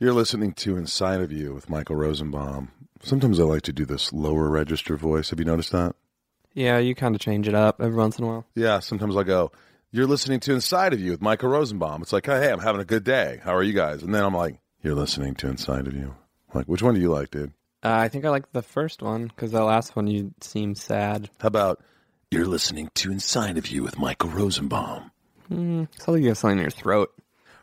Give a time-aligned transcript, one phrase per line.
[0.00, 2.70] You're listening to Inside of You with Michael Rosenbaum.
[3.02, 5.30] Sometimes I like to do this lower register voice.
[5.30, 5.96] Have you noticed that?
[6.54, 8.46] Yeah, you kind of change it up every once in a while.
[8.54, 9.50] Yeah, sometimes I go,
[9.90, 12.02] You're listening to Inside of You with Michael Rosenbaum.
[12.02, 13.40] It's like, Hey, I'm having a good day.
[13.42, 14.02] How are you guys?
[14.04, 16.14] And then I'm like, You're listening to Inside of You.
[16.52, 17.52] I'm like, which one do you like, dude?
[17.82, 21.28] Uh, I think I like the first one because the last one you seem sad.
[21.40, 21.82] How about
[22.30, 25.10] You're listening to Inside of You with Michael Rosenbaum?
[25.50, 27.10] It's like you have something in your throat.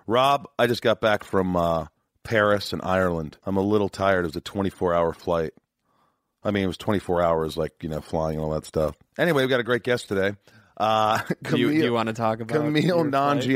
[0.07, 1.85] Rob, I just got back from uh,
[2.25, 3.37] Paris and Ireland.
[3.45, 4.25] I'm a little tired.
[4.25, 5.53] It was a 24 hour flight.
[6.43, 8.95] I mean, it was 24 hours, like, you know, flying and all that stuff.
[9.17, 10.33] Anyway, we've got a great guest today.
[10.77, 12.95] Uh, Do you, do you want to talk about Kumail your
[13.37, 13.47] flight?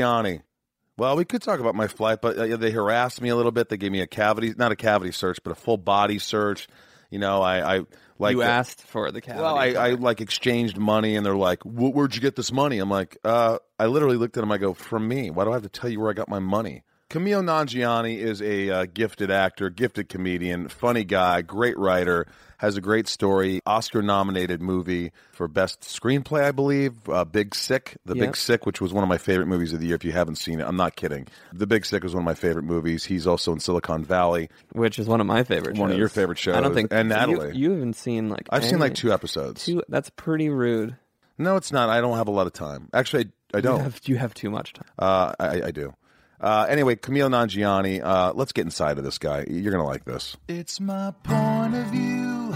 [0.96, 3.68] Well, we could talk about my flight, but uh, they harassed me a little bit.
[3.68, 6.68] They gave me a cavity, not a cavity search, but a full body search.
[7.10, 7.80] You know, I, I
[8.18, 9.42] like you asked for the cavity.
[9.42, 12.90] Well, I, I like exchanged money, and they're like, "Where'd you get this money?" I'm
[12.90, 14.52] like, uh, I literally looked at them.
[14.52, 15.30] I go, "From me.
[15.30, 18.40] Why do I have to tell you where I got my money?" Kumail Nanjiani is
[18.40, 24.62] a uh, gifted actor, gifted comedian, funny guy, great writer, has a great story, Oscar-nominated
[24.62, 27.08] movie for best screenplay, I believe.
[27.08, 28.26] Uh, Big Sick, The Yep.
[28.28, 29.96] Big Sick, which was one of my favorite movies of the year.
[29.96, 31.26] If you haven't seen it, I'm not kidding.
[31.52, 33.04] The Big Sick was one of my favorite movies.
[33.06, 34.48] He's also in Silicon Valley.
[34.72, 35.76] which is one of my favorite.
[35.78, 35.98] One of shows.
[35.98, 36.54] your favorite shows.
[36.54, 37.56] I don't think And you- Natalie.
[37.56, 38.46] You, haven't seen like.
[38.50, 39.64] I've seen like two episodes.
[39.64, 39.82] Two.
[39.88, 40.96] That's pretty rude.
[41.38, 41.88] No, it's not.
[41.88, 42.88] I don't have a lot of time.
[42.94, 43.80] Actually, I, I don't.
[43.80, 44.86] have, you have too much time.
[44.96, 45.92] Uh, I, I do.
[46.40, 49.44] Uh, anyway, Kumail Nanjiani, uh, let's get inside of this guy.
[49.48, 50.36] You're going to like this.
[50.48, 52.54] It's my point of view.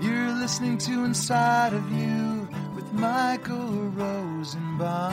[0.00, 5.10] You're listening to Inside of You with Michael Rosenbaum.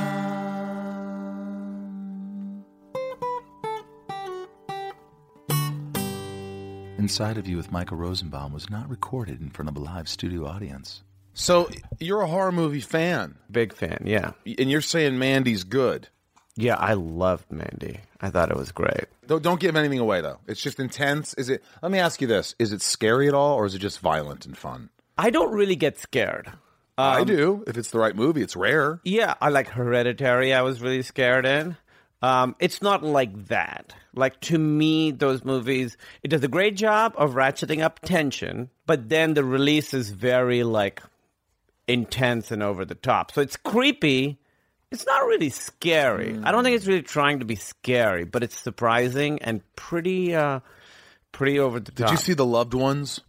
[6.99, 10.45] Inside of You with Michael Rosenbaum was not recorded in front of a live studio
[10.47, 11.03] audience.
[11.33, 14.31] So, you're a horror movie fan, Big fan, yeah.
[14.57, 16.09] and you're saying Mandy's good.
[16.57, 17.99] Yeah, I loved Mandy.
[18.19, 19.05] I thought it was great.
[19.27, 20.39] Don't, don't give anything away, though.
[20.47, 21.33] It's just intense.
[21.35, 21.63] Is it?
[21.81, 24.45] Let me ask you this: Is it scary at all, or is it just violent
[24.45, 24.89] and fun?
[25.17, 26.51] I don't really get scared.
[26.97, 27.63] I do.
[27.67, 28.99] If it's the right movie, it's rare.
[29.03, 30.53] Yeah, I like Hereditary.
[30.53, 31.77] I was really scared in.
[32.23, 33.93] Um, it's not like that.
[34.15, 39.09] Like to me, those movies, it does a great job of ratcheting up tension, but
[39.09, 41.03] then the release is very like
[41.87, 43.31] intense and over the top.
[43.31, 44.39] So it's creepy.
[44.91, 46.39] It's not really scary.
[46.41, 50.61] I don't think it's really trying to be scary, but it's surprising and pretty, uh,
[51.31, 52.07] pretty over the top.
[52.07, 53.19] Did you see the Loved Ones?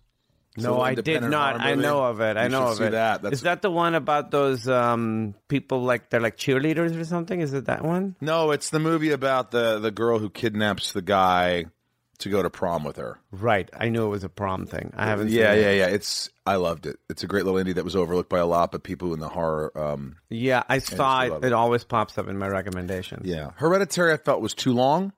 [0.58, 1.60] It's No, I did not.
[1.60, 2.36] I know of it.
[2.36, 2.90] I You know of see it.
[2.90, 3.22] That.
[3.22, 7.40] That's Is that the one about those um, people like they're like cheerleaders or something?
[7.40, 8.16] Is it that one?
[8.20, 11.66] No, it's the movie about the the girl who kidnaps the guy
[12.18, 13.18] to go to prom with her.
[13.30, 13.68] Right.
[13.78, 14.92] I knew it was a prom thing.
[14.96, 15.30] I haven't.
[15.30, 15.86] Yeah, seen yeah, yeah.
[15.86, 16.98] It's I loved it.
[17.08, 19.28] It's a great little indie that was overlooked by a lot, but people in the
[19.28, 19.70] horror.
[19.78, 21.32] Um, Yeah, I saw it.
[21.32, 21.44] it.
[21.44, 23.26] It always pops up in my recommendations.
[23.26, 24.12] yeah, Hereditary.
[24.12, 25.12] I felt was too long.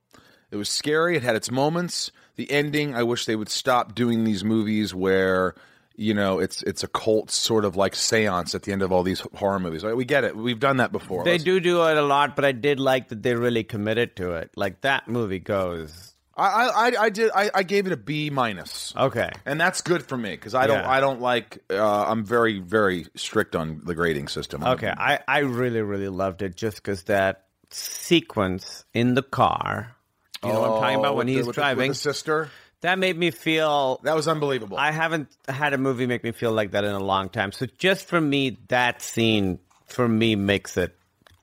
[0.51, 1.17] It was scary.
[1.17, 2.11] It had its moments.
[2.37, 2.95] The ending.
[2.95, 5.55] I wish they would stop doing these movies where.
[5.97, 9.03] You know, it's it's a cult sort of like seance at the end of all
[9.03, 9.85] these horror movies.
[9.85, 9.95] Right?
[9.95, 10.35] We get it.
[10.35, 11.25] We've done that before.
[11.25, 14.17] They Let's- do do it a lot, but I did like that they really committed
[14.17, 14.51] to it.
[14.57, 16.15] Like that movie goes.
[16.37, 17.31] I, I I did.
[17.35, 18.95] I, I gave it a B minus.
[18.97, 19.31] Okay.
[19.45, 20.91] and that's good for me because I don't Yeah.
[20.91, 24.63] I don't like uh, I'm very very strict on the grading system.
[24.65, 24.89] Okay.
[24.97, 29.95] I, I really, really loved it just because that sequence in the car.
[30.43, 31.91] You know what I'm talking Oh, about when with the- he's with the- driving?
[31.91, 32.51] the sister.
[32.81, 34.79] that made me feel That was unbelievable.
[34.79, 37.53] I haven't had a movie make me feel like that in a long time.
[37.53, 40.97] So just for me, that scene for me makes it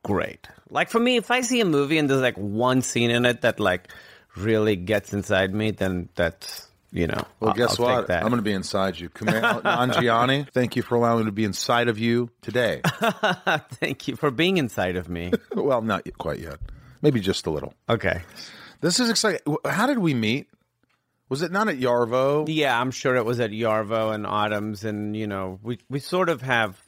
[0.03, 0.47] great.
[0.69, 3.41] Like for me, if I see a movie and there's like one scene in it
[3.41, 3.89] that like
[4.37, 7.21] really gets inside me, then that's you know.
[7.39, 8.07] well, I'll- guess I'll what?
[8.07, 8.23] that.
[8.23, 10.49] I'm going to be inside you, Kumail Nanjiani.
[10.53, 12.81] Thank you for allowing me to be inside of you today.
[13.79, 15.31] Thank you for being inside of me.
[15.53, 16.59] well, not quite yet.
[17.01, 17.73] Maybe just a little.
[17.89, 18.21] okay.
[18.79, 19.39] This is exciting.
[19.65, 20.47] How did we meet?
[21.29, 22.45] Was it not at Yarvo?
[22.47, 26.29] Yeah, I'm sure it was at Yarvo and Autumn's, and you know, we we sort
[26.29, 26.79] of have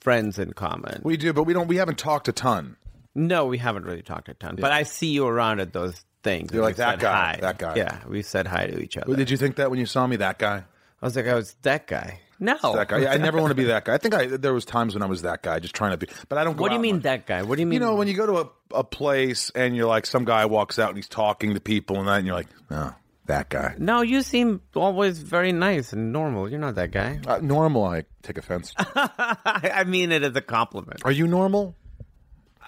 [0.00, 1.00] friends in common.
[1.02, 1.66] We do, but we don't.
[1.66, 2.76] We haven't talked a ton.
[3.14, 6.52] No, we haven't really talked a ton, but I see you around at those things.
[6.52, 7.76] You're and like, "That guy, hi." that guy.
[7.76, 9.14] Yeah, we said hi to each other.
[9.14, 10.16] Did you think that when you saw me?
[10.16, 10.64] That guy.
[11.00, 12.20] I was like, I was that guy.
[12.40, 12.98] No, That guy.
[12.98, 13.94] Yeah, I never want to be that guy.
[13.94, 16.08] I think I there was times when I was that guy, just trying to be.
[16.28, 16.56] But I don't.
[16.56, 17.04] Go What do you mean much.
[17.04, 17.42] that guy?
[17.42, 17.74] What do you mean?
[17.74, 20.78] You know, when you go to a, a place and you're like, some guy walks
[20.78, 22.94] out and he's talking to people and that, and you're like, oh,
[23.26, 23.74] that guy.
[23.78, 26.48] no, you seem always very nice and normal.
[26.48, 27.20] You're not that guy.
[27.26, 28.74] Uh, normal, I take offense.
[28.78, 31.02] I, I mean it as a compliment.
[31.04, 31.76] Are you normal?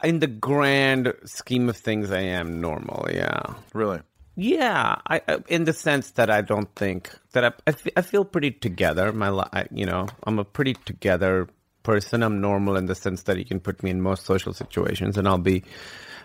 [0.05, 3.09] In the grand scheme of things, I am normal.
[3.11, 3.55] Yeah.
[3.73, 4.01] Really?
[4.37, 8.51] Yeah, I, I in the sense that I don't think that I, I, feel pretty
[8.51, 9.11] together.
[9.11, 11.49] My li- I, you know, I'm a pretty together
[11.83, 12.23] person.
[12.23, 15.27] I'm normal in the sense that you can put me in most social situations and
[15.27, 15.65] I'll be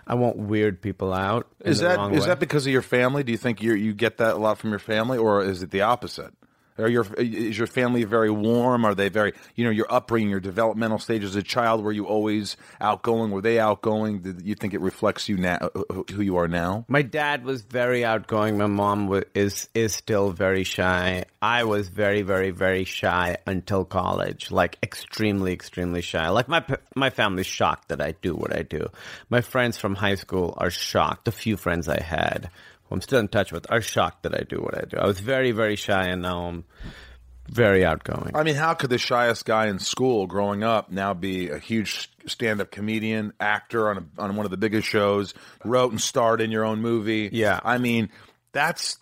[0.05, 1.47] I won't weird people out.
[1.61, 2.27] Is that is way.
[2.27, 3.23] that because of your family?
[3.23, 5.71] Do you think you you get that a lot from your family, or is it
[5.71, 6.33] the opposite?
[6.77, 8.85] Are your is your family very warm?
[8.85, 11.83] Are they very you know your upbringing, your developmental stage as a child?
[11.83, 13.31] Were you always outgoing?
[13.31, 14.19] Were they outgoing?
[14.19, 15.69] Did you think it reflects you now,
[16.11, 16.85] who you are now?
[16.87, 18.57] My dad was very outgoing.
[18.57, 21.25] My mom is is still very shy.
[21.41, 24.51] I was very, very, very shy until college.
[24.51, 26.29] Like extremely, extremely shy.
[26.29, 26.63] Like my
[26.95, 28.87] my family's shocked that I do what I do.
[29.29, 31.25] My friends from high school are shocked.
[31.25, 32.49] The few friends I had,
[32.91, 34.97] I'm still in touch with, are shocked that I do what I do.
[34.97, 36.65] I was very, very shy, and now I'm
[37.49, 38.31] very outgoing.
[38.35, 42.09] I mean, how could the shyest guy in school growing up now be a huge
[42.25, 45.33] stand-up comedian, actor on a, on one of the biggest shows,
[45.65, 47.29] wrote and starred in your own movie?
[47.31, 47.59] Yeah.
[47.63, 48.09] I mean,
[48.51, 48.97] that's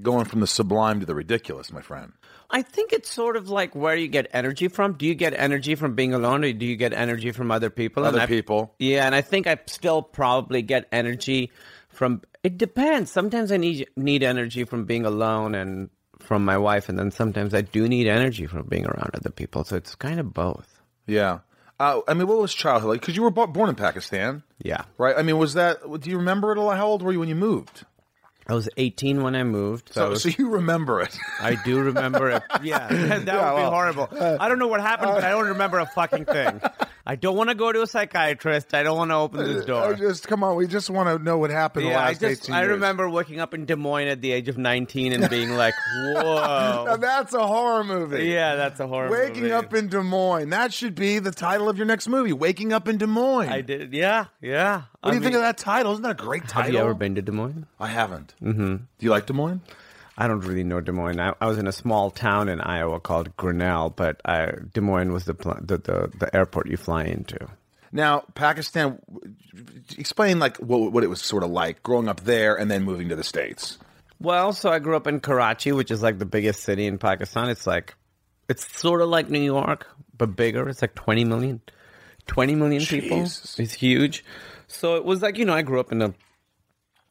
[0.00, 2.12] going from the sublime to the ridiculous, my friend.
[2.48, 4.94] I think it's sort of like where you get energy from.
[4.94, 8.04] Do you get energy from being alone, or do you get energy from other people?
[8.04, 8.74] Other I- people.
[8.78, 11.50] Yeah, and I think I still probably get energy
[11.88, 12.22] from.
[12.46, 13.10] It depends.
[13.10, 15.90] Sometimes I need need energy from being alone and
[16.20, 19.64] from my wife, and then sometimes I do need energy from being around other people.
[19.64, 20.80] So it's kind of both.
[21.06, 21.40] Yeah.
[21.80, 23.00] Uh, I mean, what was childhood like?
[23.00, 25.14] Because you were bo- born in Pakistan, Yeah, right?
[25.18, 25.78] I mean, was that?
[26.00, 26.76] Do you remember it a lot?
[26.78, 27.84] How old were you when you moved?
[28.48, 29.88] I was 18 when I moved.
[29.92, 31.18] So, So, was- so you remember it?
[31.40, 32.42] I do remember it.
[32.62, 34.08] Yeah, that would be well, horrible.
[34.12, 36.60] I don't know what happened, but I don't remember a fucking thing.
[37.08, 38.74] I don't want to go to a psychiatrist.
[38.74, 39.94] I don't want to open this I door.
[39.94, 40.56] just come on.
[40.56, 43.54] We just want to know what happened the Yeah, I just I remember waking up
[43.54, 47.46] in Des Moines at the age of 19 and being like, Now "Whoa." that's a
[47.46, 48.24] horror movie.
[48.26, 49.20] yeah, that's a horror movie.
[49.22, 49.54] Waking movie.
[49.54, 50.50] up in Des Moines.
[50.50, 52.32] That should be the title of your next movie.
[52.32, 53.50] Waking up in Des Moines.
[53.50, 53.92] I did.
[53.92, 54.82] Yeah, yeah.
[55.00, 55.92] What do you think of that title?
[55.92, 56.62] Isn't that a great title?
[56.64, 57.66] Have you ever been to Des Moines?
[57.78, 58.34] I haven't.
[58.42, 58.76] Mm-hmm.
[58.76, 59.60] Do you like Des Moines?
[60.18, 61.20] I don't really know Des Moines.
[61.20, 65.12] I, I was in a small town in Iowa called Grinnell, but I, Des Moines
[65.12, 67.38] was the, pl- the the the airport you fly into.
[67.92, 68.98] Now, Pakistan.
[69.98, 73.08] Explain like what what it was sort of like growing up there and then moving
[73.10, 73.78] to the states.
[74.18, 77.50] Well, so I grew up in Karachi, which is like the biggest city in Pakistan.
[77.50, 77.94] It's like,
[78.48, 79.86] it's sort of like New York,
[80.16, 80.68] but bigger.
[80.68, 81.60] It's like 20 million,
[82.26, 83.22] 20 million people.
[83.22, 84.24] It's huge.
[84.68, 86.14] So it was like, you know, I grew up in a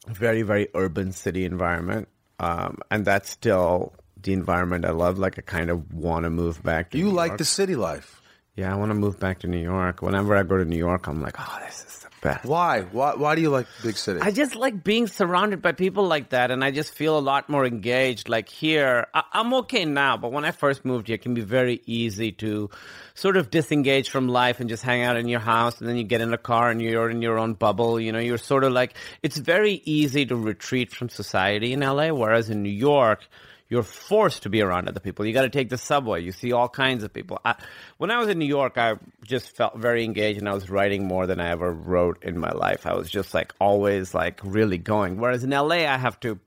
[0.08, 2.08] very, very urban city environment.
[2.38, 3.92] Um, and that's still
[4.22, 5.18] the environment I love.
[5.18, 7.38] Like, I kind of want to move back to You New like York.
[7.38, 8.20] the city life.
[8.56, 10.00] Yeah, I want to move back to New York.
[10.02, 12.40] Whenever I go to New York, I'm like, oh, this is the.
[12.42, 12.82] Why?
[12.82, 13.14] Why?
[13.14, 14.22] Why do you like big cities?
[14.22, 17.48] I just like being surrounded by people like that, and I just feel a lot
[17.48, 18.28] more engaged.
[18.28, 21.42] Like here, I- I'm okay now, but when I first moved here, it can be
[21.42, 22.70] very easy to
[23.14, 26.04] sort of disengage from life and just hang out in your house, and then you
[26.04, 28.00] get in a car and you're in your own bubble.
[28.00, 32.08] You know, you're sort of like it's very easy to retreat from society in LA,
[32.12, 33.26] whereas in New York.
[33.68, 35.26] You're forced to be around other people.
[35.26, 36.22] You got to take the subway.
[36.22, 37.40] You see all kinds of people.
[37.44, 37.56] I,
[37.98, 41.06] when I was in New York, I just felt very engaged, and I was writing
[41.06, 42.86] more than I ever wrote in my life.
[42.86, 45.18] I was just like always like really going.
[45.18, 46.38] Whereas in LA, I have to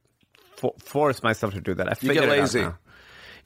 [0.56, 1.88] fo- force myself to do that.
[1.90, 2.44] I You get figured it out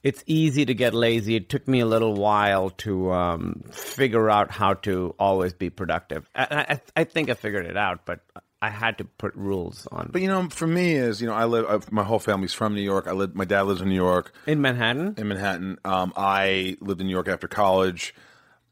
[0.04, 1.34] It's easy to get lazy.
[1.34, 6.28] It took me a little while to um, figure out how to always be productive.
[6.34, 8.20] I, I, I think I figured it out, but
[8.64, 10.08] I had to put rules on.
[10.10, 11.66] but you know, for me, is you know, I live.
[11.68, 13.06] I've, my whole family's from New York.
[13.06, 13.34] I live.
[13.34, 14.32] My dad lives in New York.
[14.46, 15.78] in Manhattan, in Manhattan.
[15.84, 18.14] Um, I lived in New York after college,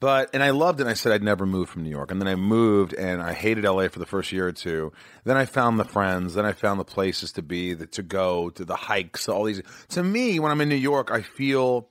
[0.00, 0.84] but and I loved it.
[0.84, 3.34] and I said I'd never move from New York, and then I moved, and I
[3.34, 4.94] hated LA for the first year or two.
[5.24, 8.48] Then I found the friends, then I found the places to be, the, to go,
[8.48, 9.60] to the hikes, all these.
[9.90, 11.90] To me, when I'm in New York, I feel.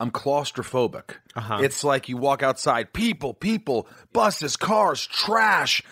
[0.00, 1.16] I'm claustrophobic.
[1.36, 1.58] Uh-huh.
[1.62, 5.82] It's like you walk outside, people, people, buses, cars, trash,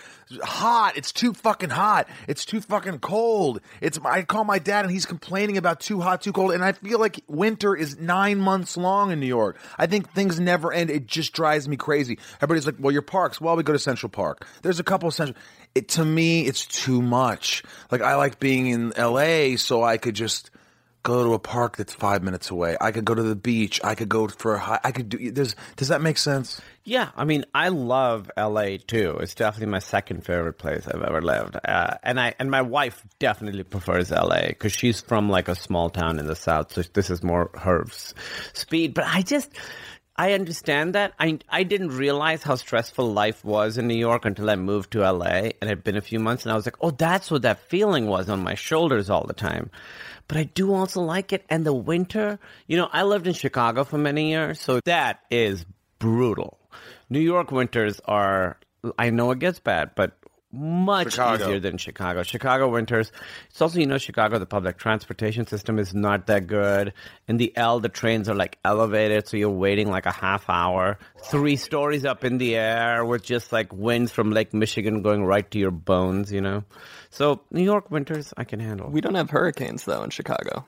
[0.43, 0.97] hot.
[0.97, 2.09] It's too fucking hot.
[2.29, 3.61] It's too fucking cold.
[3.81, 6.73] It's I call my dad and he's complaining about too hot, too cold, and I
[6.73, 9.59] feel like winter is nine months long in New York.
[9.79, 10.91] I think things never end.
[10.91, 12.19] It just drives me crazy.
[12.37, 14.47] Everybody's like, "Well, your parks." Well, we go to Central Park.
[14.63, 15.39] There's a couple of Central.
[15.75, 17.63] It to me, it's too much.
[17.91, 19.57] Like I like being in L.A.
[19.57, 20.51] so I could just
[21.03, 22.77] go to a park that's five minutes away.
[22.81, 23.81] I could go to the beach.
[23.83, 24.81] I could go for a hike.
[24.85, 25.31] I could do.
[25.31, 26.61] Does does that make sense?
[26.85, 29.19] Yeah, I mean, I love LA too.
[29.21, 33.05] It's definitely my second favorite place I've ever lived, uh, and I and my wife
[33.19, 37.11] definitely prefers LA because she's from like a small town in the south, so this
[37.11, 37.85] is more her
[38.53, 38.95] speed.
[38.95, 39.51] But I just.
[40.15, 41.15] I understand that.
[41.19, 45.11] I I didn't realize how stressful life was in New York until I moved to
[45.11, 47.43] LA and it had been a few months and I was like, "Oh, that's what
[47.43, 49.71] that feeling was on my shoulders all the time."
[50.29, 53.85] But I do also like it and the winter, you know, I lived in Chicago
[53.85, 55.65] for many years, so that is
[55.99, 56.59] brutal.
[57.11, 58.59] New York winters are
[58.99, 60.17] I know it gets bad, but
[60.53, 61.45] much Chicago.
[61.45, 62.23] easier than Chicago.
[62.23, 63.11] Chicago winters.
[63.51, 66.93] It's also, you know, Chicago, the public transportation system is not that good.
[67.27, 70.99] In the L, the trains are like elevated, so you're waiting like a half hour,
[71.25, 75.51] three stories up in the air with just like winds from Lake Michigan going right
[75.53, 76.65] to your bones, you know?
[77.11, 78.91] So New York winters, I can handle.
[78.91, 80.67] We don't have hurricanes though in Chicago.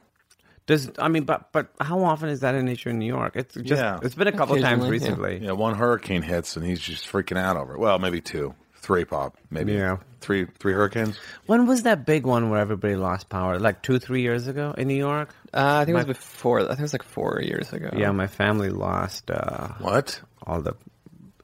[0.67, 3.37] Does I mean, but but how often is that an issue in New York?
[3.37, 3.99] It's just Yeah.
[4.03, 5.09] it's been a couple times Occasionally, yeah.
[5.09, 5.47] recently.
[5.47, 7.79] Yeah, one hurricane hits and he's just freaking out over it.
[7.81, 9.73] Well, maybe two, three, pop, maybe.
[9.73, 9.97] Yeah.
[10.21, 11.19] three, three hurricanes.
[11.47, 13.59] When was that big one where everybody lost power?
[13.59, 15.35] Like two, three years ago in New York?
[15.53, 16.61] Uh, I think it was before.
[16.61, 17.91] I think it was like four years ago.
[17.97, 20.21] Yeah, my family lost uh, What?
[20.47, 20.75] all the.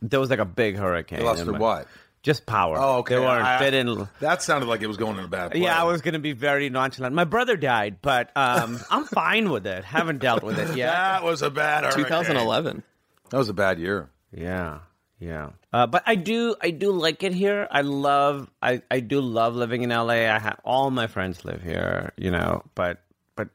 [0.02, 1.18] There was like a big hurricane.
[1.20, 1.87] They lost in my- what?
[2.23, 2.76] Just power.
[2.78, 3.14] Oh, okay.
[3.14, 3.42] They weren't.
[3.47, 4.06] I- they didn't.
[4.20, 5.62] That sounded like it was going in a bad place.
[5.62, 7.14] Yeah, I was going to be very nonchalant.
[7.14, 9.85] My brother died, but um, I'm fine with it.
[9.85, 10.92] Haven't dealt with it yet.
[10.92, 12.04] That was a bad hurricane.
[12.04, 12.82] 2011.
[13.30, 14.11] That was a bad year.
[14.37, 14.80] Yeah,
[15.21, 15.50] yeah.
[15.73, 17.69] Uh, but I do, I do like it here.
[17.71, 20.27] I love, I, I do love living in LA.
[20.35, 22.65] I have all my friends live here, you know.
[22.75, 23.00] But,
[23.37, 23.49] but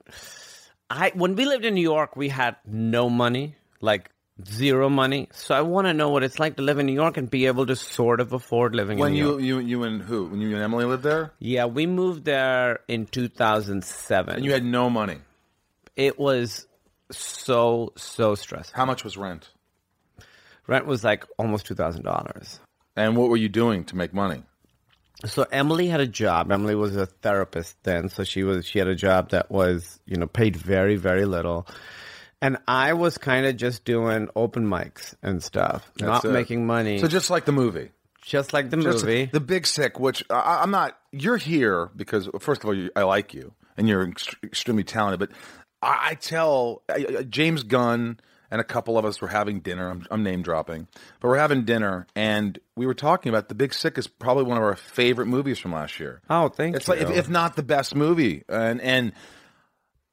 [0.90, 4.12] I, when we lived in New York, we had no money, like
[4.46, 5.28] zero money.
[5.34, 7.48] So I want to know what it's like to live in New York and be
[7.48, 9.42] able to sort of afford living When in New you, York.
[9.42, 10.26] you, you and who?
[10.26, 14.36] When you and Emily lived there, Yeah, we moved there in 2007.
[14.36, 15.18] and you had no money.
[15.96, 16.68] it was
[17.12, 18.76] so so stressful.
[18.76, 19.50] How much was rent?
[20.68, 22.60] Rent was like almost two thousand dollars.
[22.96, 24.44] And what were you doing to make money?
[25.26, 26.52] So Emily had a job.
[26.52, 30.18] Emily was a therapist then, so she was she had a job that was you
[30.18, 31.68] know paid very very little,
[32.42, 36.30] and I was kind of just doing open mics and stuff, not it.
[36.32, 37.92] making money, So just like the movie.
[38.22, 39.26] just like the Just movie.
[39.32, 40.98] The Big Sick, which I, I'm not.
[41.12, 45.20] You're here because first of all, you, I like you and you're ext- extremely talented.
[45.20, 45.32] But
[45.82, 48.20] I, I tell I, I- James Gunn
[48.52, 49.90] and a couple of us were having dinner.
[49.90, 50.88] I'm, I'm name dropping,
[51.20, 54.58] but we're having dinner and we were talking about The Big Sick is probably one
[54.58, 56.22] of our favorite movies from last year.
[56.30, 56.94] oh, thank It's you.
[56.94, 59.14] It's like if, if not the best movie, and and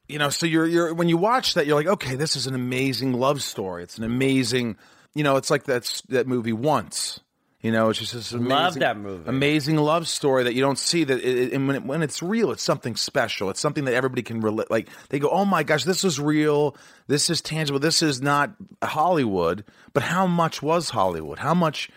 [0.09, 2.55] you know, so you're you're when you watch that, you're like, okay, this is an
[2.55, 3.83] amazing love story.
[3.83, 4.77] It's an amazing,
[5.15, 7.21] you know, it's like that's that movie once.
[7.63, 9.29] You know, it's just this amazing, Love that movie.
[9.29, 11.05] amazing love story that you don't see.
[11.05, 13.51] That it, it- and when, it, when it's real, it's something special.
[13.51, 14.69] It's something that everybody can relate.
[14.69, 16.77] Like they go, "Oh my gosh, this is real.
[17.07, 17.79] This is tangible.
[17.79, 18.53] This is not
[18.83, 21.39] Hollywood." But how much was Hollywood?
[21.39, 21.89] How much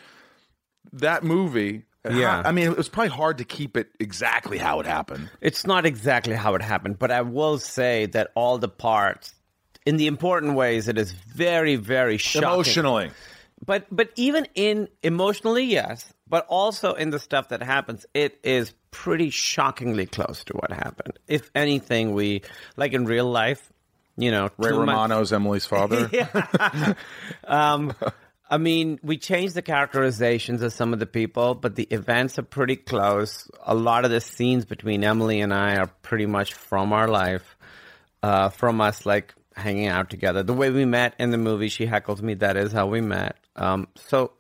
[0.94, 1.84] that movie?
[2.08, 2.44] Yeah.
[2.46, 5.32] I mean, it was probably hard to keep it exactly how it happened.
[5.42, 9.34] It's not exactly how it happened, but I will say that all the parts,
[9.88, 12.48] in the important ways, it is very, very shocking.
[12.48, 13.10] Emotionally.
[13.64, 18.74] But but even in emotionally, yes, but also in the stuff that happens, it is
[18.92, 21.20] pretty shockingly close to what happened.
[21.28, 22.42] If anything, we
[22.76, 23.72] like in real life,
[24.18, 26.10] you know, Ray months- Romano's Emily's father.
[27.44, 27.94] um,
[28.50, 32.44] I mean, we changed the characterizations of some of the people, but the events are
[32.44, 33.50] pretty close.
[33.64, 37.58] A lot of the scenes between Emily and I are pretty much from our life,
[38.22, 40.44] uh, from us like hanging out together.
[40.44, 42.36] The way we met in the movie, she heckles me.
[42.36, 43.36] That is how we met.
[43.56, 44.32] Um, so,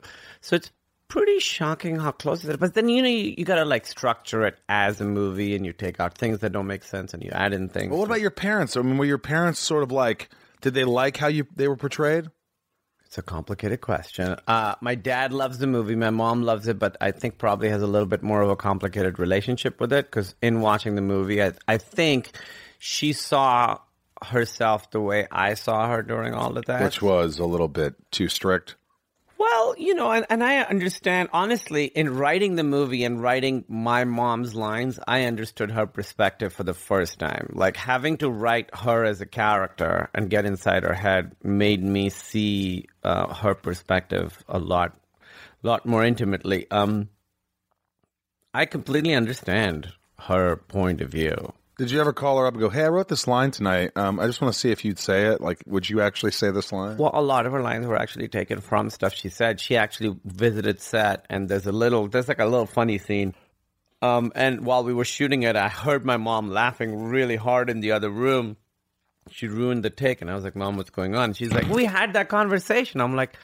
[0.41, 0.71] so it's
[1.07, 2.57] pretty shocking how close it is.
[2.57, 5.65] But then you know you, you got to like structure it as a movie, and
[5.65, 7.89] you take out things that don't make sense, and you add in things.
[7.89, 8.75] But what about your parents?
[8.75, 10.29] I mean, were your parents sort of like?
[10.61, 12.29] Did they like how you they were portrayed?
[13.05, 14.35] It's a complicated question.
[14.47, 15.95] Uh, my dad loves the movie.
[15.95, 18.55] My mom loves it, but I think probably has a little bit more of a
[18.57, 22.31] complicated relationship with it because in watching the movie, I, I think
[22.77, 23.77] she saw
[24.21, 26.83] herself the way I saw her during all of that.
[26.83, 28.75] Which was a little bit too strict.
[29.37, 34.05] Well, you know, and, and I understand, honestly, in writing the movie and writing my
[34.05, 37.51] mom's lines, I understood her perspective for the first time.
[37.53, 42.09] Like having to write her as a character and get inside her head made me
[42.09, 44.97] see uh, her perspective a lot,
[45.63, 46.69] lot more intimately.
[46.71, 47.09] Um,
[48.53, 51.53] I completely understand her point of view.
[51.77, 53.91] Did you ever call her up and go, "Hey, I wrote this line tonight.
[53.95, 55.41] Um, I just want to see if you'd say it.
[55.41, 58.29] Like, would you actually say this line?" Well, a lot of her lines were actually
[58.29, 59.59] taken from stuff she said.
[59.59, 63.35] She actually visited set, and there's a little, there's like a little funny scene.
[64.01, 67.81] Um, and while we were shooting it, I heard my mom laughing really hard in
[67.81, 68.55] the other room.
[69.31, 71.85] She ruined the take, and I was like, "Mom, what's going on?" She's like, "We
[71.85, 73.37] had that conversation." I'm like,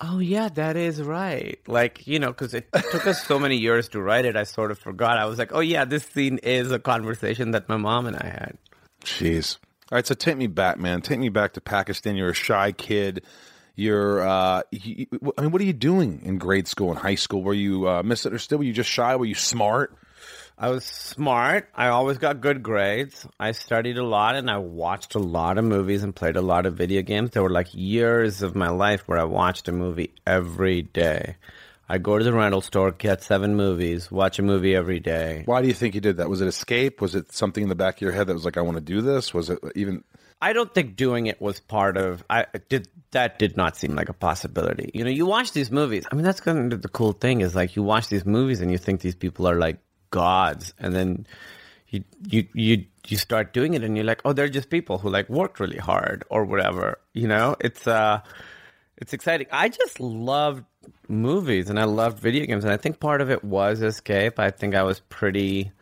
[0.00, 3.88] "Oh yeah, that is right." Like you know, because it took us so many years
[3.90, 5.18] to write it, I sort of forgot.
[5.18, 8.26] I was like, "Oh yeah, this scene is a conversation that my mom and I
[8.26, 8.58] had."
[9.04, 9.58] Jeez.
[9.90, 11.00] All right, so take me back, man.
[11.00, 12.14] Take me back to Pakistan.
[12.16, 13.22] You're a shy kid.
[13.74, 15.06] You're, uh, you,
[15.38, 17.42] I mean, what are you doing in grade school and high school?
[17.42, 18.58] Were you uh, misunderstood?
[18.58, 19.14] Were you just shy?
[19.16, 19.96] Were you smart?
[20.60, 21.68] I was smart.
[21.72, 23.24] I always got good grades.
[23.38, 26.66] I studied a lot and I watched a lot of movies and played a lot
[26.66, 27.30] of video games.
[27.30, 31.36] There were like years of my life where I watched a movie every day.
[31.88, 35.44] I go to the rental store, get seven movies, watch a movie every day.
[35.46, 36.28] Why do you think you did that?
[36.28, 37.00] Was it escape?
[37.00, 38.82] Was it something in the back of your head that was like, I want to
[38.82, 39.32] do this?
[39.32, 40.02] Was it even?
[40.42, 42.24] I don't think doing it was part of.
[42.28, 44.90] I did that did not seem like a possibility.
[44.92, 46.04] You know, you watch these movies.
[46.10, 48.72] I mean, that's kind of the cool thing is like you watch these movies and
[48.72, 49.78] you think these people are like
[50.10, 51.26] gods, and then
[51.88, 55.08] you you you you start doing it and you're like, oh, they're just people who
[55.08, 56.98] like worked really hard or whatever.
[57.14, 58.20] You know, it's uh,
[58.96, 59.46] it's exciting.
[59.50, 60.64] I just loved
[61.08, 64.38] movies and I loved video games, and I think part of it was escape.
[64.38, 65.72] I think I was pretty.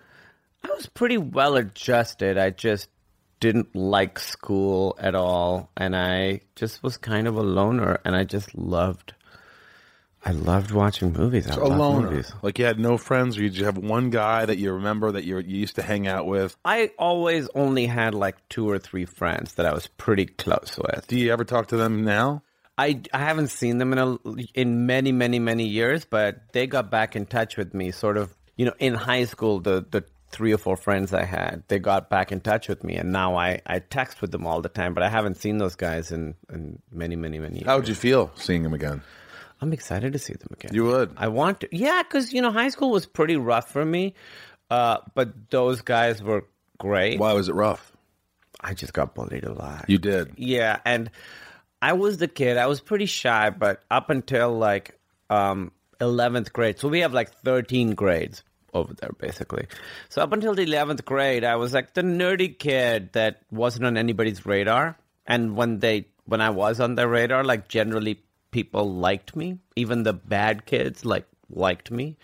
[0.64, 2.38] I was pretty well adjusted.
[2.38, 2.88] I just
[3.40, 8.24] didn't like school at all and I just was kind of a loner and I
[8.24, 9.12] just loved
[10.26, 11.48] I loved watching movies.
[11.48, 12.10] I A loved loner.
[12.10, 12.32] movies.
[12.42, 15.24] Like you had no friends, or you just have one guy that you remember that
[15.24, 16.56] you you used to hang out with.
[16.64, 21.06] I always only had like two or three friends that I was pretty close with.
[21.06, 22.42] Do you ever talk to them now?
[22.76, 24.18] I, I haven't seen them in a,
[24.52, 27.92] in many many many years, but they got back in touch with me.
[27.92, 31.62] Sort of, you know, in high school, the the three or four friends I had,
[31.68, 34.60] they got back in touch with me, and now I, I text with them all
[34.60, 34.92] the time.
[34.92, 37.66] But I haven't seen those guys in, in many many many years.
[37.66, 39.02] How would you feel seeing them again?
[39.66, 40.70] I'm excited to see them again.
[40.72, 41.14] You would.
[41.16, 41.68] I want to.
[41.72, 44.14] Yeah, because you know, high school was pretty rough for me,
[44.70, 46.44] uh, but those guys were
[46.78, 47.18] great.
[47.18, 47.90] Why was it rough?
[48.60, 49.86] I just got bullied a lot.
[49.88, 50.34] You did.
[50.36, 51.10] Yeah, and
[51.82, 52.58] I was the kid.
[52.58, 54.96] I was pretty shy, but up until like
[55.30, 56.78] um, 11th grade.
[56.78, 59.66] So we have like 13 grades over there, basically.
[60.10, 63.96] So up until the 11th grade, I was like the nerdy kid that wasn't on
[63.96, 64.96] anybody's radar.
[65.26, 69.58] And when they, when I was on their radar, like generally people liked me.
[69.76, 72.16] Even the bad kids like liked me.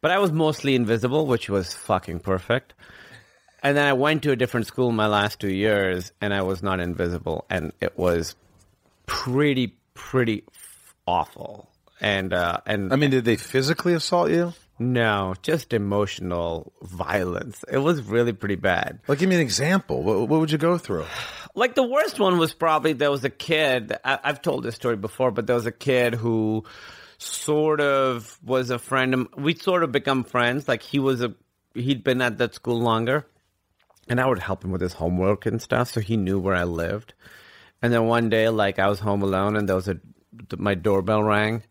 [0.00, 2.74] But I was mostly invisible, which was fucking perfect.
[3.62, 6.62] And then I went to a different school my last two years, and I was
[6.62, 8.36] not invisible, and it was
[9.06, 10.44] pretty, pretty
[11.06, 11.70] awful.
[12.00, 14.52] And uh, and I mean, did they physically assault you?
[14.78, 17.64] no, just emotional violence.
[17.70, 19.00] It was really pretty bad.
[19.06, 20.02] Like, give me an example.
[20.02, 21.06] What, what would you go through?
[21.54, 23.96] Like the worst one was probably there was a kid.
[24.04, 26.64] I, I've told this story before, but there was a kid who
[27.18, 29.28] sort of was a friend.
[29.36, 30.66] We sort of become friends.
[30.66, 31.34] Like he was a
[31.74, 33.26] he'd been at that school longer,
[34.08, 36.64] and I would help him with his homework and stuff, so he knew where I
[36.64, 37.14] lived.
[37.82, 40.00] And then one day, like I was home alone, and there was a
[40.56, 41.62] my doorbell rang,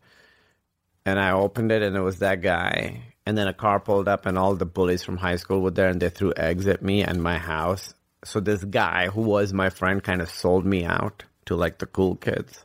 [1.06, 3.04] and I opened it, and it was that guy.
[3.26, 5.89] And then a car pulled up, and all the bullies from high school were there,
[5.89, 7.93] and they threw eggs at me and my house.
[8.26, 11.86] So this guy, who was my friend, kind of sold me out to like the
[11.86, 12.64] cool kids,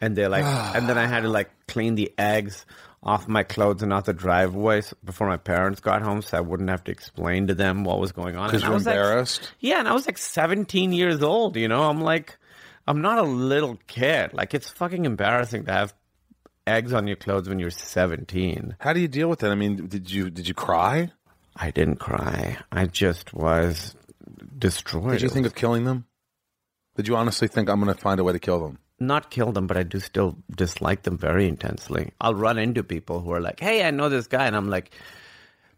[0.00, 0.44] and they're like,
[0.76, 2.66] and then I had to like clean the eggs
[3.02, 6.70] off my clothes and off the driveway before my parents got home, so I wouldn't
[6.70, 8.48] have to explain to them what was going on.
[8.48, 9.52] Because you're was like- embarrassed.
[9.60, 11.82] yeah, and I was like 17 years old, you know?
[11.82, 12.38] I'm like,
[12.88, 14.32] I'm not a little kid.
[14.32, 15.94] Like, it's fucking embarrassing to have
[16.66, 18.76] eggs on your clothes when you're 17.
[18.78, 19.50] How do you deal with that?
[19.50, 21.10] I mean, did you did you cry?
[21.56, 22.56] I didn't cry.
[22.72, 23.94] I just was
[24.58, 25.12] destroyed.
[25.12, 26.06] Did you think of killing them?
[26.96, 28.78] Did you honestly think I'm going to find a way to kill them?
[29.00, 32.12] Not kill them, but I do still dislike them very intensely.
[32.20, 34.46] I'll run into people who are like, hey, I know this guy.
[34.46, 34.92] And I'm like,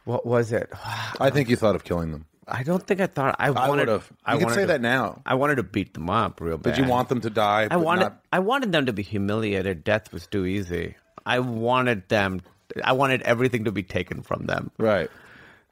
[0.04, 0.70] what was it?
[1.20, 2.26] I think you thought of killing them.
[2.48, 3.88] I don't think I thought I I wanted.
[3.88, 4.12] would have.
[4.24, 5.22] I You can say to- that now.
[5.26, 6.74] I wanted to beat them up real bad.
[6.76, 7.66] Did you want them to die?
[7.70, 9.82] I wanted not- I wanted them to be humiliated.
[9.82, 10.94] Death was too easy.
[11.24, 12.42] I wanted them
[12.84, 14.70] I wanted everything to be taken from them.
[14.78, 15.10] right.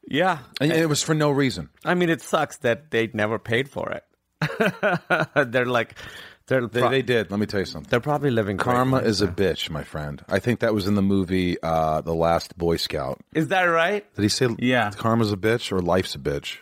[0.09, 0.39] Yeah.
[0.61, 1.71] And it was for no reason.
[1.85, 4.05] I mean it sucks that they never paid for it.
[5.53, 5.95] they're like
[6.47, 7.31] they're They, pro- they did.
[7.31, 7.89] Let me tell you something.
[7.89, 10.23] they're probably living Karma is a bitch, my friend.
[10.29, 13.21] I think that was in the movie uh, The Last Boy Scout.
[13.35, 14.05] Is that right?
[14.15, 14.91] Did he say Yeah.
[14.91, 16.59] karma's a bitch or life's a bitch?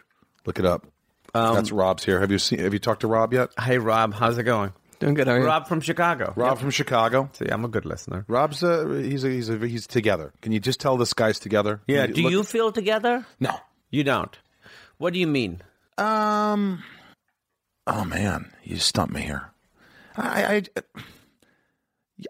[0.47, 0.87] Look it up.
[1.35, 2.21] Um, That's Rob's here.
[2.21, 3.51] Have you seen have you talked to Rob yet?
[3.59, 4.73] Hey Rob, how's it going?
[5.03, 5.27] Doing good.
[5.27, 5.47] How are you?
[5.47, 6.33] Rob from Chicago.
[6.37, 7.29] Rob from Chicago.
[7.33, 8.25] See, I'm a good listener.
[8.29, 10.33] Rob's uh, he's a, he's a, he's together.
[10.43, 11.81] Can you just tell this guy's together?
[11.89, 12.07] Yeah.
[12.07, 13.27] Can Do look- you feel together?
[13.41, 13.57] No.
[13.91, 14.39] You don't.
[14.99, 15.61] What do you mean?
[15.99, 16.85] Um.
[17.89, 19.51] Oh man, you stumped me here.
[20.17, 20.93] I, I,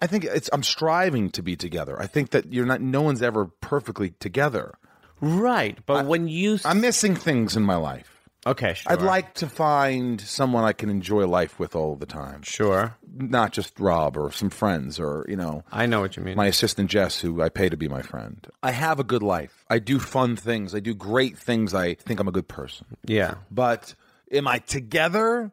[0.00, 0.48] I think it's.
[0.50, 2.00] I'm striving to be together.
[2.00, 2.80] I think that you're not.
[2.80, 4.72] No one's ever perfectly together.
[5.20, 5.78] Right.
[5.84, 8.11] But when you I'm missing things in my life.
[8.44, 8.92] Okay, sure.
[8.92, 12.42] I'd like to find someone I can enjoy life with all the time.
[12.42, 12.96] Sure.
[13.14, 16.36] Not just Rob or some friends or you know I know what you mean.
[16.36, 18.44] my assistant Jess, who I pay to be my friend.
[18.62, 19.64] I have a good life.
[19.70, 20.74] I do fun things.
[20.74, 21.72] I do great things.
[21.72, 22.86] I think I'm a good person.
[23.06, 23.34] yeah.
[23.50, 23.94] But
[24.32, 25.52] am I together?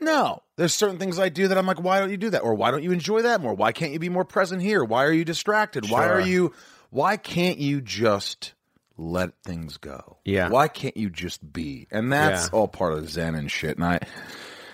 [0.00, 0.42] No.
[0.56, 2.42] There's certain things I do that I'm like, why don't you do that?
[2.42, 3.54] Or why don't you enjoy that more?
[3.54, 4.84] Why can't you be more present here?
[4.84, 5.88] Why are you distracted?
[5.88, 6.52] Why are you
[6.90, 8.52] why can't you just
[8.96, 10.18] let things go?
[10.24, 10.48] Yeah.
[10.48, 11.86] Why can't you just be?
[11.90, 12.58] And that's Yeah.
[12.58, 13.76] all part of Zen and shit.
[13.76, 14.00] And I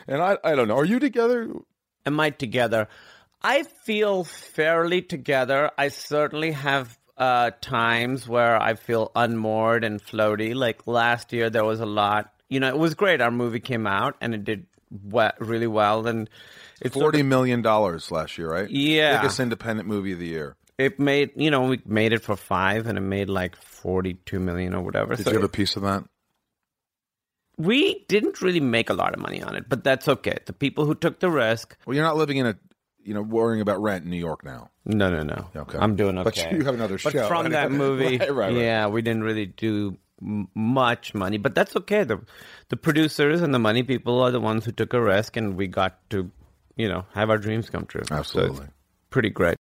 [0.06, 0.76] and I I don't know.
[0.76, 1.48] Are you together?
[2.06, 2.88] am I together?
[3.42, 5.70] I feel fairly together.
[5.78, 10.54] I certainly have uh, times where I feel unmoored and floaty.
[10.54, 12.32] Like last year, there was a lot.
[12.48, 13.20] You know, it was great.
[13.20, 16.06] Our movie came out and it did we- really well.
[16.06, 16.28] And
[16.80, 18.68] it's sort of- million dollars last year, right?
[18.70, 19.20] Yeah.
[19.20, 20.56] biggest independent movie of the year.
[20.80, 24.40] It made you know we made it for five and it made like forty two
[24.40, 25.14] million or whatever.
[25.16, 26.04] Did So you have a piece of that?
[27.58, 30.36] we didn't really make a lot of money on it, but that's okay.
[30.46, 32.58] The people who took the risk, Well, you're not living in a,
[33.04, 34.70] you know, worrying about rent in New York now.
[34.86, 35.48] no, no, no.
[35.54, 35.76] Okay.
[35.78, 36.48] I'm doing okay.
[36.50, 37.20] But you have another But show.
[37.20, 39.98] But from that movie, Right, right, yeah, we didn't really do
[40.54, 42.04] much money, but that's okay.
[42.04, 42.20] The
[42.68, 45.66] the producers and the money people are the ones who took a risk, and we
[45.66, 46.30] got to,
[46.76, 48.04] you know, have our dreams come true.
[48.08, 48.66] So Absolutely.
[49.10, 49.56] pretty great.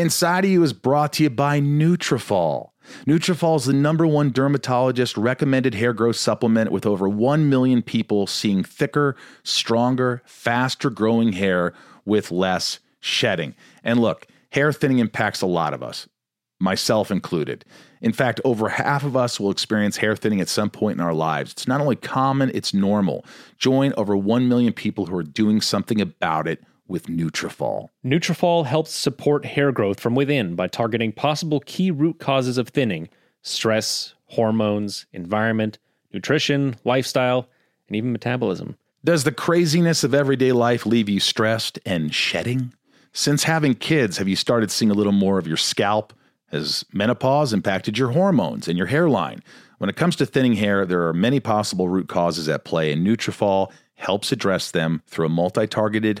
[0.00, 2.70] Inside of You is brought to you by Nutrafol.
[3.06, 8.26] Nutrafol is the number one dermatologist recommended hair growth supplement with over 1 million people
[8.26, 11.74] seeing thicker, stronger, faster growing hair
[12.06, 13.54] with less shedding.
[13.84, 16.08] And look, hair thinning impacts a lot of us,
[16.58, 17.66] myself included.
[18.00, 21.12] In fact, over half of us will experience hair thinning at some point in our
[21.12, 21.52] lives.
[21.52, 23.22] It's not only common, it's normal.
[23.58, 27.88] Join over 1 million people who are doing something about it with Nutrafol.
[28.04, 33.08] Nutrafol helps support hair growth from within by targeting possible key root causes of thinning:
[33.42, 35.78] stress, hormones, environment,
[36.12, 37.48] nutrition, lifestyle,
[37.88, 38.76] and even metabolism.
[39.02, 42.74] Does the craziness of everyday life leave you stressed and shedding?
[43.12, 46.12] Since having kids, have you started seeing a little more of your scalp?
[46.52, 49.42] Has menopause impacted your hormones and your hairline?
[49.78, 53.06] When it comes to thinning hair, there are many possible root causes at play, and
[53.06, 56.20] Nutrafol helps address them through a multi-targeted,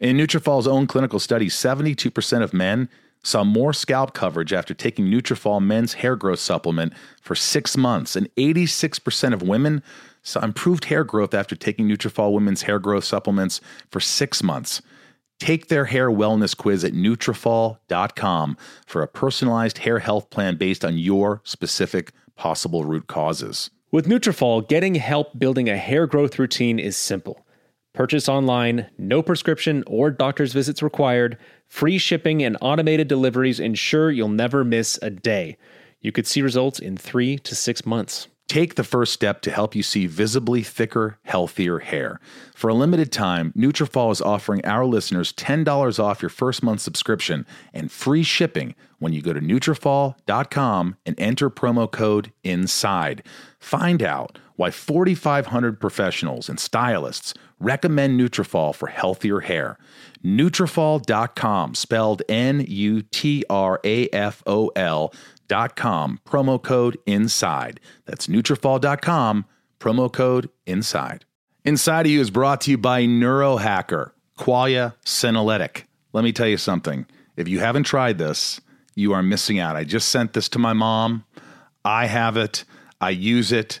[0.00, 2.88] In Nutrafol's own clinical study, 72% of men
[3.24, 8.32] saw more scalp coverage after taking Nutrafol men's hair growth supplement for six months, and
[8.36, 9.82] 86% of women
[10.22, 14.80] saw improved hair growth after taking Nutrafol women's hair growth supplements for six months.
[15.40, 18.56] Take their hair wellness quiz at Nutrafol.com
[18.86, 23.70] for a personalized hair health plan based on your specific possible root causes.
[23.90, 27.44] With Nutrafol, getting help building a hair growth routine is simple.
[27.94, 31.38] Purchase online, no prescription or doctor's visits required.
[31.66, 35.56] Free shipping and automated deliveries ensure you'll never miss a day.
[36.00, 38.28] You could see results in three to six months.
[38.48, 42.18] Take the first step to help you see visibly thicker, healthier hair.
[42.54, 47.44] For a limited time, Nutrafol is offering our listeners $10 off your first month subscription
[47.74, 53.22] and free shipping when you go to Nutrafol.com and enter promo code INSIDE.
[53.60, 59.78] Find out why 4,500 professionals and stylists recommend Nutrafol for healthier hair.
[60.24, 63.04] Nutrafol.com, spelled N-U-T-R-A-F-O-L
[65.48, 67.80] dot com, promo code INSIDE.
[68.04, 69.46] That's Nutrafol.com,
[69.80, 71.24] promo code INSIDE.
[71.64, 75.84] Inside of You is brought to you by Neurohacker, Qualia Senolytic.
[76.12, 77.06] Let me tell you something.
[77.36, 78.60] If you haven't tried this,
[78.94, 79.76] you are missing out.
[79.76, 81.24] I just sent this to my mom.
[81.84, 82.64] I have it.
[83.00, 83.80] I use it.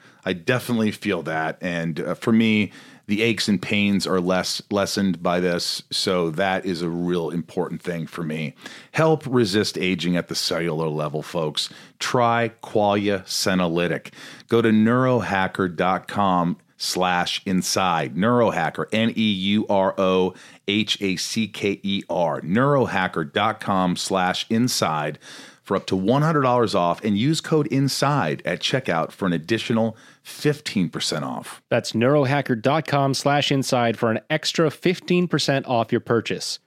[0.25, 2.71] I definitely feel that, and uh, for me,
[3.07, 5.83] the aches and pains are less lessened by this.
[5.91, 8.55] So that is a real important thing for me.
[8.93, 11.67] Help resist aging at the cellular level, folks.
[11.99, 14.13] Try Qualia Senolytic.
[14.47, 18.15] Go to neurohacker.com slash inside.
[18.15, 20.33] Neurohacker, N E U R O
[20.67, 22.39] H A C K E R.
[22.41, 25.19] Neurohacker.com slash inside
[25.63, 31.23] for up to $100 off and use code INSIDE at checkout for an additional 15%
[31.23, 31.61] off.
[31.69, 36.59] That's neurohacker.com slash inside for an extra 15% off your purchase.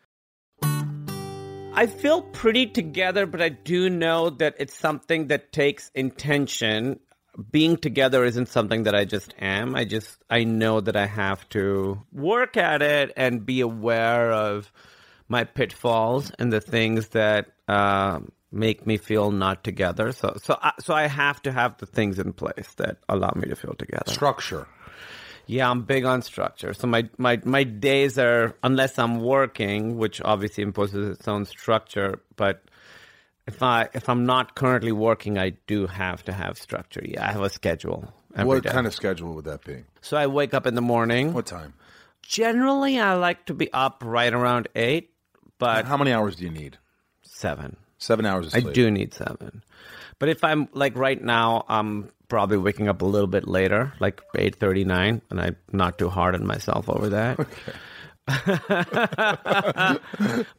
[1.76, 7.00] I feel pretty together, but I do know that it's something that takes intention.
[7.50, 9.74] Being together isn't something that I just am.
[9.74, 14.70] I just I know that I have to work at it and be aware of
[15.28, 20.12] my pitfalls and the things that um, make me feel not together.
[20.12, 23.48] So so I, so I have to have the things in place that allow me
[23.48, 24.12] to feel together.
[24.12, 24.66] Structure.
[25.46, 26.72] Yeah, I'm big on structure.
[26.72, 32.20] So my, my, my days are, unless I'm working, which obviously imposes its own structure,
[32.36, 32.62] but
[33.46, 37.02] if I if I'm not currently working, I do have to have structure.
[37.04, 38.10] Yeah, I have a schedule.
[38.34, 38.70] What day.
[38.70, 39.84] kind of schedule would that be?
[40.00, 41.34] So I wake up in the morning.
[41.34, 41.74] What time?
[42.22, 45.10] Generally, I like to be up right around eight,
[45.58, 46.78] but How many hours do you need?
[47.22, 47.76] seven.
[47.98, 49.62] Seven hours of I do need seven.
[50.18, 54.20] But if I'm like right now, I'm probably waking up a little bit later, like
[54.36, 57.46] eight thirty nine, and I'm not too hard on myself over that.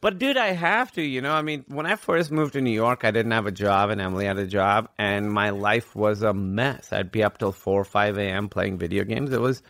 [0.00, 1.32] but dude, I have to, you know.
[1.32, 4.00] I mean, when I first moved to New York, I didn't have a job, and
[4.00, 6.92] Emily had a job, and my life was a mess.
[6.92, 8.48] I'd be up till four or five a.m.
[8.48, 9.32] playing video games.
[9.32, 9.62] It was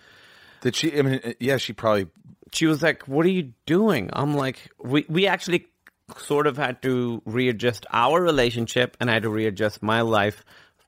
[0.60, 0.98] Did she?
[0.98, 2.08] I mean, uh, yeah, she probably.
[2.52, 5.66] she was like, "What are you doing?" I'm like, "We we actually
[6.18, 10.44] sort of had to readjust our relationship, and I had to readjust my life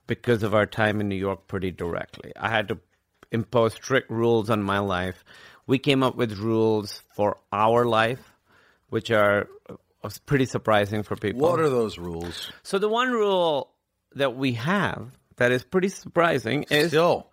[0.07, 2.33] because of our time in New York pretty directly.
[2.37, 2.79] I had to
[3.31, 5.25] impose strict rules on my life.
[5.67, 8.33] We came up with rules for our life,
[8.89, 11.41] which are uh, pretty surprising for people.
[11.41, 12.51] What are those rules?
[12.63, 13.71] so the one rule
[14.15, 17.29] that we have that is pretty surprising is Still,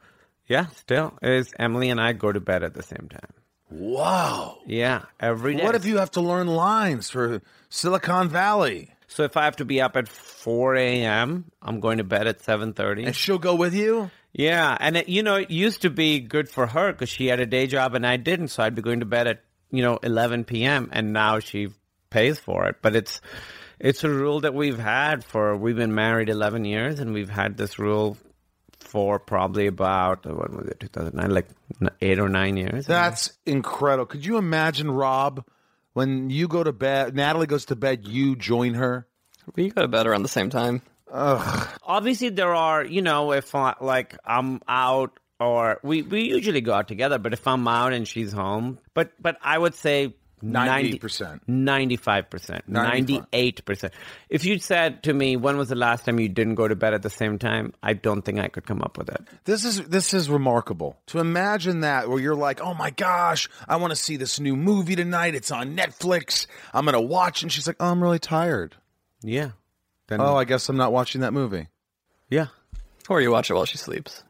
[0.47, 3.33] yeah, still is Emily and I go to bed at the same time.
[3.79, 4.59] Wow.
[4.65, 5.63] Yeah, every day.
[5.63, 8.91] What if you have to learn lines for Silicon Valley?
[9.07, 12.39] So if I have to be up at 4 a.m., I'm going to bed at
[12.39, 13.05] 7:30.
[13.07, 14.09] And she'll go with you?
[14.33, 17.39] Yeah, and it, you know, it used to be good for her because she had
[17.39, 19.97] a day job and I didn't, so I'd be going to bed at you know
[20.03, 20.89] 11 p.m.
[20.91, 21.69] and now she
[22.09, 22.77] pays for it.
[22.81, 23.21] But it's
[23.79, 27.57] it's a rule that we've had for we've been married 11 years and we've had
[27.57, 28.17] this rule
[28.95, 31.49] for probably about uh, what was it 2009 like
[32.01, 32.85] eight or nine years.
[32.85, 34.05] That's incredible.
[34.05, 35.43] Could you imagine, Rob,
[35.91, 39.05] when you go to bed, Natalie goes to bed, you join her?
[39.53, 40.81] We go to bed around the same time.
[41.11, 41.69] Ugh.
[41.83, 46.73] obviously there are you know if I, like i'm out or we we usually go
[46.73, 50.99] out together but if i'm out and she's home but but i would say 90
[50.99, 51.39] 98%.
[51.47, 53.91] 95% 98%
[54.29, 56.93] if you said to me when was the last time you didn't go to bed
[56.93, 59.81] at the same time i don't think i could come up with it This is
[59.87, 63.95] this is remarkable to imagine that where you're like, oh my gosh, I want to
[63.95, 65.35] see this new movie tonight.
[65.35, 66.47] It's on Netflix.
[66.73, 68.75] I'm gonna watch, and she's like, oh, I'm really tired.
[69.23, 69.51] yeah
[70.07, 71.67] then Oh, I guess I'm not watching that movie.
[72.29, 72.47] yeah
[73.09, 74.23] Or you watch it while she sleeps.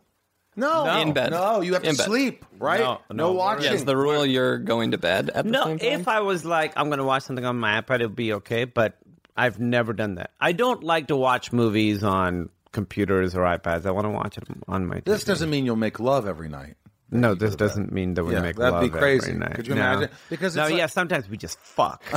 [0.57, 1.31] No, In bed.
[1.31, 1.97] No, you have to bed.
[2.05, 2.79] sleep, right?
[2.79, 3.65] No, no, watching.
[3.65, 5.87] Yeah, is the rule you're going to bed at the no same time?
[5.99, 8.97] if i was like i'm gonna watch something on my ipad it'll be okay but
[9.35, 13.91] i've never done that i don't like to watch movies on computers or ipads i
[13.91, 15.27] want to watch it on my this TV.
[15.27, 16.75] doesn't mean you'll make love every night.
[17.11, 19.27] No, this doesn't mean that we Yeah, make that'd love be crazy.
[19.27, 19.53] every night.
[19.55, 19.81] Could you No.
[19.81, 20.09] imagine?
[20.29, 22.01] Because no, like- yeah, sometimes we just fuck.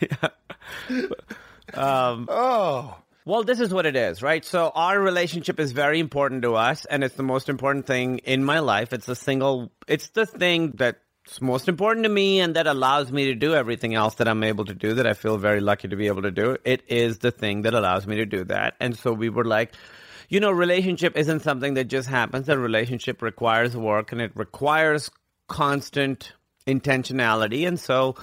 [2.28, 2.96] Oh,
[3.26, 4.44] well, this is what it is, right?
[4.44, 8.44] So our relationship is very important to us, and it's the most important thing in
[8.44, 8.92] my life.
[8.92, 9.72] It's the single.
[9.88, 13.94] It's the thing that's most important to me, and that allows me to do everything
[13.94, 14.94] else that I'm able to do.
[14.94, 16.56] That I feel very lucky to be able to do.
[16.64, 19.74] It is the thing that allows me to do that, and so we were like.
[20.28, 22.48] You know, relationship isn't something that just happens.
[22.48, 25.08] A relationship requires work and it requires
[25.46, 26.32] constant
[26.66, 27.64] intentionality.
[27.64, 28.16] And so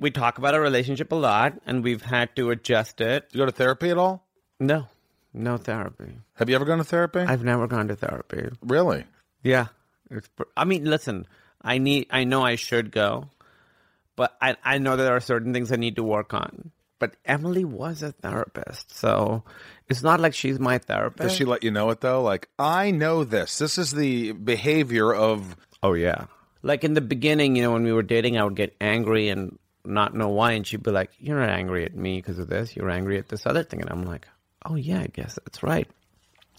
[0.00, 3.28] we talk about our relationship a lot and we've had to adjust it.
[3.30, 4.23] you go to therapy at all?
[4.60, 4.86] No,
[5.32, 6.18] no therapy.
[6.34, 7.20] Have you ever gone to therapy?
[7.20, 8.48] I've never gone to therapy.
[8.62, 9.04] really?
[9.42, 9.66] Yeah.
[10.10, 11.26] It's, I mean, listen,
[11.62, 13.30] I need, I know I should go,
[14.16, 16.70] but I, I know there are certain things I need to work on.
[16.98, 19.42] but Emily was a therapist, so
[19.88, 21.28] it's not like she's my therapist.
[21.28, 22.22] Does she let you know it though?
[22.22, 23.58] Like, I know this.
[23.58, 25.56] This is the behavior of.
[25.82, 26.26] Oh yeah.
[26.62, 29.58] Like in the beginning, you know, when we were dating, I would get angry and
[29.84, 32.74] not know why, and she'd be like, "You're not angry at me because of this.
[32.74, 34.26] You're angry at this other thing," and I'm like,
[34.64, 35.88] "Oh yeah, I guess that's right."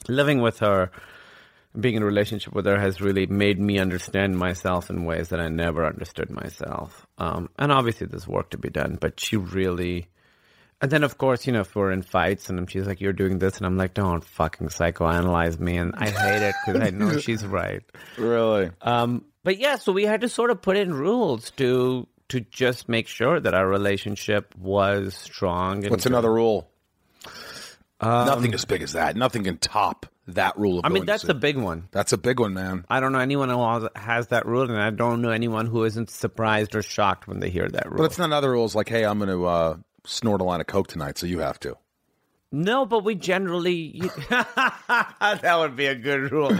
[0.07, 0.91] Living with her,
[1.79, 5.39] being in a relationship with her, has really made me understand myself in ways that
[5.39, 7.07] I never understood myself.
[7.17, 10.07] Um, and obviously, there's work to be done, but she really.
[10.81, 13.39] And then, of course, you know, if we're in fights and she's like, "You're doing
[13.39, 17.17] this," and I'm like, "Don't fucking psychoanalyze me," and I hate it because I know
[17.17, 17.81] she's right.
[18.17, 18.71] Really?
[18.81, 22.89] Um, but yeah, so we had to sort of put in rules to to just
[22.89, 25.83] make sure that our relationship was strong.
[25.83, 26.69] And What's another rule?
[28.01, 29.15] Nothing as big as that.
[29.15, 31.87] Nothing can top that rule of I mean, that's a big one.
[31.91, 32.83] That's a big one, man.
[32.89, 35.83] I don't know anyone who has- has that rule, and I don't know anyone who
[35.83, 37.97] isn't surprised or shocked when they hear that rule.
[37.99, 40.67] But it's not other rules like, hey, I'm going to uh, snort a line of
[40.67, 41.77] coke tonight, so you have to.
[42.51, 46.55] No, but we generally that would be a good rule.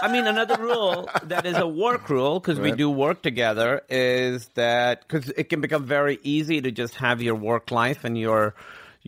[0.00, 4.48] I mean, another rule that is a work rule because we do work together is
[4.54, 8.54] that because it can become very easy to just have your work life and your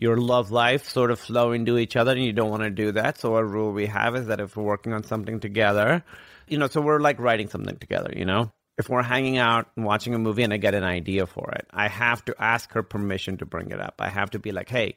[0.01, 2.91] your love life sort of flow into each other, and you don't want to do
[2.91, 3.19] that.
[3.19, 6.03] So a rule we have is that if we're working on something together,
[6.47, 8.51] you know, so we're like writing something together, you know.
[8.77, 11.67] If we're hanging out and watching a movie and I get an idea for it,
[11.71, 13.95] I have to ask her permission to bring it up.
[13.99, 14.95] I have to be like, hey,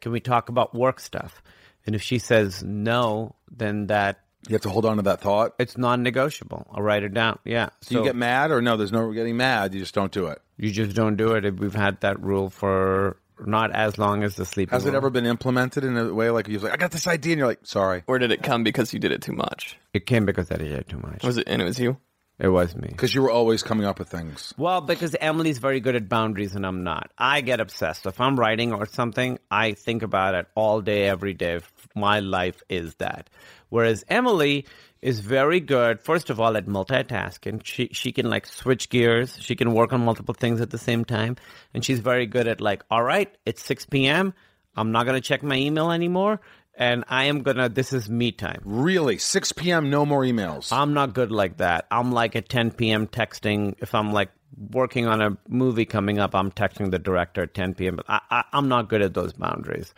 [0.00, 1.40] can we talk about work stuff?
[1.86, 5.54] And if she says no, then that You have to hold on to that thought.
[5.60, 6.66] it's non-negotiable.
[6.72, 7.38] I'll write it down.
[7.44, 7.68] Yeah.
[7.82, 8.76] So you get mad or no?
[8.76, 9.74] There's no getting mad.
[9.74, 10.40] You just don't do it.
[10.56, 11.56] you just don't do it.
[11.60, 14.72] We've had that rule for not as long as the sleeping.
[14.72, 17.32] Has it ever been implemented in a way like you're like, I got this idea,
[17.32, 19.76] and you're like, sorry, Or did it come because you did it too much?
[19.94, 21.22] It came because I did it too much.
[21.24, 21.44] Was it?
[21.46, 21.98] And it was you.
[22.38, 22.88] It was me.
[22.88, 24.54] because you were always coming up with things.
[24.56, 27.10] Well, because Emily's very good at boundaries and I'm not.
[27.18, 28.06] I get obsessed.
[28.06, 31.60] If I'm writing or something, I think about it all day, every day.
[31.94, 33.28] My life is that.
[33.68, 34.64] Whereas Emily
[35.02, 37.64] is very good, first of all, at multitasking.
[37.64, 39.36] She she can like switch gears.
[39.40, 41.36] She can work on multiple things at the same time.
[41.72, 44.34] And she's very good at like, all right, it's 6 p.m.
[44.76, 46.40] I'm not going to check my email anymore.
[46.76, 48.62] And I am going to, this is me time.
[48.64, 49.90] Really, 6 p.m.
[49.90, 50.72] No more emails.
[50.72, 51.86] I'm not good like that.
[51.90, 53.06] I'm like at 10 p.m.
[53.06, 53.74] texting.
[53.78, 57.74] If I'm like working on a movie coming up, I'm texting the director at 10
[57.74, 57.96] p.m.
[57.96, 59.92] But I, I, I'm not good at those boundaries.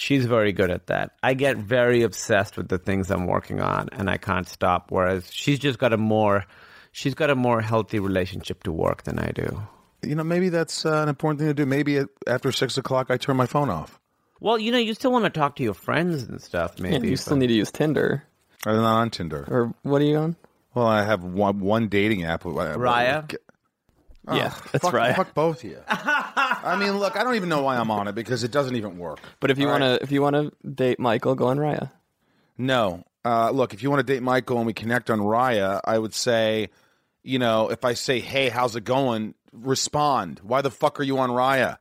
[0.00, 1.10] She's very good at that.
[1.22, 4.90] I get very obsessed with the things I'm working on, and I can't stop.
[4.90, 6.46] Whereas she's just got a more,
[6.92, 9.60] she's got a more healthy relationship to work than I do.
[10.02, 11.66] you know, maybe that's uh, an important thing to do.
[11.66, 14.00] Maybe at, after six o'clock, I turn my phone off.
[14.40, 17.10] Well, you know, you still want to talk to your friends and stuff, Yeah, maybe.
[17.10, 18.24] you still but- need to use Tinder.
[18.64, 19.44] I'm not on Tinder.
[19.48, 20.36] Or what are you on?
[20.74, 22.44] Well, I have one one dating app.
[22.44, 23.36] Raya?
[24.36, 25.16] Yeah, that's fuck, right.
[25.16, 25.78] Fuck both of you.
[25.88, 28.98] I mean, look, I don't even know why I'm on it because it doesn't even
[28.98, 29.20] work.
[29.40, 29.98] But if you want right?
[29.98, 31.90] to, if you want to date Michael, go on Raya.
[32.58, 33.04] No.
[33.24, 36.14] Uh, look, if you want to date Michael and we connect on Raya, I would
[36.14, 36.70] say,
[37.22, 39.34] you know, if I say, hey, how's it going?
[39.52, 40.40] Respond.
[40.42, 41.78] Why the fuck are you on Raya?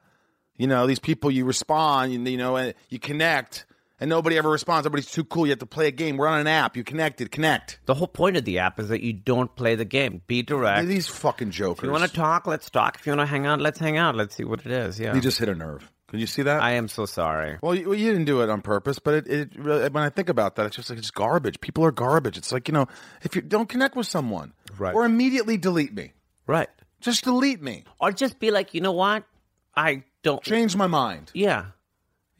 [0.58, 3.66] You know, these people, you respond, you, you know, and you connect,
[4.00, 4.86] and nobody ever responds.
[4.86, 5.46] Everybody's too cool.
[5.46, 6.18] You have to play a game.
[6.18, 6.78] We're on an app.
[6.78, 7.32] You connected.
[7.32, 7.80] Connect.
[7.86, 10.22] The whole point of the app is that you don't play the game.
[10.28, 10.88] Be direct.
[10.88, 11.80] These fucking jokers.
[11.84, 12.98] If you want to talk, let's talk.
[13.00, 14.16] If you want to hang out, let's hang out.
[14.16, 15.00] Let's see what it is.
[15.00, 15.14] Yeah.
[15.16, 15.90] You just hit a nerve.
[16.08, 16.64] Can you see that?
[16.64, 17.60] I am so sorry.
[17.62, 20.28] Well, you, you didn't do it on purpose, but it, it really, when I think
[20.30, 21.62] about that, it's just like it's garbage.
[21.62, 22.36] People are garbage.
[22.36, 22.88] It's like you know,
[23.22, 24.96] if you don't connect with someone, Right.
[24.96, 26.14] or immediately delete me,
[26.48, 26.68] Right.
[27.00, 27.84] just delete me.
[28.00, 29.24] Or just be like, you know what?
[29.76, 30.42] I don't.
[30.42, 31.30] Change my mind.
[31.36, 31.66] Yeah.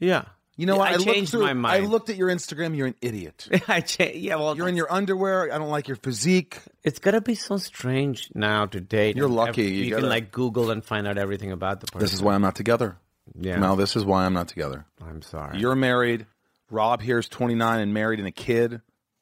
[0.00, 0.24] Yeah.
[0.56, 0.88] You know what?
[0.88, 1.84] I looked changed through- my mind.
[1.84, 2.76] I looked at your Instagram.
[2.76, 3.48] You're an idiot.
[3.68, 5.50] I cha- yeah, well, You're in your underwear.
[5.52, 6.60] I don't like your physique.
[6.84, 9.16] it's gonna be so strange now to date.
[9.16, 9.62] You're lucky.
[9.66, 12.00] ev- You You, can like Google and find out everything about the person.
[12.00, 12.96] This is why I'm not together.
[13.38, 13.58] Yeah.
[13.58, 14.84] No, this is why I'm not together.
[15.00, 15.58] I'm sorry.
[15.58, 16.26] You're married.
[16.70, 18.80] Rob here is 29 and married and a kid.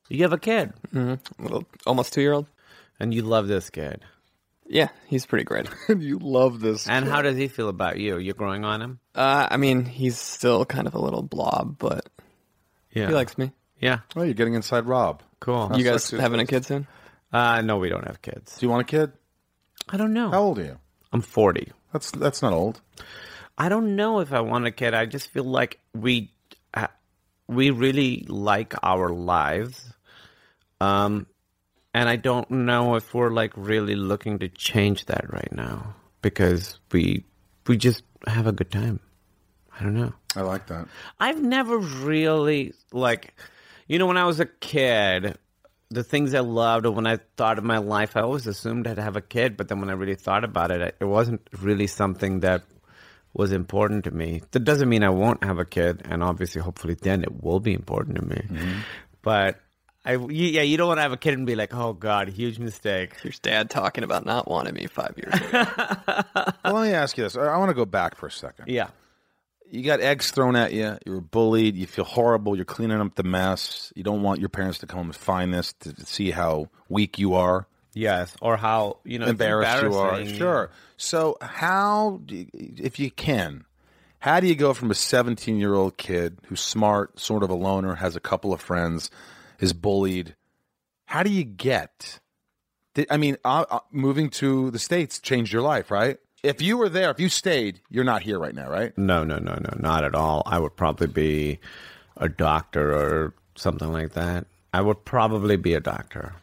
[0.09, 1.43] you have a kid, mm-hmm.
[1.43, 2.47] Little, almost two year old.
[3.01, 4.03] and you love this kid.
[4.71, 5.67] Yeah, he's pretty great.
[5.89, 6.89] You love this.
[6.89, 8.19] And how does he feel about you?
[8.19, 9.01] You're growing on him.
[9.15, 12.07] Uh, I mean, he's still kind of a little blob, but
[12.93, 13.09] Yeah.
[13.09, 13.53] he likes me.
[13.81, 14.01] Yeah.
[14.15, 15.23] Oh, you're getting inside Rob.
[15.41, 15.71] Cool.
[15.75, 16.87] you guys sucks having a kid soon?
[17.33, 18.59] Uh, no, we don't have kids.
[18.59, 19.13] Do you want a kid?
[19.89, 20.31] I don't know.
[20.31, 20.79] How old are you?
[21.13, 21.73] I'm 40.
[21.93, 22.81] That's that's not old.
[23.57, 24.93] I don't know if I want a kid.
[24.95, 26.33] I just feel like we
[26.75, 26.89] uh,
[27.47, 29.91] we really like our lives,
[30.81, 31.27] um,
[31.95, 36.79] and I don't know if we're like really looking to change that right now because
[36.93, 37.25] we
[37.67, 39.01] we just have a good time.
[39.79, 40.13] I don't know.
[40.35, 40.89] I like that.
[41.21, 43.35] I've never really like,
[43.87, 45.39] you know, when I was a kid,
[45.91, 48.99] the things I loved, or when I thought of my life, I always assumed I'd
[48.99, 49.57] have a kid.
[49.57, 52.63] But then when I really thought about it, it wasn't really something that
[53.35, 54.43] was important to me.
[54.51, 57.73] That doesn't mean I won't have a kid, and obviously, hopefully, then it will be
[57.73, 58.37] important to me.
[58.37, 58.81] Mm-hmm.
[59.23, 59.61] But
[60.09, 62.29] I, you- yeah, you don't want to have a kid and be like, oh God,
[62.29, 63.13] huge mistake.
[63.23, 65.65] Your dad talking about not wanting me five years ago.
[66.65, 67.37] Well, let me ask you this.
[67.37, 68.69] I, I want to go back for a second.
[68.69, 68.89] Yeah.
[69.71, 70.97] You got eggs thrown at you.
[71.07, 71.77] You were bullied.
[71.77, 72.57] You feel horrible.
[72.57, 73.93] You're cleaning up the mess.
[73.97, 77.35] You don't want your parents to come and find this to see how weak you
[77.35, 80.25] are, Yes, or how you know it's embarrassed you are.
[80.27, 80.71] Sure.
[80.97, 83.65] So, how, you- if you can,
[84.21, 87.55] how do you go from a 17 year old kid who's smart, sort of a
[87.55, 89.11] loner, has a couple of friends,
[89.59, 90.37] is bullied?
[91.07, 92.21] How do you get?
[93.11, 96.19] I mean, uh, uh, moving to the states changed your life, right?
[96.43, 98.97] If you were there, if you stayed, you're not here right now, right?
[98.97, 100.43] No, no, no, no, not at all.
[100.47, 101.59] I would probably be
[102.17, 104.47] a doctor or something like that.
[104.73, 106.35] I would probably be a doctor.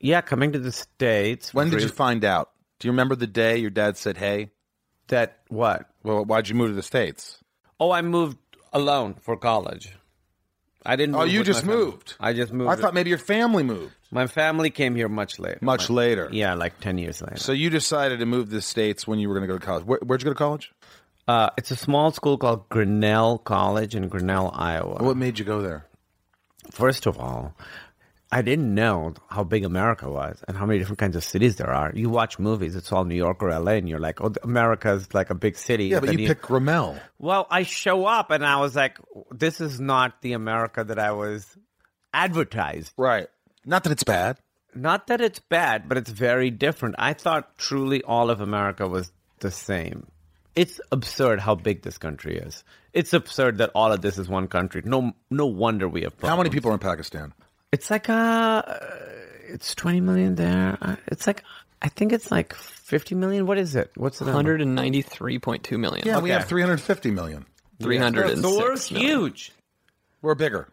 [0.00, 1.52] Yeah, coming to the states.
[1.52, 2.50] When did you find out?
[2.78, 4.50] Do you remember the day your dad said, "Hey,
[5.08, 5.40] that?
[5.48, 5.88] What?
[6.02, 7.38] well, why'd you move to the states?"
[7.78, 8.38] Oh, I moved
[8.72, 9.94] alone for college.
[10.84, 11.14] I didn't.
[11.14, 12.14] Oh, you just moved.
[12.18, 12.70] I just moved.
[12.70, 15.58] I thought maybe your family moved my family came here much later.
[15.60, 16.28] much later.
[16.32, 17.36] Yeah, like ten years later.
[17.36, 19.64] So you decided to move to the states when you were going to go to
[19.64, 19.84] college.
[19.84, 20.72] Where, where'd you go to college?
[21.28, 25.02] uh, it's a small school called Grinnell College in Grinnell, Iowa.
[25.02, 25.86] What made you go there?
[26.72, 27.54] First of all,
[28.32, 31.70] I didn't know how big America was and how many different kinds of cities there
[31.70, 31.90] are.
[31.94, 35.30] You watch movies, it's all New York or LA, and you're like, oh, America's like
[35.30, 35.86] a big city.
[35.86, 36.96] Yeah, but Then you picked Grinnell.
[37.18, 38.98] Well, I show up and I was like,
[39.32, 41.44] this is not the America that I was
[42.14, 42.92] advertised.
[42.96, 43.26] Right.
[43.64, 44.38] Not that it's bad.
[44.76, 46.94] Not that it's bad, but it's very different.
[46.98, 49.10] I thought truly all of America was
[49.40, 50.06] the same.
[50.54, 52.62] It's absurd how big this country is.
[52.92, 54.82] It's absurd that all of this is one country.
[54.84, 56.30] No, no wonder we have problems.
[56.30, 57.32] How many people are in Pakistan?
[57.72, 58.62] It's like uh,
[59.48, 60.76] it's twenty million there.
[60.82, 61.44] Uh, It's like
[61.82, 63.46] I think it's like fifty million.
[63.46, 63.90] What is it?
[63.96, 64.58] What's the number?
[64.58, 66.06] 193.2 million.
[66.06, 67.46] Yeah, we have three hundred fifty million.
[67.80, 68.38] Three hundred.
[68.38, 69.52] So we're huge.
[70.20, 70.68] We're bigger.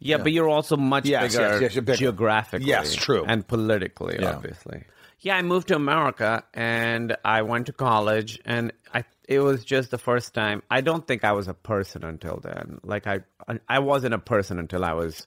[0.00, 1.96] Yeah, but you're also much Yes, bigger, yes, yes, you're bigger.
[1.98, 2.66] geographically.
[2.66, 3.24] Yes, true.
[3.24, 4.34] And politically, Yeah.
[4.34, 4.82] obviously.
[5.20, 9.92] Yeah, I moved to America and I went to college and I it was just
[9.92, 10.62] the first time.
[10.70, 12.80] I don't think I was a person until then.
[12.82, 13.20] Like I
[13.68, 15.26] I wasn't a person until I was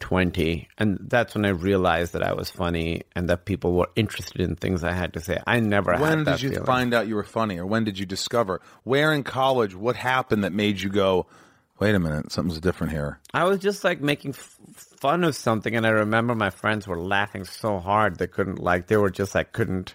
[0.00, 4.40] 20 and that's when I realized that I was funny and that people were interested
[4.42, 5.40] in things I had to say.
[5.46, 6.64] I never had When did you feeling.
[6.66, 8.60] find out you were funny, or when did you discover?
[8.84, 9.74] Where in college?
[9.74, 11.26] What happened that made you go,
[11.80, 13.20] "Wait a minute, something's different here"?
[13.32, 16.98] I was just like making f- fun of something, and I remember my friends were
[17.00, 19.94] laughing so hard they couldn't like they were just like couldn't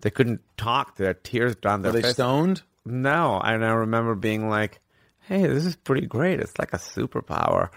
[0.00, 0.96] they couldn't talk.
[0.96, 2.14] Their tears down their Were they face.
[2.14, 2.62] stoned?
[2.86, 4.80] No, and I remember being like,
[5.28, 6.40] "Hey, this is pretty great.
[6.40, 7.68] It's like a superpower."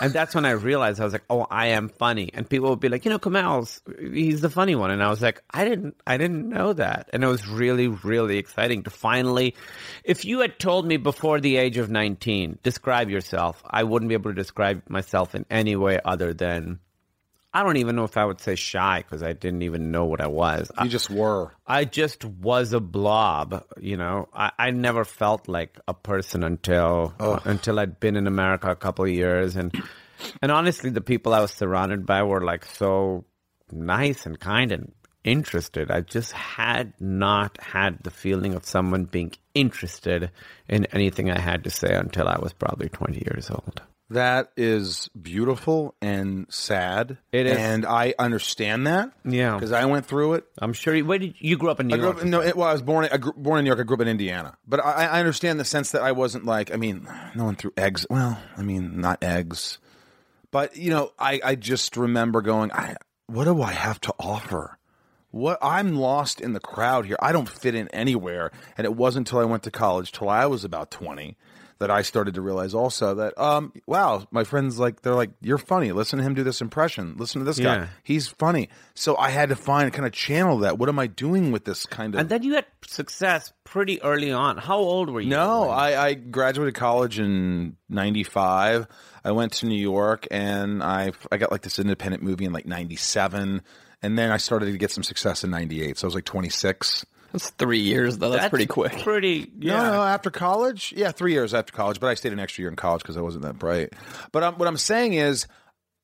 [0.00, 2.80] and that's when I realized I was like, "Oh, I am funny." And people would
[2.80, 6.00] be like, "You know, Kumail's he's the funny one," and I was like, "I didn't,
[6.06, 9.54] I didn't know that." And it was really, really exciting to finally.
[10.04, 14.14] If you had told me before the age of nineteen, describe yourself, I wouldn't be
[14.14, 16.80] able to describe myself in any way other than.
[17.56, 20.20] I don't even know if I would say shy because I didn't even know what
[20.20, 20.70] I was.
[20.82, 21.54] You just were.
[21.66, 24.28] I just was a blob, you know.
[24.34, 27.14] I, I never felt like a person until
[27.46, 29.74] until I'd been in America a couple of years, and
[30.42, 33.24] and honestly, the people I was surrounded by were like so
[33.72, 34.92] nice and kind and
[35.24, 35.90] interested.
[35.90, 40.30] I just had not had the feeling of someone being interested
[40.68, 43.80] in anything I had to say until I was probably twenty years old.
[44.10, 47.18] That is beautiful and sad.
[47.32, 47.56] It is.
[47.58, 49.10] and I understand that.
[49.24, 49.54] Yeah.
[49.54, 50.44] because I went through it.
[50.58, 50.94] I'm sure.
[50.94, 52.18] You, where did you grew up in New I grew York?
[52.18, 53.08] up, no, it, well, I was born.
[53.10, 53.80] I grew, born in New York.
[53.80, 56.72] I grew up in Indiana, but I, I understand the sense that I wasn't like.
[56.72, 58.06] I mean, no one threw eggs.
[58.08, 59.78] Well, I mean, not eggs,
[60.52, 62.70] but you know, I, I just remember going.
[62.72, 62.94] I,
[63.26, 64.78] what do I have to offer?
[65.32, 67.16] What I'm lost in the crowd here.
[67.20, 70.46] I don't fit in anywhere, and it wasn't until I went to college, till I
[70.46, 71.36] was about twenty,
[71.78, 75.58] that I started to realize also that, um, wow, my friends like they're like, you're
[75.58, 75.92] funny.
[75.92, 77.14] Listen to him do this impression.
[77.18, 77.76] Listen to this Yeah.
[77.80, 77.88] guy.
[78.02, 78.70] He's funny.
[78.94, 80.78] So I had to find kind of channel that.
[80.78, 82.20] What am I doing with this kind of?
[82.20, 84.56] and then you had success pretty early on.
[84.56, 85.28] How old were you?
[85.30, 88.86] no, I, I graduated college in '95.
[89.24, 92.66] I went to New York and I I got like this independent movie in like
[92.66, 93.60] '97,
[94.02, 95.98] and then I started to get some success in '98.
[95.98, 97.04] So I was like 26.
[97.36, 98.30] That's three years, though.
[98.30, 99.02] That's, pretty quick.
[99.02, 99.76] Pretty, yeah.
[99.76, 102.70] No, no, after college, yeah, three years after college, but I stayed an extra year
[102.70, 103.92] in college because I wasn't that bright.
[104.32, 105.46] But um, what I'm saying is,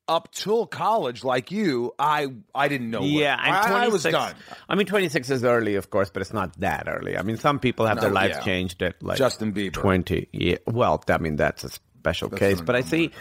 [0.07, 3.01] up till college, like you, I I didn't know.
[3.01, 4.35] what- Yeah, I'm I, I was done.
[4.67, 7.17] I mean, 26 is early, of course, but it's not that early.
[7.17, 8.43] I mean, some people have their lives yeah.
[8.43, 9.73] changed at like Justin Bieber.
[9.73, 10.27] 20.
[10.31, 12.59] Yeah, well, I mean, that's a special case.
[12.59, 13.11] But I see,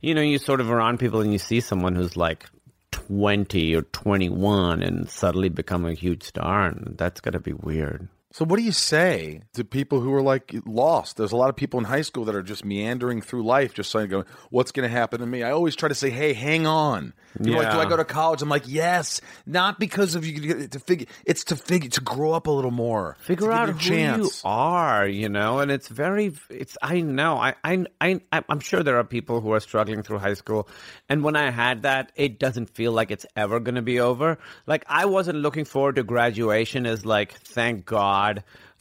[0.00, 2.46] you know, you sort of around people and you see someone who's like
[2.92, 8.08] 20 or 21 and suddenly become a huge star, and that's going to be weird.
[8.32, 11.16] So what do you say to people who are like lost?
[11.18, 13.90] There's a lot of people in high school that are just meandering through life, just
[13.90, 16.66] saying, "Going, what's going to happen to me?" I always try to say, "Hey, hang
[16.66, 18.42] on." People are like, do I go to college?
[18.42, 21.06] I'm like, yes, not because of you to figure.
[21.24, 23.16] It's to figure to grow up a little more.
[23.20, 24.42] figure out who chance.
[24.42, 28.82] you are you know and it's very it's i know I, I i i'm sure
[28.82, 30.68] there are people who are struggling through high school
[31.08, 34.38] and when i had that it doesn't feel like it's ever going to be over
[34.66, 38.21] like i wasn't looking forward to graduation as like thank god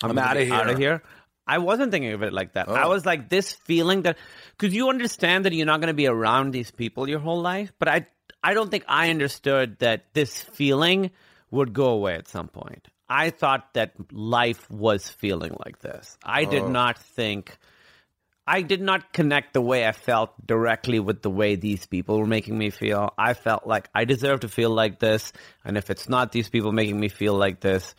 [0.04, 1.02] i'm, I'm outta out of here
[1.48, 2.70] I wasn't thinking of it like that.
[2.70, 2.90] I Oh.
[2.90, 4.18] was like this feeling that
[4.58, 7.74] because you understand that you're not going to be around these people your whole life,
[7.80, 8.06] but I
[8.44, 11.12] I don't think I understood that this feeling
[11.50, 12.88] would go away at some point.
[13.10, 16.18] I thought that life was feeling like this.
[16.24, 16.70] I did oh.
[16.70, 17.58] not think
[18.48, 22.26] I did not connect the way I felt directly with the way these people were
[22.26, 23.14] making me feel.
[23.18, 25.34] I felt like I deserve to feel like this,
[25.66, 27.94] and if it's not these people making me feel like this,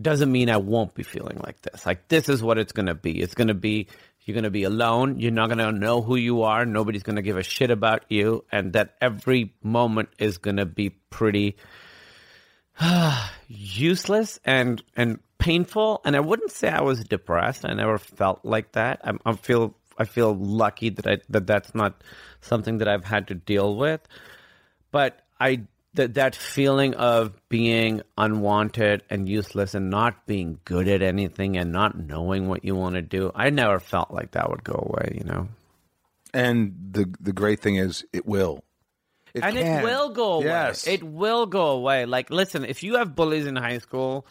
[0.00, 1.84] doesn't mean I won't be feeling like this.
[1.84, 3.20] Like this is what it's going to be.
[3.20, 3.88] It's going to be
[4.24, 5.18] you're going to be alone.
[5.18, 6.64] You're not going to know who you are.
[6.64, 10.66] Nobody's going to give a shit about you and that every moment is going to
[10.66, 11.56] be pretty
[13.48, 17.64] useless and and painful and I wouldn't say I was depressed.
[17.64, 19.00] I never felt like that.
[19.02, 22.02] I'm, I feel I feel lucky that I that that's not
[22.40, 24.00] something that I've had to deal with.
[24.90, 25.62] But I
[25.94, 31.72] that that feeling of being unwanted and useless and not being good at anything and
[31.72, 35.16] not knowing what you want to do, I never felt like that would go away,
[35.18, 35.48] you know.
[36.32, 38.64] And the the great thing is, it will.
[39.34, 39.80] It and can.
[39.80, 40.46] it will go away.
[40.46, 40.86] Yes.
[40.86, 42.04] It will go away.
[42.04, 44.26] Like, listen, if you have bullies in high school,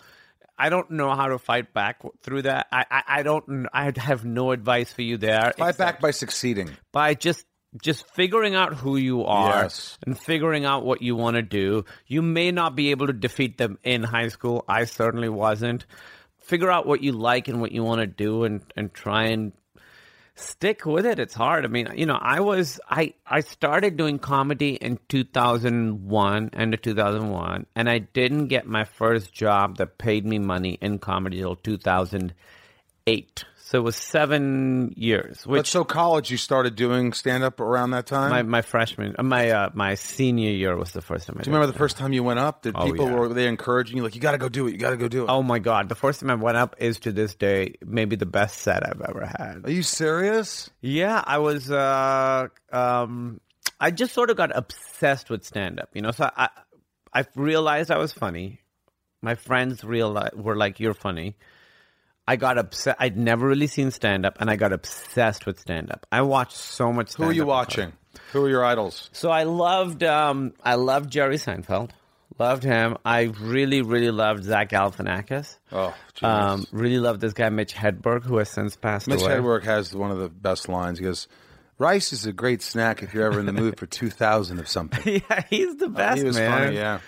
[0.57, 2.67] I don't know how to fight back through that.
[2.71, 3.67] I, I, I don't.
[3.73, 5.53] I have no advice for you there.
[5.57, 6.69] Fight back by succeeding.
[6.91, 7.45] by just
[7.81, 9.97] just figuring out who you are Yes.
[10.05, 11.85] and figuring out what you want to do.
[12.07, 14.65] You may not be able to defeat them in high school.
[14.67, 15.85] I certainly wasn't.
[16.39, 19.53] Figure out what you like and what you want to do, and and try and
[20.33, 24.17] stick with it it's hard i mean you know i was i i started doing
[24.17, 30.25] comedy in 2001 end of 2001 and i didn't get my first job that paid
[30.25, 36.35] me money in comedy till 2008 so it was seven years But so college, you
[36.35, 38.29] started doing stand up around that time.
[38.29, 41.49] my my freshman uh, my uh, my senior year was the first time i Do
[41.49, 42.63] you remember the first time you went up?
[42.63, 43.15] Did Oh, people yeah.
[43.15, 44.71] were they encouraging you like you got to go do it?
[44.73, 45.29] You got to go do it.
[45.29, 48.25] oh my god the first time i went up is to this day maybe the
[48.39, 50.69] best set i've ever had Are you serious?
[50.81, 51.71] Yeah, I was.
[51.71, 53.39] Uh, um,
[53.79, 55.89] I just sort of got obsessed with stand up.
[55.93, 56.49] You know, so I,
[57.13, 58.59] I realized I was funny.
[59.21, 61.35] My friends realized were like, "You're funny."
[62.27, 62.95] I got upset.
[62.99, 66.05] I'd never really seen stand up, and I got obsessed with stand up.
[66.11, 67.15] I watched so much.
[67.15, 67.93] Who are you watching?
[68.31, 69.09] Who are your idols?
[69.11, 70.03] So I loved.
[70.03, 71.91] Um, I loved Jerry Seinfeld.
[72.39, 72.97] Loved him.
[73.03, 75.57] I really, really loved Zach Galifianakis.
[75.71, 75.93] Oh,
[76.23, 79.31] Um, really loved this guy Mitch Hedberg, who has since passed Mitch away.
[79.35, 80.97] Hedberg has one of the best lines.
[80.99, 81.27] He goes,
[81.77, 84.67] "Rice is a great snack if you're ever in the mood for two thousand of
[84.67, 86.51] something." yeah, he's the best he was man.
[86.51, 86.75] funny.
[86.77, 86.99] Yeah.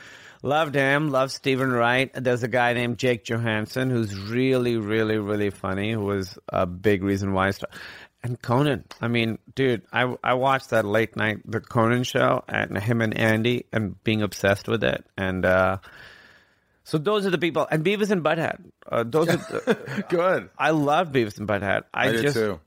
[0.46, 1.10] Loved him.
[1.10, 2.12] Loved Steven Wright.
[2.14, 5.94] There's a guy named Jake Johannsen who's really, really, really funny.
[5.94, 7.80] Who was a big reason why I started.
[8.22, 8.84] And Conan.
[9.02, 13.18] I mean, dude, I I watched that late night the Conan show and him and
[13.18, 15.06] Andy and being obsessed with it.
[15.18, 15.78] And uh,
[16.84, 17.66] so those are the people.
[17.72, 18.70] And Beavis and Butthead.
[18.86, 19.38] Uh, those are.
[19.38, 20.50] The, Good.
[20.58, 21.84] I love Beavis and Butthead.
[21.94, 22.60] I, I, did just too.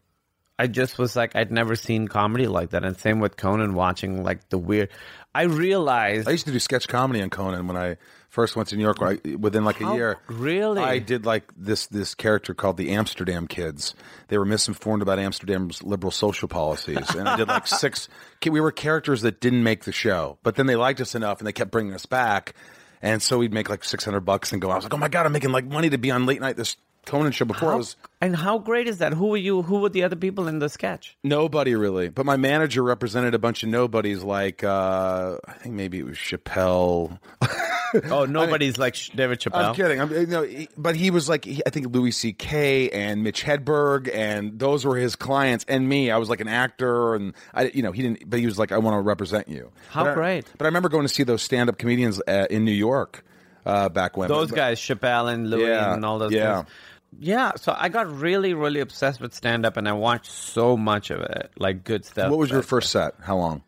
[0.59, 2.85] I just was like I'd never seen comedy like that.
[2.85, 4.89] And same with Conan watching like the weird.
[5.37, 7.99] I realized I used to do sketch comedy on Conan when I
[8.31, 8.97] first went to New York.
[9.03, 10.83] I, within like a year, really?
[10.83, 13.95] I did like this this character called the Amsterdam Kids.
[14.29, 18.09] They were misinformed about Amsterdam's liberal social policies, and I did like six.
[18.49, 21.47] We were characters that didn't make the show, but then they liked us enough, and
[21.47, 22.55] they kept bringing us back.
[23.03, 24.71] And so we'd make like six hundred bucks and go.
[24.71, 26.57] I was like, oh my god, I'm making like money to be on late night
[26.57, 27.45] this Conan show.
[27.47, 29.13] Before it How- was and how great is that?
[29.15, 29.63] Who were you?
[29.63, 31.17] Who were the other people in the sketch?
[31.25, 34.23] Nobody really, but my manager represented a bunch of nobodies.
[34.23, 37.19] Like uh, I think maybe it was Chappelle.
[38.11, 39.69] Oh, nobody's like David Chappelle.
[39.69, 40.01] I'm kidding.
[40.01, 42.91] I'm, you know, he- but he was like, he, I think Louis C.K.
[42.91, 45.65] and Mitch Hedberg, and those were his clients.
[45.69, 48.29] And me, I was like an actor, and I, you know, he didn't.
[48.29, 49.71] But he was like, I want to represent you.
[49.91, 50.45] How But I- great.
[50.59, 53.25] but I remember going to see those stand-up comedians uh, in New York
[53.65, 54.29] uh, back when.
[54.29, 56.63] Those But- guys, Chappelle and Louis Yeah, and all those yeah.
[56.63, 56.65] guys.
[57.19, 61.11] Yeah, so I got really, really obsessed with stand up and I watched so much
[61.11, 62.31] of it, like good stuff.
[62.31, 63.15] What was your first set?
[63.21, 63.63] How long?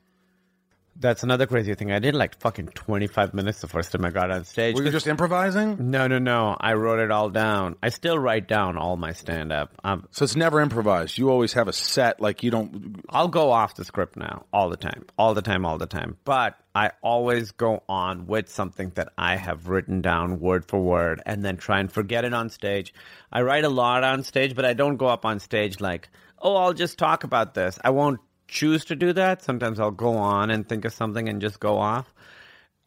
[1.00, 1.92] That's another crazy thing.
[1.92, 4.74] I did like fucking 25 minutes the first time I got on stage.
[4.74, 5.90] Were you just improvising?
[5.90, 6.56] no, no, no.
[6.58, 7.76] I wrote it all down.
[7.82, 9.72] I still write down all my stand up.
[9.84, 11.16] Um, So it's never improvised.
[11.16, 12.20] You always have a set.
[12.20, 13.00] Like you don't.
[13.08, 16.16] I'll go off the script now all the time, all the time, all the time.
[16.24, 21.22] But I always go on with something that I have written down word for word
[21.24, 22.92] and then try and forget it on stage.
[23.32, 26.08] I write a lot on stage, but I don't go up on stage like,
[26.40, 27.78] oh, I'll just talk about this.
[27.84, 29.42] I won't choose to do that.
[29.42, 32.12] Sometimes I'll go on and think of something and just go off.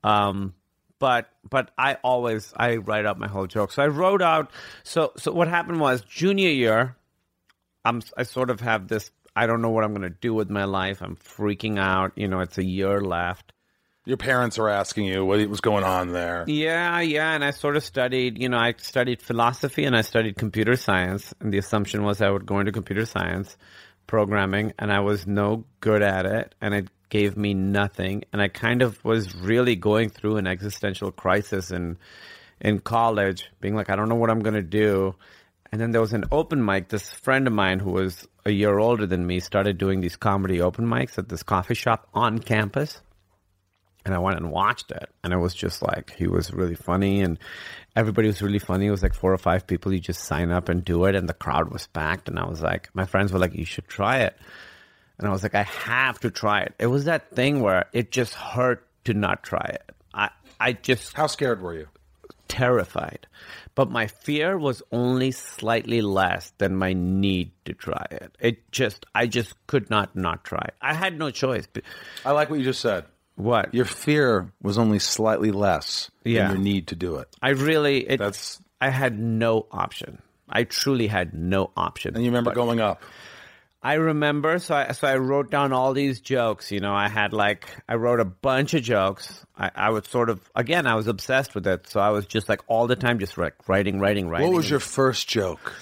[0.03, 0.53] Um,
[0.99, 3.71] but but I always I write up my whole joke.
[3.71, 4.51] So I wrote out.
[4.83, 6.95] So so what happened was junior year.
[7.85, 9.11] I'm I sort of have this.
[9.35, 11.01] I don't know what I'm going to do with my life.
[11.01, 12.11] I'm freaking out.
[12.15, 13.53] You know, it's a year left.
[14.05, 16.43] Your parents are asking you what was going on there.
[16.47, 20.37] Yeah, yeah, and I sort of studied, you know, I studied philosophy and I studied
[20.37, 23.57] computer science, and the assumption was I would go into computer science
[24.11, 28.49] programming, and I was no good at it, and it gave me nothing, and I
[28.49, 31.97] kind of was really going through an existential crisis in
[32.59, 35.15] in college, being like, I don't know what I'm gonna do.
[35.71, 36.89] And then there was an open mic.
[36.89, 40.61] This friend of mine who was a year older than me started doing these comedy
[40.61, 43.01] open mics at this coffee shop on campus
[44.05, 47.21] and I went and watched it, and it was just like he was really funny,
[47.21, 47.37] and
[47.95, 48.87] everybody was really funny.
[48.87, 49.93] It was like four or five people.
[49.93, 52.27] You just sign up and do it, and the crowd was packed.
[52.29, 54.35] And I was like, my friends were like, "You should try it,"
[55.17, 58.11] and I was like, "I have to try it." It was that thing where it
[58.11, 59.91] just hurt to not try it.
[60.13, 60.29] I
[60.59, 61.87] I just How scared were you?
[62.47, 63.27] terrified,
[63.75, 68.35] but my fear was only slightly less than my need to try it.
[68.39, 70.65] It just I just could not not try.
[70.67, 70.73] it.
[70.81, 71.67] I had no choice.
[72.25, 73.05] I like what you just said.
[73.41, 76.47] What Your fear was only slightly less Yeah.
[76.47, 77.27] than your need to do it.
[77.41, 80.21] I really it, That's- I had no option.
[80.49, 82.15] I truly had no option.
[82.15, 83.01] And you remember going up.
[83.83, 86.71] I remember so I so I wrote down all these jokes.
[86.71, 89.43] You know, I had like I wrote a bunch of jokes.
[89.57, 91.87] I, I was sort of again I was obsessed with it.
[91.89, 94.47] So I was just like all the time just like writing, writing, writing.
[94.49, 95.73] What was your first joke?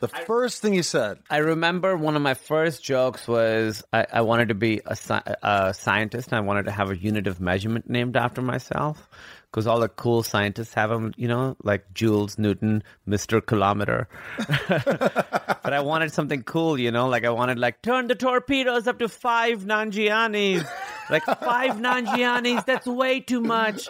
[0.00, 1.18] The first thing you said.
[1.30, 4.96] I remember one of my first jokes was I, I wanted to be a,
[5.42, 6.28] a scientist.
[6.28, 9.08] And I wanted to have a unit of measurement named after myself
[9.50, 13.44] because all the cool scientists have them, you know, like Jules Newton, Mr.
[13.44, 14.08] Kilometer.
[14.68, 18.98] but I wanted something cool, you know, like I wanted like turn the torpedoes up
[18.98, 20.68] to five Nanjianis.
[21.08, 23.88] Like five Nanjianis, that's way too much.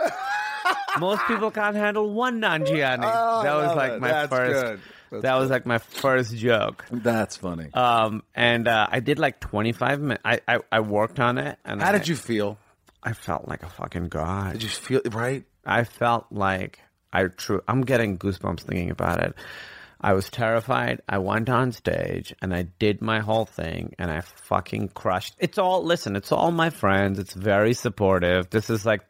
[0.99, 3.11] Most people can't handle one Nanjiani.
[3.13, 4.01] Oh, that was like it.
[4.01, 4.53] my That's first.
[4.67, 4.81] good.
[5.17, 6.85] That's that was like my first joke.
[6.91, 7.73] That's funny.
[7.75, 10.23] Um, and uh, I did like 25 minutes.
[10.25, 11.59] I, I, I worked on it.
[11.65, 12.59] And How I, did you feel?
[13.03, 14.55] I felt like a fucking god.
[14.55, 15.45] Did you feel right?
[15.65, 16.81] I felt like
[17.13, 17.63] I true.
[17.69, 19.35] I'm getting goosebumps thinking about it.
[20.01, 21.01] I was terrified.
[21.09, 25.35] I went on stage and I did my whole thing and I fucking crushed.
[25.39, 26.17] It's all listen.
[26.17, 27.19] It's all my friends.
[27.19, 28.51] It's very supportive.
[28.51, 29.03] This is like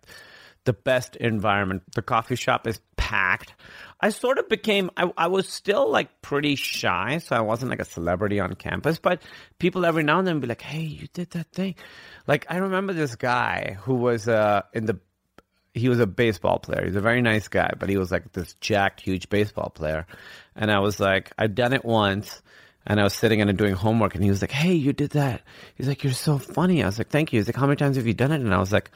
[0.64, 1.82] the best environment.
[1.94, 3.54] The coffee shop is packed.
[4.01, 4.90] I sort of became.
[4.97, 8.99] I, I was still like pretty shy, so I wasn't like a celebrity on campus.
[8.99, 9.22] But
[9.59, 11.76] people every now and then be like, "Hey, you did that thing."
[12.26, 14.99] Like I remember this guy who was uh, in the
[15.72, 16.84] he was a baseball player.
[16.84, 20.07] He's a very nice guy, but he was like this jacked, huge baseball player.
[20.55, 22.42] And I was like, I'd done it once,
[22.86, 25.42] and I was sitting and doing homework, and he was like, "Hey, you did that."
[25.74, 27.97] He's like, "You're so funny." I was like, "Thank you." He's like, "How many times
[27.97, 28.90] have you done it?" And I was like,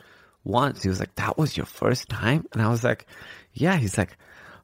[0.44, 3.06] "Once." He was like, "That was your first time?" And I was like,
[3.54, 4.16] "Yeah." He's like,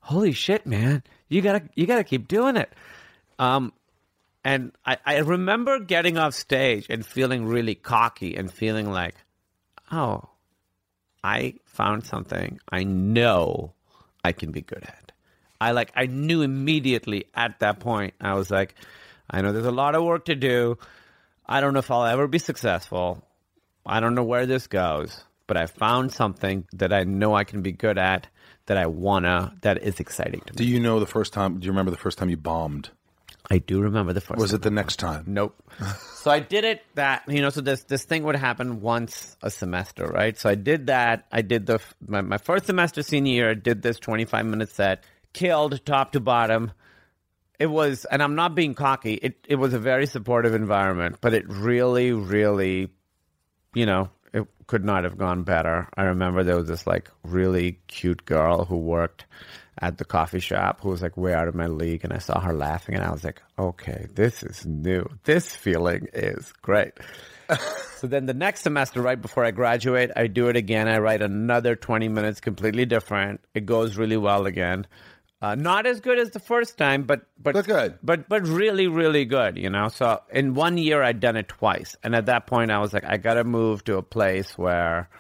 [0.07, 1.03] "Holy shit, man!
[1.29, 2.73] You gotta, you gotta keep doing it."
[3.39, 3.73] Um,
[4.47, 9.17] and I, I remember getting off stage and feeling really cocky and feeling like,
[9.91, 10.29] oh,
[11.25, 13.73] I found something I know
[14.23, 15.11] I can be good at.
[15.61, 18.15] I like I knew immediately at that point.
[18.21, 18.77] I was like,
[19.29, 20.79] I know there's a lot of work to do.
[21.45, 23.25] I don't know if I'll ever be successful.
[23.85, 27.63] I don't know where this goes, but I found something that I know I can
[27.63, 28.29] be good at
[28.67, 30.57] that I wanna that is exciting to me.
[30.57, 31.59] Do you know the first time?
[31.59, 32.91] Do you remember the first time you bombed?
[33.51, 35.25] I do remember the first Was it the next time?
[35.27, 35.57] Nope.
[36.15, 37.51] so I did it that you know.
[37.51, 40.37] So this this thing would happen once a semester, right?
[40.37, 41.27] So I did that.
[41.31, 43.51] I did the my, my first semester senior year.
[43.51, 46.73] I did this twenty five minute set, killed top to bottom.
[47.59, 49.15] It was, and I'm not being cocky.
[49.15, 52.91] It it was a very supportive environment, but it really, really,
[53.75, 55.89] you know, it could not have gone better.
[55.97, 59.25] I remember there was this like really cute girl who worked
[59.79, 62.41] at the coffee shop who was like way out of my league and I saw
[62.41, 65.09] her laughing and I was like, okay, this is new.
[65.25, 66.93] This feeling is great.
[67.97, 70.87] so then the next semester, right before I graduate, I do it again.
[70.89, 73.41] I write another 20 minutes completely different.
[73.55, 74.87] It goes really well again.
[75.43, 77.99] Uh, not as good as the first time, but but But good.
[78.03, 79.59] but but really really good.
[79.59, 82.79] You know, so in one year I'd done it twice, and at that point I
[82.79, 85.11] was like, I gotta move to a place where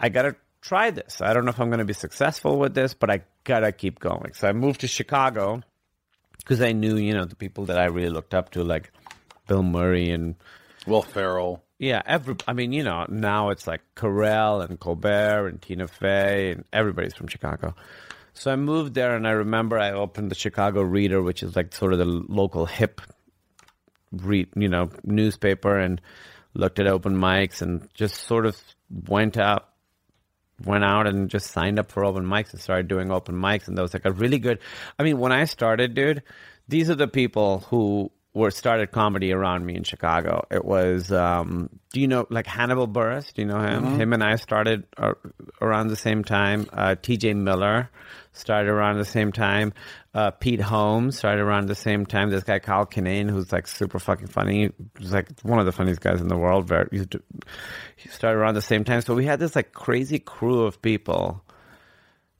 [0.00, 1.20] I gotta try this.
[1.20, 4.32] I don't know if I'm gonna be successful with this, but I gotta keep going.
[4.34, 5.62] So I moved to Chicago
[6.38, 8.90] because I knew you know the people that I really looked up to, like
[9.46, 10.34] Bill Murray and
[10.84, 11.62] Will Ferrell.
[11.78, 12.34] yeah, every.
[12.48, 17.14] I mean, you know, now it's like Carell and Colbert and Tina Fey and everybody's
[17.14, 17.76] from Chicago.
[18.38, 21.74] So I moved there, and I remember I opened the Chicago Reader, which is like
[21.74, 23.00] sort of the local hip,
[24.12, 26.00] read you know newspaper, and
[26.54, 28.56] looked at open mics and just sort of
[29.08, 29.68] went out,
[30.64, 33.76] went out and just signed up for open mics and started doing open mics, and
[33.76, 34.60] that was like a really good.
[35.00, 36.22] I mean, when I started, dude,
[36.68, 40.46] these are the people who were started comedy around me in Chicago.
[40.50, 43.32] It was, um, do you know, like Hannibal Buress?
[43.32, 43.98] Do you know him?
[43.98, 45.14] Him and I started uh,
[45.60, 46.66] around the same time.
[46.72, 47.34] Uh, T.J.
[47.34, 47.90] Miller
[48.32, 49.72] started around the same time.
[50.14, 52.30] Uh, Pete Holmes started around the same time.
[52.30, 56.00] This guy Kyle Kinane, who's like super fucking funny, he's like one of the funniest
[56.00, 56.68] guys in the world.
[56.68, 56.88] Very,
[57.96, 59.00] he started around the same time.
[59.00, 61.42] So we had this like crazy crew of people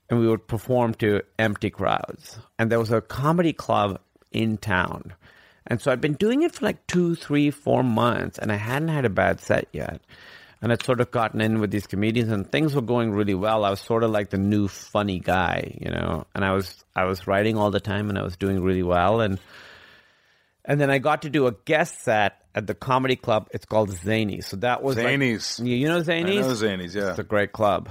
[0.09, 2.39] and we would perform to empty crowds.
[2.57, 3.99] And there was a comedy club
[4.31, 5.13] in town.
[5.69, 8.87] And so I'd been doing it for like two, three, four months, and I hadn't
[8.89, 10.01] had a bad set yet.
[10.61, 13.63] And I'd sort of gotten in with these comedians, and things were going really well.
[13.63, 16.25] I was sort of like the new funny guy, you know.
[16.35, 19.21] And I was I was writing all the time, and I was doing really well.
[19.21, 19.39] And
[20.65, 23.47] and then I got to do a guest set at the comedy club.
[23.51, 24.45] It's called Zanies.
[24.45, 25.63] So that was like- Zanies.
[25.65, 26.39] you you know Zanies?
[26.39, 27.11] I know Zanies, yeah.
[27.11, 27.89] It's a great club.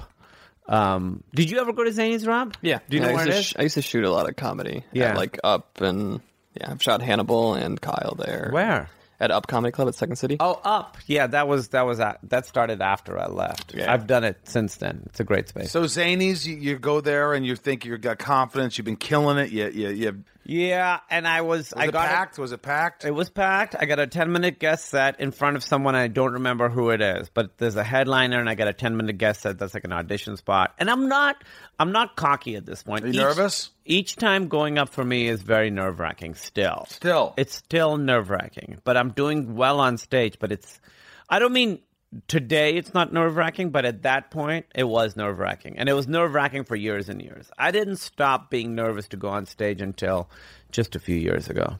[0.67, 2.55] Um, did you ever go to Zanies, Rob?
[2.61, 2.79] Yeah.
[2.87, 4.11] Do you Yeah, know I where used it to sh- I used to shoot a
[4.11, 4.83] lot of comedy.
[4.93, 5.11] Yeah.
[5.11, 6.21] At, like Up and
[6.59, 8.49] yeah, I've shot Hannibal and Kyle there.
[8.51, 8.89] Where?
[9.21, 10.37] At Up Comedy Club at Second City.
[10.39, 10.97] Oh, up.
[11.05, 13.73] Yeah, that was that was a- that started after I left.
[13.75, 13.91] Yeah.
[13.91, 15.03] I've done it since then.
[15.07, 15.71] It's a great space.
[15.71, 18.77] So Zanies, you, you go there and you think you've got confidence.
[18.77, 19.51] You've been killing it.
[19.51, 22.39] You, you, you, yeah, and I was, was I it got packed?
[22.39, 23.05] Was it packed?
[23.05, 23.75] It was packed.
[23.79, 25.93] I got a 10 minute guest set in front of someone.
[25.93, 28.97] I don't remember who it is, but there's a headliner and I got a 10
[28.97, 30.73] minute guest set that's like an audition spot.
[30.79, 31.43] And I'm not,
[31.77, 33.03] I'm not cocky at this point.
[33.03, 33.69] Are you nervous?
[33.85, 36.87] Each time going up for me is very nerve wracking still.
[36.89, 37.35] Still.
[37.37, 40.81] It's still nerve wracking, but I'm doing well on stage, but it's,
[41.29, 41.79] I don't mean
[42.27, 45.77] today it's not nerve wracking, but at that point it was nerve wracking.
[45.77, 47.49] And it was nerve wracking for years and years.
[47.57, 50.29] I didn't stop being nervous to go on stage until
[50.71, 51.77] just a few years ago.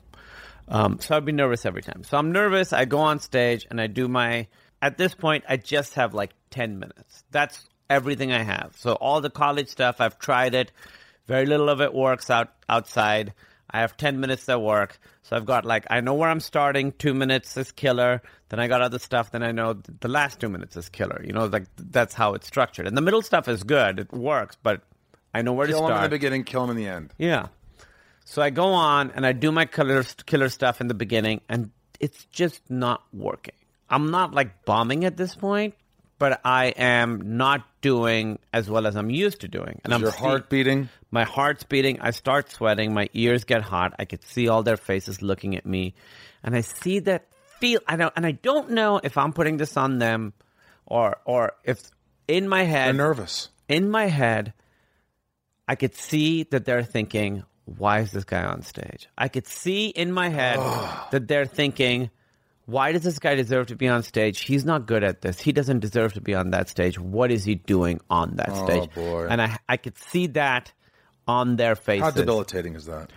[0.68, 2.04] Um, so I'd be nervous every time.
[2.04, 2.74] So I'm nervous.
[2.74, 4.48] I go on stage and I do my.
[4.82, 7.24] At this point, I just have like 10 minutes.
[7.32, 8.76] That's everything I have.
[8.78, 10.72] So all the college stuff, I've tried it.
[11.28, 13.34] Very little of it works out outside.
[13.70, 15.00] I have 10 minutes that work.
[15.24, 16.92] So I've got like, I know where I'm starting.
[16.94, 18.22] Two minutes is killer.
[18.50, 19.32] Then I got other stuff.
[19.32, 21.22] Then I know th- the last two minutes is killer.
[21.26, 22.88] You know, like that's how it's structured.
[22.88, 24.00] And the middle stuff is good.
[24.00, 24.82] It works, but
[25.34, 25.90] I know where kill to start.
[25.92, 27.14] Kill him in the beginning, kill him in the end.
[27.18, 27.48] Yeah.
[28.26, 31.72] So I go on and I do my killer killer stuff in the beginning, and
[32.00, 33.56] it's just not working.
[33.90, 35.74] I'm not like bombing at this point,
[36.20, 39.82] but I am not doing as well as I'm used to doing.
[39.84, 40.90] And Is I'm your see- heart beating?
[41.12, 42.02] My heart's beating.
[42.02, 42.94] I start sweating.
[42.94, 43.94] My ears get hot.
[43.98, 45.96] I could see all their faces looking at me,
[46.44, 47.26] and I see that
[47.60, 47.80] feel.
[47.88, 50.34] I don't, and I don't know if I'm putting this on them,
[50.86, 51.82] or or if
[52.28, 53.50] in my They're head nervous.
[53.68, 54.54] in my head,
[55.68, 59.08] I could see that they're thinking, why is this guy on stage?
[59.18, 60.58] I could see in my head
[61.12, 62.10] that they're thinking,
[62.66, 64.42] why does this guy deserve to be on stage?
[64.42, 65.40] He's not good at this.
[65.40, 67.00] He doesn't deserve to be on that stage.
[67.00, 68.94] What is he doing on that oh, stage?
[68.94, 69.28] boy.
[69.28, 70.72] And I, I could see that
[71.28, 72.04] on their faces.
[72.04, 73.12] How debilitating is that?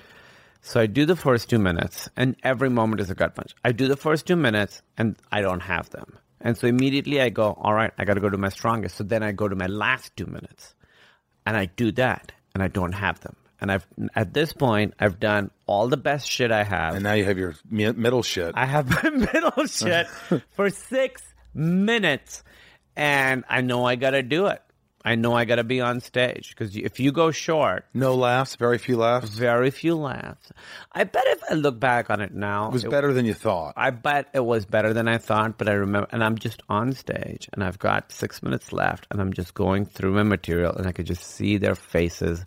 [0.65, 3.53] So I do the first two minutes, and every moment is a gut punch.
[3.65, 6.17] I do the first two minutes, and I don't have them.
[6.41, 8.97] And so immediately I go, all right, I got to go to my strongest.
[8.97, 10.75] So then I go to my last two minutes,
[11.45, 13.35] and I do that, and I don't have them.
[13.61, 13.87] And I've
[14.17, 16.95] at this point I've done all the best shit I have.
[16.95, 18.53] And now you have your mi- middle shit.
[18.57, 20.09] I have my middle shit
[20.51, 21.23] for six
[21.55, 22.43] minutes,
[22.97, 24.63] and I know I got to do it.
[25.05, 28.57] I know I got to be on stage because if you go short, no laughs,
[28.57, 29.31] very few laughs.
[29.31, 30.53] very few laughs.
[30.93, 33.75] I bet if I look back on it now, It was better than you thought.
[33.77, 36.93] I bet it was better than I thought, but I remember, and I'm just on
[36.93, 40.87] stage, and I've got six minutes left, and I'm just going through my material, and
[40.87, 42.45] I could just see their faces.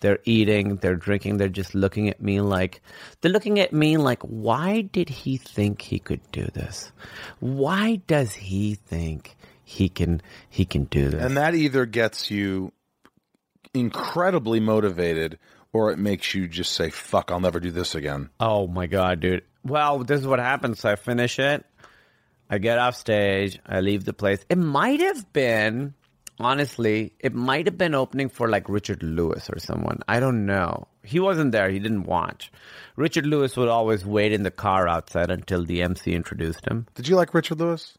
[0.00, 2.80] They're eating, they're drinking, they're just looking at me like,
[3.20, 6.92] they're looking at me like, why did he think he could do this?
[7.40, 9.36] Why does he think
[9.68, 11.22] he can he can do this?
[11.22, 12.72] And that either gets you
[13.74, 15.38] incredibly motivated
[15.74, 18.30] or it makes you just say, fuck, I'll never do this again.
[18.40, 19.44] Oh my god, dude.
[19.62, 20.86] Well, this is what happens.
[20.86, 21.66] I finish it.
[22.48, 23.60] I get off stage.
[23.66, 24.42] I leave the place.
[24.48, 25.92] It might have been
[26.40, 30.00] honestly, it might have been opening for like Richard Lewis or someone.
[30.08, 30.88] I don't know.
[31.02, 31.68] He wasn't there.
[31.68, 32.50] He didn't watch.
[32.96, 36.86] Richard Lewis would always wait in the car outside until the MC introduced him.
[36.94, 37.98] Did you like Richard Lewis?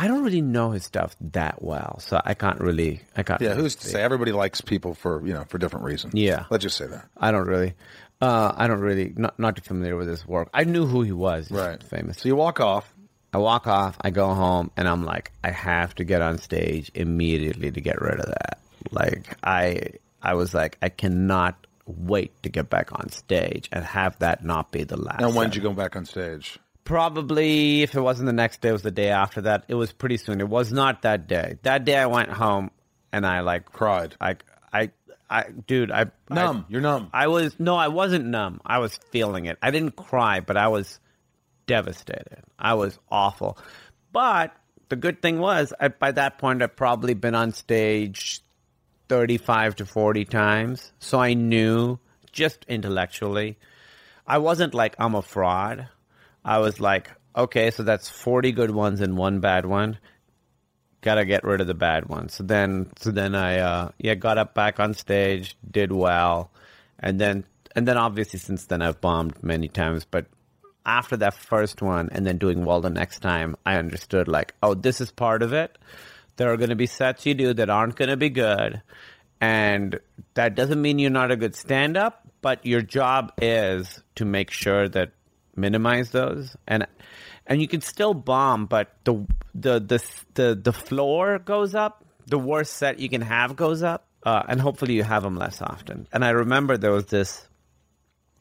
[0.00, 3.02] I don't really know his stuff that well, so I can't really.
[3.18, 3.38] I can't.
[3.38, 4.02] Yeah, really who's to say?
[4.02, 6.14] Everybody likes people for you know for different reasons.
[6.14, 6.46] Yeah.
[6.48, 7.04] let's just say that.
[7.18, 7.74] I don't really.
[8.18, 9.12] Uh, I don't really.
[9.14, 10.48] Not not too familiar with his work.
[10.54, 11.48] I knew who he was.
[11.48, 12.16] He's Right, Famous.
[12.16, 12.90] So you walk off.
[13.34, 16.90] I walk off, I go home, and I'm like, I have to get on stage
[16.94, 18.58] immediately to get rid of that.
[18.90, 19.82] Like, I,
[20.20, 24.72] I was like, I cannot wait to get back on stage and have that not
[24.72, 25.22] be the last.
[25.22, 26.58] And when did you go back on stage?
[26.90, 29.62] Probably, if it wasn't the next day, it was the day after that.
[29.68, 30.40] It was pretty soon.
[30.40, 31.56] It was not that day.
[31.62, 32.72] That day, I went home
[33.12, 34.16] and I like Cried.
[34.20, 34.38] I,
[34.72, 34.90] I,
[35.30, 36.64] I, dude, I Numb.
[36.68, 37.08] I, You're numb.
[37.12, 38.60] I was no, I wasn't numb.
[38.66, 39.56] I was feeling it.
[39.62, 40.98] I didn't cry, but I was
[41.68, 42.42] devastated.
[42.58, 43.56] I was awful.
[44.10, 44.52] But
[44.88, 48.40] the good thing was, I, by that point, I'd probably been on stage
[49.08, 50.92] 35 to 40 times.
[50.98, 52.00] So I knew
[52.32, 53.58] just intellectually.
[54.26, 55.88] I wasn't like, I'm a fraud.
[56.44, 59.98] I was like, okay, so that's 40 good ones and one bad one.
[61.02, 62.34] Gotta get rid of the bad ones.
[62.34, 66.50] So then, so then I, uh, yeah, got up back on stage, did well.
[66.98, 70.26] And then, and then obviously since then I've bombed many times, but
[70.84, 74.74] after that first one and then doing well the next time, I understood like, oh,
[74.74, 75.76] this is part of it.
[76.36, 78.82] There are going to be sets you do that aren't going to be good.
[79.40, 79.98] And
[80.34, 84.50] that doesn't mean you're not a good stand up, but your job is to make
[84.50, 85.12] sure that
[85.60, 86.56] minimize those.
[86.66, 86.86] And
[87.46, 90.04] and you can still bomb, but the the the
[90.34, 92.04] the, the floor goes up.
[92.26, 94.06] The worst set you can have goes up.
[94.22, 96.06] Uh, and hopefully you have them less often.
[96.12, 97.48] And I remember there was this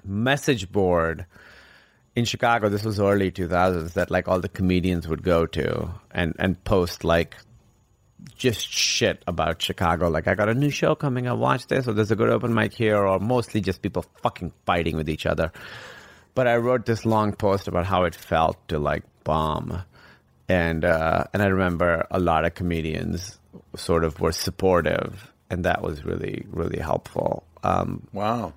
[0.04, 1.26] message board
[2.16, 6.36] in Chicago, this was early 2000s, that like all the comedians would go to and,
[6.38, 7.38] and post like
[8.36, 10.10] just shit about Chicago.
[10.10, 12.54] Like, I got a new show coming up, watch this, or there's a good open
[12.54, 15.52] mic here, or mostly just people fucking fighting with each other.
[16.36, 19.84] But I wrote this long post about how it felt to like bomb.
[20.48, 23.38] And, uh, and I remember a lot of comedians
[23.76, 27.44] sort of were supportive, and that was really, really helpful.
[27.64, 28.54] Um, Wow.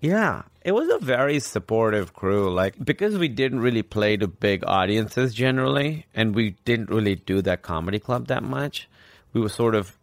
[0.00, 2.52] yeah, it was a very supportive crew.
[2.54, 7.42] Like because we didn't really play to big audiences generally, and we didn't really do
[7.42, 8.88] that comedy club that much.
[9.32, 9.95] We were sort of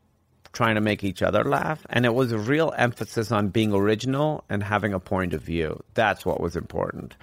[0.53, 4.43] trying to make each other laugh, and it was a real emphasis on being original
[4.49, 5.83] and having a point of view.
[5.93, 7.15] That's what was important.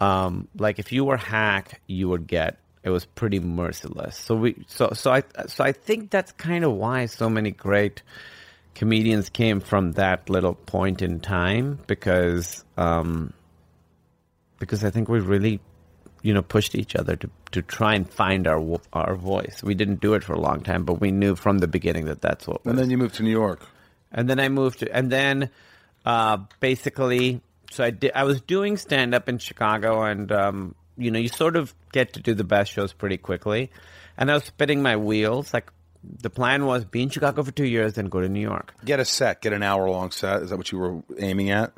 [0.00, 4.16] Um, like if you were hack, you would get it was pretty merciless.
[4.16, 8.02] So we so so I so I think that's kind of why so many great
[8.74, 13.32] comedians came from that little point in time because um,
[14.58, 15.60] because I think we really
[16.22, 19.62] you know pushed each other to to try and find our our voice.
[19.62, 22.20] We didn't do it for a long time, but we knew from the beginning that
[22.20, 22.64] that's what.
[22.64, 22.70] Was.
[22.70, 23.66] And then you moved to New York.
[24.12, 25.50] And then I moved to, and then
[26.04, 27.40] uh, basically,
[27.70, 28.12] so I did.
[28.14, 32.14] I was doing stand up in Chicago, and um, you know, you sort of get
[32.14, 33.70] to do the best shows pretty quickly.
[34.16, 35.54] And I was spinning my wheels.
[35.54, 35.70] Like
[36.02, 38.74] the plan was be in Chicago for two years, then go to New York.
[38.84, 39.42] Get a set.
[39.42, 40.42] Get an hour long set.
[40.42, 41.72] Is that what you were aiming at?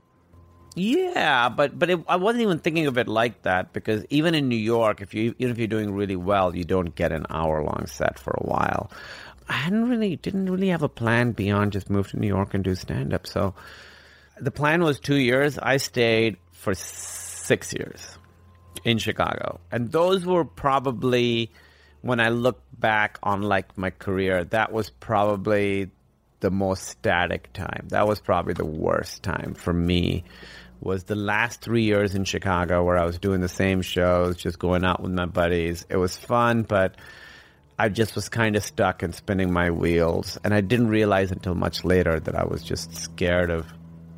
[0.75, 4.49] Yeah, but but it, I wasn't even thinking of it like that because even in
[4.49, 7.62] New York, if you even if you're doing really well, you don't get an hour
[7.62, 8.91] long set for a while.
[9.49, 12.64] I hadn't really didn't really have a plan beyond just move to New York and
[12.64, 13.27] do stand up.
[13.27, 13.55] So
[14.41, 15.59] the plan was two years.
[15.59, 18.18] I stayed for six years
[18.85, 21.51] in Chicago, and those were probably
[22.01, 25.91] when I look back on like my career, that was probably
[26.41, 27.87] the most static time.
[27.89, 30.25] That was probably the worst time for me.
[30.83, 34.59] Was the last three years in Chicago where I was doing the same shows, just
[34.59, 35.87] going out with my buddies.
[35.89, 36.97] It was fun, but
[37.78, 40.39] I just was kind of stuck and spinning my wheels.
[40.43, 43.64] And I didn't realize until much later that I was just scared of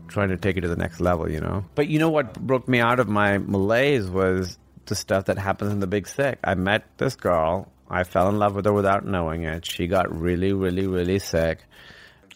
[0.09, 1.67] trying to take it to the next level, you know?
[1.75, 5.71] But you know what broke me out of my malaise was the stuff that happens
[5.71, 6.39] in the big sick.
[6.43, 7.71] I met this girl.
[7.91, 9.67] I fell in love with her without knowing it.
[9.67, 11.65] She got really, really, really sick.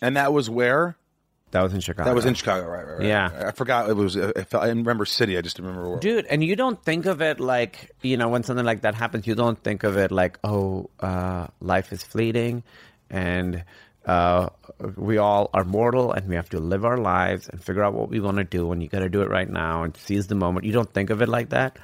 [0.03, 0.98] And that was where?
[1.51, 2.09] That was in Chicago.
[2.11, 2.87] That was in Chicago, right?
[2.87, 3.07] right, right.
[3.07, 3.47] Yeah.
[3.49, 4.17] I forgot it was.
[4.17, 5.39] I felt- I didn't remember city.
[5.39, 5.99] I just remember where.
[5.99, 9.27] Dude, and you don't think of it like, you know, when something like that happens,
[9.27, 12.63] you don't think of it like, oh, uh, life is fleeting
[13.11, 13.65] and
[14.05, 14.49] uh,
[14.97, 18.09] we all are mortal and we have to live our lives and figure out what
[18.11, 20.35] we want to do and you got to do it right now and seize the
[20.35, 20.67] moment.
[20.67, 21.79] You don't think of it like that.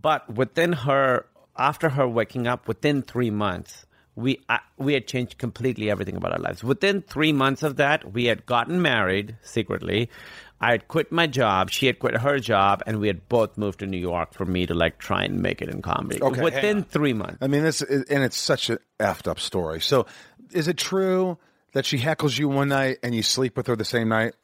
[0.00, 1.26] But within her,
[1.56, 3.85] after her waking up, within three months,
[4.16, 6.64] we uh, we had changed completely everything about our lives.
[6.64, 10.10] Within three months of that, we had gotten married secretly.
[10.58, 11.70] I had quit my job.
[11.70, 14.66] She had quit her job, and we had both moved to New York for me
[14.66, 16.20] to like try and make it in comedy.
[16.22, 17.38] Okay, Within three months.
[17.42, 19.82] I mean, this is, and it's such an effed up story.
[19.82, 20.06] So
[20.52, 21.36] is it true
[21.72, 24.34] that she heckles you one night and you sleep with her the same night?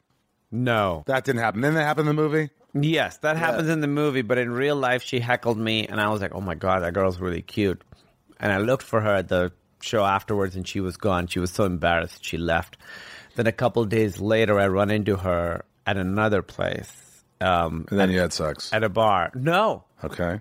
[0.50, 1.02] No.
[1.06, 1.62] That didn't happen.
[1.62, 2.50] Then that happened in the movie.
[2.74, 6.08] Yes, that happens in the movie, but in real life, she heckled me, and I
[6.08, 7.82] was like, "Oh my god, that girl's really cute."
[8.40, 9.52] And I looked for her at the
[9.82, 11.26] show afterwards, and she was gone.
[11.26, 12.76] She was so embarrassed, she left.
[13.36, 16.90] Then a couple days later, I run into her at another place,
[17.40, 18.72] um, And then you had sex.
[18.72, 19.30] at a bar.
[19.34, 20.40] No, Okay.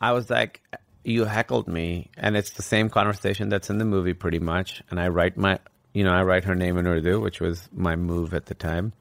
[0.00, 0.62] I was like,
[1.04, 4.82] "You heckled me," and it's the same conversation that's in the movie, pretty much.
[4.90, 5.58] And I write my,
[5.92, 8.92] you know, I write her name in Urdu, which was my move at the time.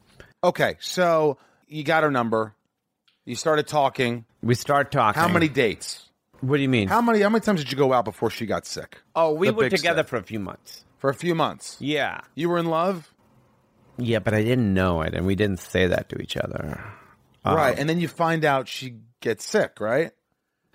[0.43, 0.77] Okay.
[0.79, 1.37] So
[1.67, 2.55] you got her number.
[3.25, 4.25] You started talking.
[4.41, 5.21] We start talking.
[5.21, 6.06] How many dates?
[6.41, 6.87] What do you mean?
[6.87, 7.21] How many?
[7.21, 9.01] How many times did you go out before she got sick?
[9.15, 10.83] oh, we The were big together for a few months.
[10.99, 11.77] For a few months.
[11.79, 12.21] Yeah.
[12.35, 13.13] You were in love,
[13.97, 16.79] Yeah, but I didn't know it, and we didn't say that to each other.
[17.45, 17.77] right?
[17.77, 20.11] And then you find out she gets sick, right?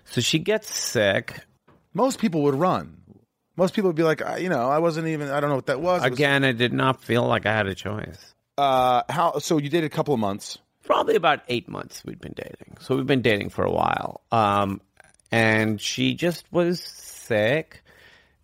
[0.05, 1.39] So she gets sick.
[1.93, 2.97] Most people would run.
[3.55, 5.29] Most people would be like, "I- you know, I wasn't even.
[5.29, 6.03] I don't know what that was.
[6.03, 8.33] It was- Again, I did not feel like I had a choice.
[8.57, 9.37] uh, how?
[9.39, 10.57] So you dated a couple of months.
[10.83, 12.77] Probably about eight months we'd been dating.
[12.81, 14.21] So we've been dating for a while.
[14.31, 14.81] Um,
[15.33, 17.83] and she just was sick.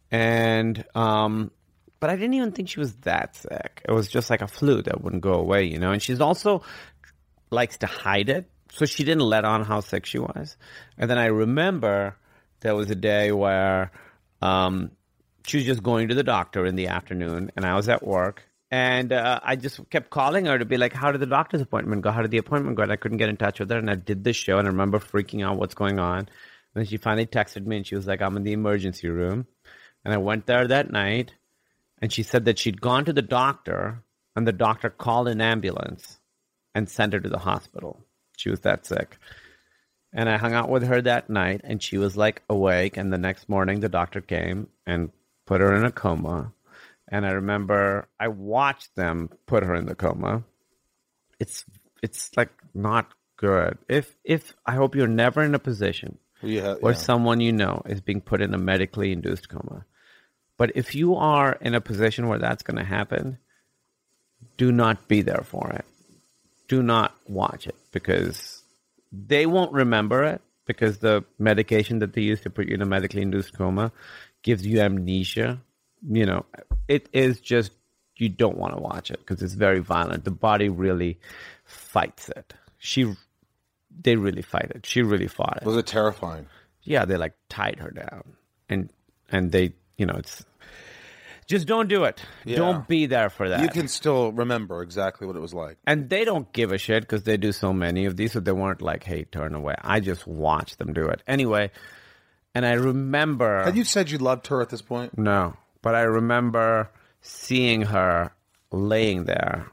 [0.09, 1.51] And, um,
[1.99, 3.83] but I didn't even think she was that sick.
[3.87, 5.91] It was just like a flu that wouldn't go away, you know?
[5.91, 6.63] And she's also
[7.51, 8.49] likes to hide it.
[8.71, 10.57] So she didn't let on how sick she was.
[10.97, 12.15] And then I remember
[12.61, 13.91] there was a day where
[14.41, 14.89] um,
[15.45, 18.41] she was just going to the doctor in the afternoon, and I was at work.
[18.71, 22.01] And uh, I just kept calling her to be like, How did the doctor's appointment
[22.01, 22.09] go?
[22.09, 22.83] How did the appointment go?
[22.83, 23.77] And I couldn't get in touch with her.
[23.77, 26.29] And I did this show, and I remember freaking out what's going on.
[26.73, 29.47] Then she finally texted me, and she was like, I'm in the emergency room.
[30.05, 31.33] And I went there that night,
[32.01, 34.03] and she said that she'd gone to the doctor,
[34.35, 36.19] and the doctor called an ambulance
[36.75, 38.05] and sent her to the hospital.
[38.37, 39.17] She was that sick.
[40.13, 42.97] And I hung out with her that night, and she was like awake.
[42.97, 45.11] And the next morning, the doctor came and
[45.45, 46.53] put her in a coma.
[47.07, 50.43] And I remember I watched them put her in the coma.
[51.39, 51.65] It's
[52.01, 53.77] it's like not good.
[53.87, 56.99] If if I hope you're never in a position Yeah, where yeah.
[56.99, 59.85] someone you know is being put in a medically induced coma.
[60.57, 63.37] But if you are in a position where that's going to happen,
[64.57, 65.85] do not be there for it.
[66.67, 68.61] Do not watch it because
[69.11, 72.85] they won't remember it because the medication that they use to put you in a
[72.85, 73.91] medically induced coma
[74.43, 75.59] gives you amnesia.
[76.07, 76.45] You know,
[76.87, 77.71] it is just
[78.17, 80.25] you don't want to watch it because it's very violent.
[80.25, 81.19] The body really
[81.65, 82.53] fights it.
[82.77, 83.15] She
[84.01, 84.85] they really fight it.
[84.85, 86.47] She really fought it Was it terrifying?
[86.83, 88.23] yeah, they like tied her down,
[88.69, 88.89] and
[89.31, 90.43] and they, you know, it's
[91.47, 92.21] just don't do it.
[92.45, 92.57] Yeah.
[92.57, 93.61] Don't be there for that.
[93.61, 95.77] You can still remember exactly what it was like.
[95.87, 98.51] and they don't give a shit because they do so many of these, so they
[98.51, 101.71] weren't like, "Hey, turn away." I just watched them do it anyway,
[102.55, 103.63] and I remember.
[103.63, 105.17] Had you said you loved her at this point?
[105.17, 106.89] No, but I remember
[107.21, 108.31] seeing her
[108.71, 109.67] laying there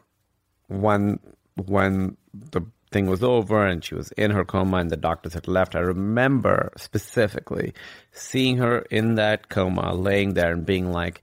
[0.68, 1.20] when
[1.66, 2.62] when the
[2.96, 5.76] thing was over and she was in her coma and the doctors had left.
[5.76, 7.74] I remember specifically
[8.12, 11.22] seeing her in that coma, laying there and being like,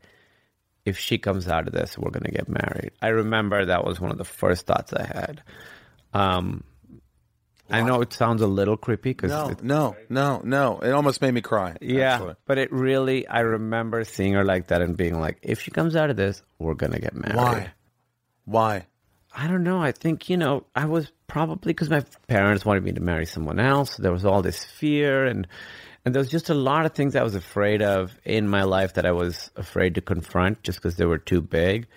[0.85, 2.91] if she comes out of this, we're going to get married.
[3.01, 5.41] I remember that was one of the first thoughts I had.
[6.13, 6.63] Um,
[7.71, 10.79] I know it sounds a little creepy because No, no, no, no.
[10.81, 11.75] It almost made me cry.
[11.81, 12.35] yeah, actually.
[12.45, 15.95] but it really, I remember seeing her like that and being like, if she comes
[15.95, 17.35] out of this, we're going to get married.
[17.35, 17.71] Why?
[18.45, 18.85] Why?
[19.35, 19.81] I don't know.
[19.81, 23.59] I think, you know, I was probably because my parents wanted me to marry someone
[23.59, 23.97] else.
[23.97, 25.47] There was all this fear and,
[26.05, 28.93] and there was just a lot of things I was afraid of in my life
[28.93, 31.87] that I was afraid to confront just because they were too big.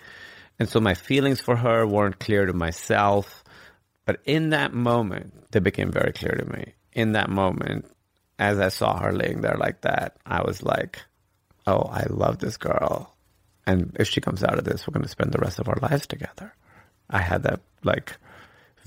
[0.57, 3.43] And so my feelings for her weren't clear to myself.
[4.05, 6.73] But in that moment, they became very clear to me.
[6.93, 7.85] In that moment,
[8.39, 10.97] as I saw her laying there like that, I was like,
[11.67, 13.15] oh, I love this girl.
[13.67, 15.77] And if she comes out of this, we're going to spend the rest of our
[15.79, 16.55] lives together.
[17.07, 18.17] I had that like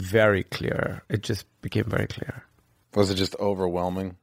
[0.01, 1.03] very clear.
[1.09, 2.45] It just became very clear.
[2.95, 4.17] Was it just overwhelming?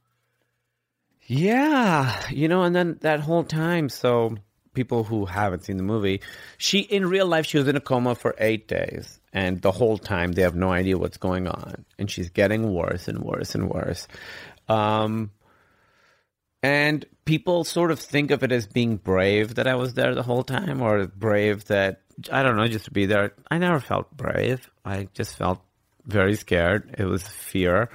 [1.21, 4.38] Yeah, you know, and then that whole time, so
[4.78, 6.21] people who haven't seen the movie,
[6.57, 9.97] she in real life she was in a coma for 8 days and the whole
[9.97, 13.71] time they have no idea what's going on and she's getting worse and worse and
[13.71, 14.07] worse.
[14.69, 15.32] Um
[16.61, 20.21] and people sort of think of it as being brave that I was there the
[20.21, 22.01] whole time or brave that
[22.32, 23.34] I don't know just to be there.
[23.49, 24.69] I never felt brave.
[24.86, 25.59] I just felt
[26.08, 26.95] very scared.
[26.97, 27.89] It was fear.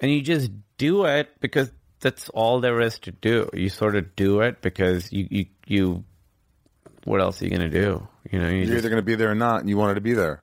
[0.00, 3.50] And you just do it because that's all there is to do.
[3.52, 6.04] You sort of do it because you you, you
[7.04, 8.06] what else are you gonna do?
[8.30, 9.94] You know, you You're just, either going to be there or not, and you wanted
[9.94, 10.42] to be there.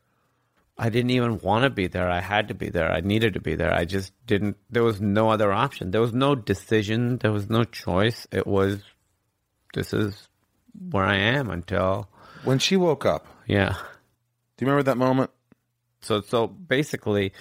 [0.78, 2.10] I didn't even want to be there.
[2.10, 2.92] I had to be there.
[2.92, 3.74] I needed to be there.
[3.74, 4.58] I just didn't.
[4.70, 5.92] There was no other option.
[5.92, 7.18] There was no decision.
[7.18, 8.28] There was no choice.
[8.32, 8.84] It was,
[9.74, 10.28] this is
[10.92, 12.10] where I am until
[12.44, 13.70] When she woke up, yeah.
[14.58, 15.32] do you remember that moment?
[16.06, 17.34] So so basically,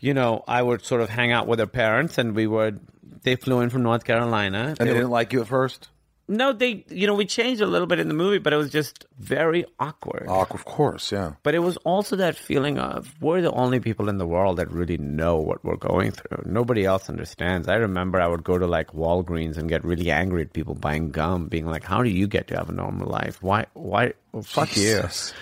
[0.00, 2.80] you know, I would sort of hang out with her parents, and we would.
[3.22, 4.68] They flew in from North Carolina.
[4.68, 5.88] And they They didn't like you at first?
[6.30, 8.70] no, they, you know, we changed a little bit in the movie, but it was
[8.70, 10.26] just very awkward.
[10.28, 11.32] Oh, of course, yeah.
[11.42, 14.70] But it was also that feeling of we're the only people in the world that
[14.70, 16.42] really know what we're going through.
[16.44, 17.66] Nobody else understands.
[17.66, 21.10] I remember I would go to like Walgreens and get really angry at people buying
[21.10, 23.42] gum, being like, "How do you get to have a normal life?
[23.42, 23.64] Why?
[23.72, 24.12] Why?
[24.32, 25.32] Well, fuck Jesus.
[25.32, 25.38] you."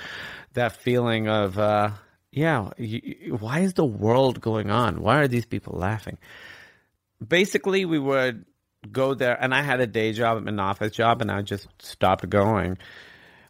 [0.55, 1.91] That feeling of, uh,
[2.37, 5.01] yeah, y y- why is the world going on?
[5.01, 6.18] Why are these people laughing?
[7.26, 8.45] Basically, we would
[8.93, 12.28] go there, and I had a day job, an office job, and I just stopped
[12.28, 12.76] going.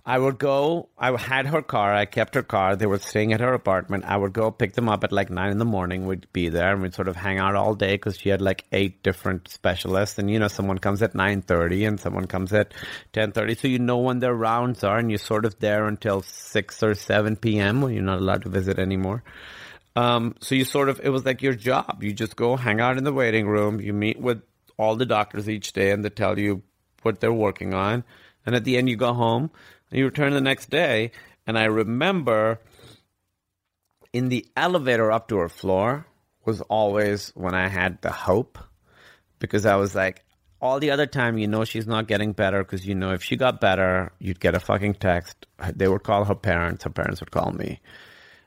[0.08, 0.88] I would go.
[0.96, 1.92] I had her car.
[1.92, 2.76] I kept her car.
[2.76, 4.04] They were staying at her apartment.
[4.04, 6.06] I would go pick them up at like nine in the morning.
[6.06, 8.66] We'd be there and we'd sort of hang out all day because she had like
[8.70, 10.16] eight different specialists.
[10.16, 12.72] And you know, someone comes at nine thirty and someone comes at
[13.12, 13.56] ten thirty.
[13.56, 16.94] So you know when their rounds are, and you're sort of there until six or
[16.94, 17.80] seven p.m.
[17.80, 19.24] when you're not allowed to visit anymore.
[19.96, 22.04] Um, so you sort of, it was like your job.
[22.04, 23.80] You just go hang out in the waiting room.
[23.80, 24.42] You meet with
[24.76, 26.62] all the doctors each day and they tell you
[27.02, 28.04] what they're working on.
[28.44, 29.50] And at the end, you go home
[29.90, 31.12] and you return the next day.
[31.46, 32.60] And I remember
[34.12, 36.06] in the elevator up to her floor
[36.44, 38.58] was always when I had the hope
[39.38, 40.24] because I was like,
[40.60, 43.36] all the other time, you know, she's not getting better because you know, if she
[43.36, 45.46] got better, you'd get a fucking text.
[45.74, 47.80] They would call her parents, her parents would call me.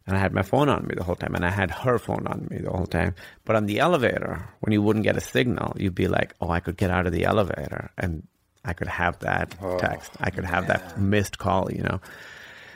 [0.08, 2.26] And I had my phone on me the whole time, and I had her phone
[2.26, 3.14] on me the whole time.
[3.46, 6.62] But on the elevator, when you wouldn't get a signal, you'd be like, oh, I
[6.62, 8.28] could get out of the elevator and
[8.66, 10.12] I could have that oh, text.
[10.20, 12.02] I could have that missed call, you know.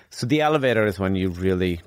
[0.10, 1.82] So the elevator is when you really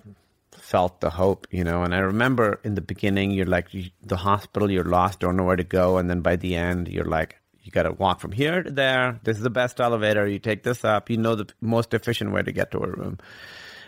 [0.52, 1.82] felt the hope, you know.
[1.82, 5.44] And I remember in the beginning, you're like, you, the hospital, you're lost, don't know
[5.44, 5.98] where to go.
[5.98, 9.18] And then by the end, you're like, you got to walk from here to there.
[9.24, 10.26] This is the best elevator.
[10.26, 11.10] You take this up.
[11.10, 13.18] You know the most efficient way to get to a room.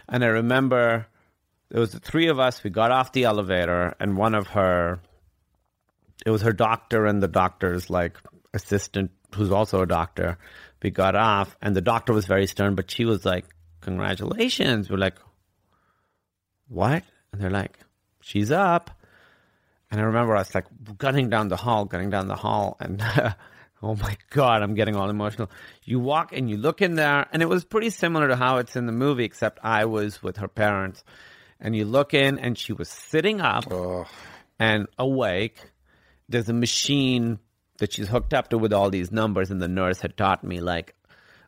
[0.09, 1.07] And I remember
[1.71, 2.65] there was the three of us.
[2.65, 5.01] We got off the elevator, and one of her,
[6.25, 8.17] it was her doctor and the doctor's like
[8.55, 10.39] assistant, who's also a doctor.
[10.83, 13.47] We got off, and the doctor was very stern, but she was like,
[13.81, 15.16] "Congratulations." We're like,
[16.68, 17.03] "What?"
[17.33, 17.79] And they're like,
[18.20, 18.91] "She's up."
[19.91, 20.66] And I remember I was like
[20.99, 23.03] gunning down the hall, gunning down the hall, and
[23.83, 25.51] oh my god, I'm getting all emotional.
[25.85, 28.76] You walk and you look in there, and it was pretty similar to how it's
[28.76, 31.03] in the movie, except I was with her parents.
[31.61, 33.64] And you look in, and she was sitting up
[34.59, 35.57] and awake.
[36.29, 37.41] There's a machine
[37.79, 40.61] that she's hooked up to with all these numbers, and the nurse had taught me
[40.61, 40.95] like,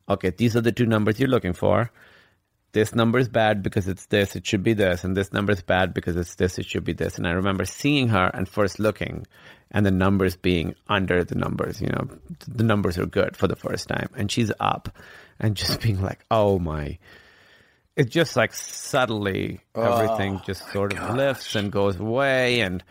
[0.09, 1.91] okay, these are the two numbers you're looking for.
[2.73, 5.63] This number is bad because it's this, it should be this, and this number is
[5.63, 7.19] bad because it's this, it should be this.
[7.19, 9.27] And I remember seeing her and first looking,
[9.73, 11.81] and the numbers being under the numbers.
[11.81, 12.09] You know,
[12.47, 14.89] the numbers are good for the first time, and she's up,
[15.41, 16.99] and just being like, oh my.
[17.97, 22.85] It's just like subtly everything oh just sort of lifts and goes away, and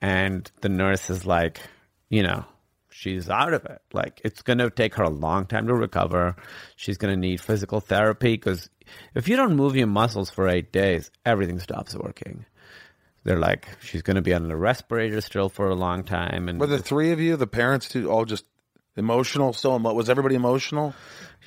[0.00, 1.60] and the nurse is like,
[2.08, 2.44] you know,
[2.90, 3.82] she's out of it.
[3.92, 6.36] Like it's going to take her a long time to recover.
[6.76, 8.70] She's going to need physical therapy because
[9.14, 12.44] if you don't move your muscles for eight days, everything stops working.
[13.24, 16.60] They're like, she's going to be on the respirator still for a long time, and
[16.60, 18.44] Were the three of you, the parents, too, all just
[18.96, 19.52] emotional?
[19.52, 20.94] So emo- was everybody emotional?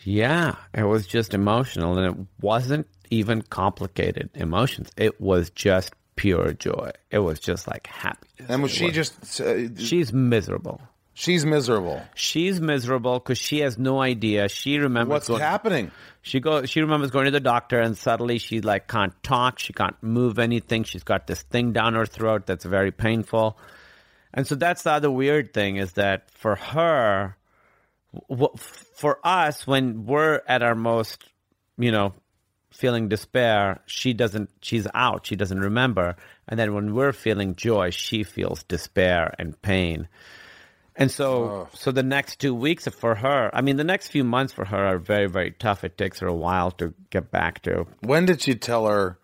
[0.03, 4.91] Yeah, it was just emotional, and it wasn't even complicated emotions.
[4.97, 6.91] It was just pure joy.
[7.09, 8.49] It was just like happiness.
[8.49, 9.39] And was It she just?
[9.39, 10.81] Uh, She's miserable.
[11.13, 12.01] she's miserable.
[12.13, 14.49] She's miserable because she has no idea.
[14.49, 15.91] She remembers What's going- happening?
[16.21, 16.65] She go.
[16.65, 19.59] She remembers going to the doctor, and suddenly she like can't talk.
[19.59, 20.83] She can't move anything.
[20.83, 23.57] She's got this thing down her throat that's very painful.
[24.33, 27.37] And so that's the other weird thing is that for her,
[28.95, 31.23] for us, when we're at our most,
[31.77, 32.13] you know,
[32.71, 34.49] feeling despair, she doesn't.
[34.61, 35.25] She's out.
[35.25, 36.15] She doesn't remember.
[36.47, 40.07] And then when we're feeling joy, she feels despair and pain.
[40.95, 41.67] And so, oh.
[41.73, 44.85] so the next two weeks for her, I mean, the next few months for her
[44.85, 45.85] are very, very tough.
[45.85, 49.17] It takes her a while to get back to When did she tell her?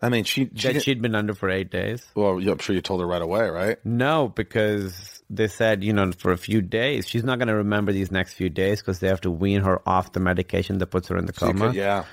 [0.00, 2.06] I mean, she, she that she'd been under for eight days.
[2.14, 3.78] well, I'm sure you told her right away, right?
[3.84, 7.92] No, because they said, you know, for a few days, she's not going to remember
[7.92, 11.08] these next few days because they have to wean her off the medication that puts
[11.08, 11.66] her in the So coma.
[11.68, 12.04] could- yeah.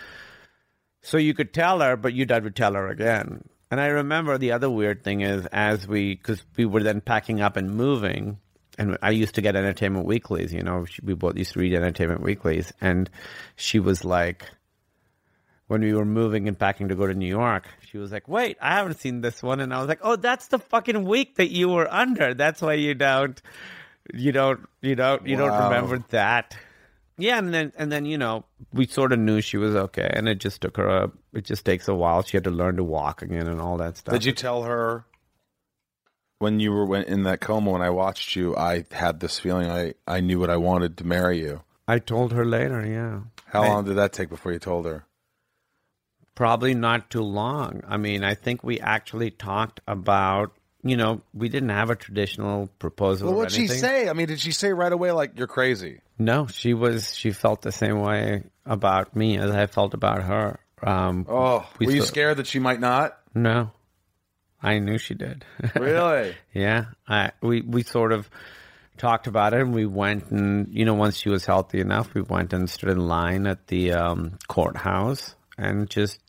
[1.01, 3.43] So you could tell her, but you'd have to tell her again.
[3.71, 7.41] And I remember the other weird thing is as we, because we were then packing
[7.41, 8.37] up and moving,
[8.77, 12.21] and I used to get Entertainment Weeklies, you know, we both used to read Entertainment
[12.21, 13.09] Weeklies, and
[13.55, 14.45] she was like,
[15.67, 18.57] when we were moving and packing to go to New York, she was like, "Wait,
[18.61, 21.49] I haven't seen this one," and I was like, "Oh, that's the fucking week that
[21.49, 22.33] you were under.
[22.33, 23.41] That's why you don't,
[24.13, 25.47] you don't, you don't, you Wow.
[25.47, 26.57] don't remember that."
[27.21, 30.27] Yeah, and then and then you know we sort of knew she was okay, and
[30.27, 31.11] it just took her a.
[31.33, 32.23] It just takes a while.
[32.23, 34.13] She had to learn to walk again and all that stuff.
[34.13, 35.05] Did you tell her
[36.39, 38.55] when you were when, in that coma when I watched you?
[38.55, 41.61] I had this feeling I I knew what I wanted to marry you.
[41.87, 42.85] I told her later.
[42.85, 45.05] Yeah, How long did that take before you told her?
[46.33, 47.81] probably not too long.
[47.87, 50.55] I mean, I think we actually talked about.
[50.83, 53.27] You know, we didn't have a traditional proposal.
[53.29, 54.09] Well, what'd she say?
[54.09, 56.01] I mean, did she say right away like you're crazy?
[56.17, 57.15] No, she was.
[57.15, 60.59] She felt the same way about me as I felt about her.
[60.81, 63.17] Um, Oh, We were you still- scared that she might not?
[63.35, 63.71] no,
[64.63, 65.45] I knew she did.
[65.75, 66.35] Really?
[66.53, 68.29] Yeah, I, we we sort of
[68.97, 72.21] talked about it, and we went and you know once she was healthy enough, we
[72.21, 76.19] went and stood in line at the um, courthouse and just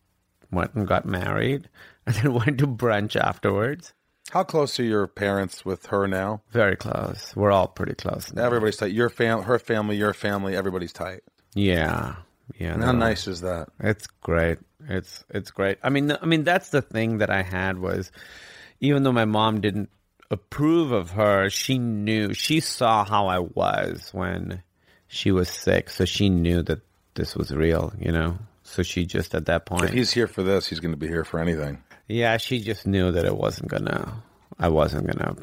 [0.51, 1.69] went and got married,
[2.07, 3.95] and then went to brunch afterwards.
[4.33, 6.41] How close are your parents with her now?
[6.53, 7.37] Very close.
[7.37, 8.33] We're all pretty close.
[8.33, 8.47] Now.
[8.47, 8.93] Everybody's tight.
[8.93, 10.57] Your fam, her family, your family.
[10.57, 11.21] Everybody's tight.
[11.55, 12.15] Yeah,
[12.59, 12.73] yeah.
[12.73, 13.69] And how nice is that?
[13.79, 14.57] It's great.
[14.89, 15.77] It's it's great.
[15.83, 18.11] I mean, I mean that's the thing that I had was,
[18.81, 19.91] even though my mom didn't
[20.31, 24.63] approve of her, she knew she saw how I was when
[25.09, 26.81] she was sick, so she knew that
[27.17, 27.93] this was real.
[28.01, 30.95] You know, so she just at that If point, he's here for this, he's going
[30.95, 31.83] to be here for anything.
[32.09, 34.23] Yeah, she just knew that it wasn't gonna,
[34.59, 35.37] I wasn't gonna,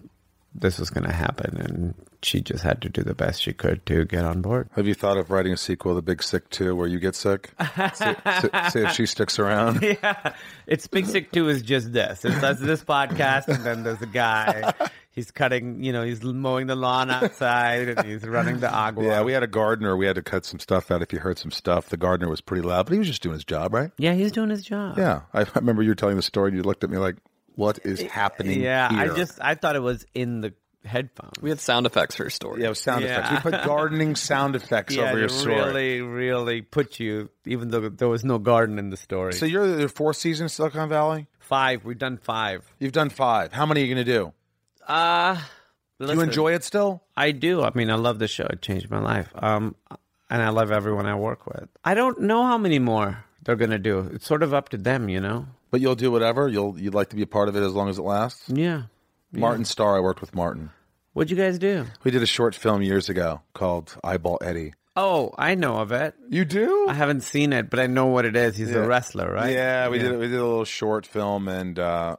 [0.56, 4.03] this was gonna happen, and she just had to do the best she could to
[4.06, 4.69] get on board.
[4.76, 7.52] Have you thought of writing a sequel, The Big Sick 2, where you get sick?
[7.94, 9.81] see, see- see if she sticks around.
[9.81, 10.34] yeah,
[10.68, 12.26] it's Big Sick Two is just this.
[12.26, 14.73] It's that's this podcast, and then there's a guy.
[15.11, 19.03] He's cutting, you know, he's mowing the lawn outside, and he's running the agua.
[19.06, 19.98] Yeah, we had a gardener.
[19.98, 21.02] We had to cut some stuff out.
[21.02, 23.34] If you heard some stuff, the gardener was pretty loud, but he was just doing
[23.34, 23.91] his job, right?
[23.98, 24.98] yeah, he's doing his job.
[24.98, 25.22] Yeah.
[25.34, 27.18] I, I remember you were telling the story, and you looked at me like,
[27.56, 28.88] what is happening yeah.
[28.90, 30.53] I just I thought it was in the
[30.86, 31.34] headphones.
[31.41, 32.61] We had sound effects for your story.
[32.61, 33.19] Yeah, it was sound Yeah.
[33.19, 33.44] effects.
[33.44, 35.56] We put gardening sound effects yeah, over your story.
[35.56, 39.34] really, really put you, even though there was no garden in the story.
[39.34, 41.27] So you're the fourth season of Silicon Valley?
[41.40, 42.64] five, we've done five.
[42.80, 43.52] You've done five.
[43.52, 44.34] How many are you going to do?
[44.90, 45.40] Uh
[45.99, 47.03] Do you enjoy it still?
[47.16, 47.61] I do.
[47.61, 48.48] I mean, I love the show.
[48.49, 49.30] It changed my life.
[49.36, 49.76] Um,
[50.30, 51.70] and I love everyone I work with.
[51.84, 54.10] I don't know how many more they're gonna do.
[54.14, 55.45] It's sort of up to them, you know.
[55.72, 56.48] But you'll do whatever.
[56.48, 58.49] You'll you'd like to be a part of it as long as it lasts.
[58.49, 58.84] Yeah.
[59.32, 60.72] Martin Starr, I worked with Martin.
[61.14, 61.86] What'd you guys do?
[62.03, 64.74] We did a short film years ago called Eyeball Eddie.
[64.95, 66.16] Oh, I know of it.
[66.30, 66.88] You do?
[66.90, 68.57] I haven't seen it, but I know what it is.
[68.57, 69.53] He's a wrestler, right?
[69.53, 70.11] Yeah, we did.
[70.18, 72.18] We did a little short film, and uh,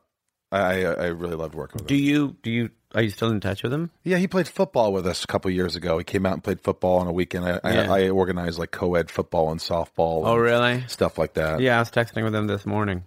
[0.52, 2.00] I I really loved working with Do him.
[2.00, 3.90] you do you are you still in touch with him?
[4.02, 5.96] Yeah, he played football with us a couple years ago.
[5.98, 7.44] He came out and played football on a weekend.
[7.44, 7.92] I, Yeah.
[7.92, 10.22] I, I organized like co-ed football and softball.
[10.26, 10.84] Oh, and really?
[10.88, 11.60] Stuff like that.
[11.60, 13.04] Yeah, I was texting with him this morning.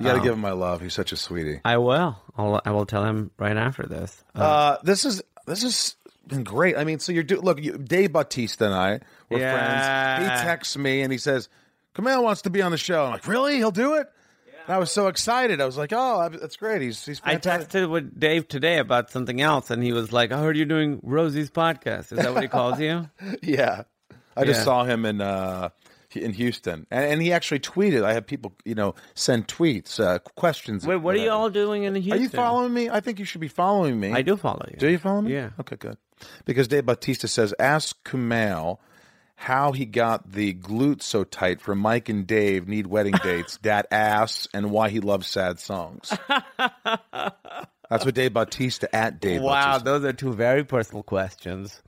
[0.00, 0.80] you got to give him my love.
[0.80, 1.60] He's such a sweetie.
[1.64, 2.18] I will.
[2.36, 4.24] I'll, I will tell him right after this.
[4.34, 5.94] Uh, Uh, this is this has
[6.26, 6.76] been great.
[6.76, 10.16] I mean, so you're do look, you, Dave Bautista and I were Yeah.
[10.18, 10.30] friends.
[10.40, 11.48] He texts me and he says,
[11.94, 13.56] "Kumail wants to be on the show." I'm like, "Really?
[13.58, 14.10] He'll do it?"
[14.70, 15.60] And I was so excited.
[15.60, 16.80] I was like, "Oh, that's great.
[16.80, 20.30] He's he's I fantastic." texted with Dave today about something else, and he was like,
[20.30, 22.12] "I heard you're doing Rosie's podcast.
[22.12, 23.10] Is that what he calls you?"
[23.42, 23.82] Yeah,
[24.36, 24.64] I just Yeah.
[24.64, 25.70] saw him in uh,
[26.14, 28.04] in Houston, and, and he actually tweeted.
[28.04, 30.86] I had people, you know, send tweets, uh, questions.
[30.86, 32.12] Wait, what are you all doing in Houston?
[32.12, 32.88] Are you following me?
[32.88, 34.12] I think you should be following me.
[34.12, 34.76] I do follow you.
[34.76, 35.32] Do you follow me?
[35.34, 35.50] Yeah.
[35.58, 35.96] Okay, good.
[36.44, 38.78] Because Dave Bautista says, ask Kumail
[39.40, 43.86] how he got the glutes so tight for Mike and Dave need wedding dates, dat
[43.90, 46.12] ass, and why he loves sad songs.
[47.88, 49.84] That's what Dave Bautista at Dave Wow, Bautista.
[49.84, 51.82] those are two very personal questions.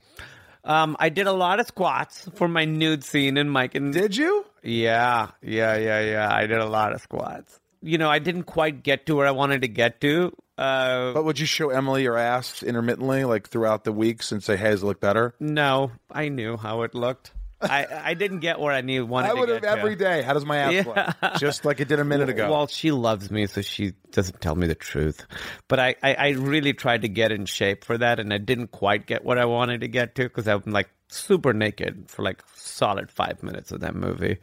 [0.65, 4.15] Um, I did a lot of squats for my nude scene in Mike and Did
[4.17, 4.45] you?
[4.63, 6.33] Yeah, yeah, yeah, yeah.
[6.33, 7.59] I did a lot of squats.
[7.81, 10.33] You know, I didn't quite get to where I wanted to get to.
[10.57, 14.55] Uh, But would you show Emily your ass intermittently, like throughout the weeks, and say,
[14.55, 17.31] "Hey, does it look better?" no, I knew how it looked.
[17.63, 19.79] I I didn't get where I needed wanted I to would get have to.
[19.81, 20.21] every day.
[20.21, 21.13] How does my ass Yeah.
[21.21, 21.39] look?
[21.39, 22.49] Just like it did a minute ago.
[22.51, 25.25] Well, she loves me, so she doesn't tell me the truth.
[25.67, 28.67] But I, I, I really tried to get in shape for that, and I didn't
[28.71, 32.43] quite get what I wanted to get to because I'm like super naked for like
[32.55, 34.37] solid five minutes of that movie.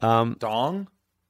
[0.00, 0.88] Um, dong.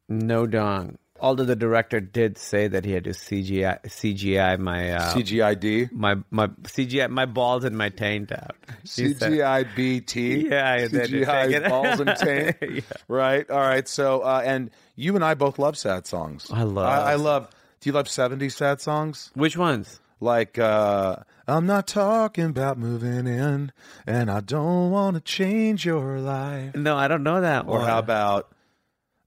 [0.08, 0.98] No dong.
[1.20, 5.92] Although the director did say that he had to CGI CGI my uh, CGID.
[5.92, 8.56] my my CGI my balls and my taint out.
[8.82, 10.50] Said- CGIBT.
[10.50, 10.92] Yeah, I did.
[10.92, 12.56] Take CGI balls and taint.
[12.60, 12.80] Yeah.
[13.08, 13.48] Right.
[13.48, 13.86] All right.
[13.88, 16.50] So, uh, and you and I both love sad songs.
[16.52, 17.48] I love- I, I love.
[17.80, 19.30] Do you love '70s sad songs?
[19.34, 20.00] Which ones?
[20.20, 21.16] Like, uh,
[21.46, 23.72] I'm not talking about moving in,
[24.06, 26.74] and I don't want to change your life.
[26.74, 27.86] No, I don't know that Or one.
[27.88, 28.50] how about?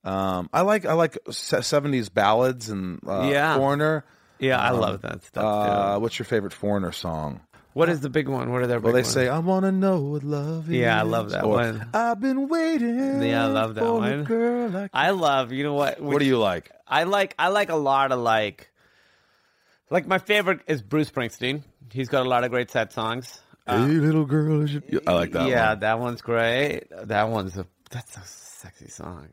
[0.07, 3.57] Um, I like I like '70s ballads and uh, Yeah.
[3.57, 4.05] Foreigner.
[4.39, 7.41] Yeah, I love that stuff Uh, what's your favorite Foreigner song?
[7.73, 8.51] What is the big one?
[8.51, 8.85] What are their big?
[8.85, 9.11] Well, they ones?
[9.13, 11.89] say, "I want to know what love is." Yeah, I love that Or, one.
[11.93, 13.21] I've been waiting.
[13.21, 14.23] Yeah, I love that one.
[14.23, 15.51] girl like I love.
[15.51, 15.99] You know what?
[16.01, 16.71] What do you like?
[16.87, 18.71] I like I like a lot of like
[19.89, 21.63] like my favorite is Bruce Springsteen.
[21.91, 23.41] He's got a lot of great sad songs.
[23.67, 24.65] hey, little girl.
[25.07, 25.79] I like that Uh, yeah, one.
[25.81, 26.85] that one's great.
[26.91, 29.27] That one's a that's a sexy song.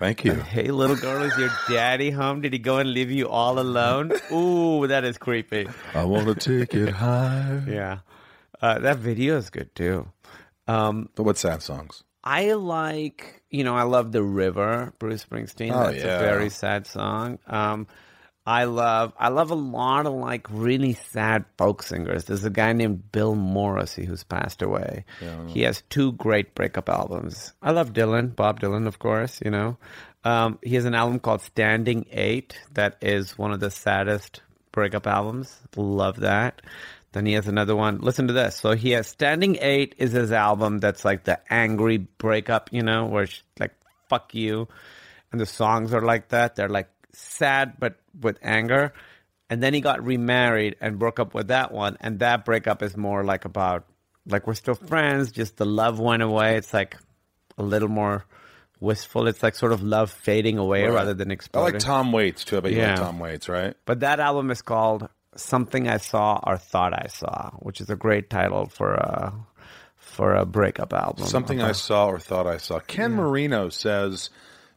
[0.00, 0.34] Thank you.
[0.34, 2.40] Hey little girl, is your daddy home?
[2.40, 4.10] Did he go and leave you all alone?
[4.32, 5.68] Ooh, that is creepy.
[5.94, 7.62] I want to take it high.
[7.68, 7.98] Yeah.
[8.60, 10.08] Uh, that video is good too.
[10.66, 12.02] Um, But what sad songs?
[12.24, 15.72] I like, you know, I love The River, Bruce Springsteen.
[15.72, 16.16] Oh, That's yeah.
[16.16, 17.38] a very sad song.
[17.46, 17.86] Um,
[18.46, 22.24] I love, I love a lot of like really sad folk singers.
[22.24, 25.04] There's a guy named Bill Morrissey who's passed away.
[25.48, 27.52] he has two great breakup albums.
[27.62, 29.40] I love Dylan, Bob Dylan, of course.
[29.44, 29.76] You know,
[30.24, 34.42] um, he has an album called Standing Eight that is one of the saddest
[34.72, 35.56] breakup albums.
[35.76, 36.62] Love that.
[37.12, 37.98] Then he has another one.
[37.98, 38.56] Listen to this.
[38.56, 43.06] So he has Standing Eight is his album that's like the angry breakup, you know,
[43.06, 43.74] where it's like
[44.08, 44.68] fuck you.
[45.32, 46.56] And the songs are like that.
[46.56, 48.92] They're like sad but with anger.
[49.48, 51.96] And then he got remarried and broke up with that one.
[52.00, 53.84] And that breakup is more like about
[54.26, 56.56] like we're still friends, just the love went away.
[56.56, 56.96] It's like
[57.58, 58.24] a little more
[58.78, 59.26] wistful.
[59.26, 61.74] It's like sort of love fading away rather than exploding.
[61.74, 62.58] I like Tom Waits too.
[62.58, 62.90] I bet you Yeah.
[62.90, 63.74] like Tom Waits, right?
[63.86, 67.96] But that album is called Something I Saw or Thought I Saw, which is a
[67.96, 69.32] great title for a
[69.96, 71.26] for a breakup album.
[71.26, 72.78] Something I saw or thought I saw.
[72.80, 74.30] Ken Marino says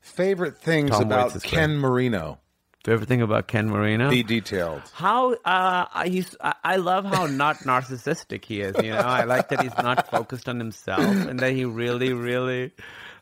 [0.03, 2.39] favorite things Tom about Waits is Ken Marino.
[2.83, 4.09] Favorite thing about Ken Marino?
[4.09, 4.81] Be detailed.
[4.93, 8.75] How uh, he's, I I love how not narcissistic he is.
[8.83, 12.73] You know, I like that he's not focused on himself and that he really, really.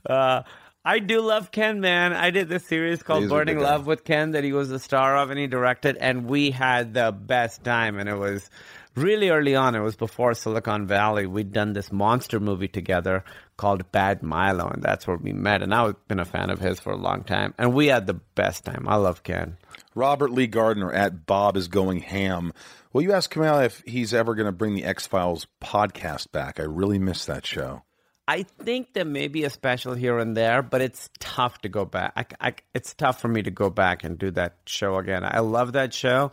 [0.09, 0.41] Uh,
[0.83, 2.11] I do love Ken, man.
[2.11, 3.59] I did this series called He's Burning.
[3.59, 6.95] Love with Ken that he was the star of and he directed, and we had
[6.95, 7.99] the best time.
[7.99, 8.49] And it was
[8.95, 9.75] really early on.
[9.75, 11.25] It was before Silicon Valley.
[11.25, 13.23] We'd done this monster movie together
[13.57, 15.61] called Bad Milo, and that's where we met.
[15.61, 18.19] And I've been a fan of his for a long time, and we had the
[18.35, 18.87] best time.
[18.87, 19.57] I love Ken.
[19.95, 22.53] Robert Lee Gardner at Bob is going ham.
[22.93, 26.59] Will you ask Kumail if he's ever going to bring the X Files podcast back?
[26.59, 27.83] I really miss that show.
[28.27, 31.83] I think there may be a special here and there, but it's tough to go
[31.85, 32.13] back.
[32.15, 35.23] I, I, it's tough for me to go back and do that show again.
[35.25, 36.31] I love that show,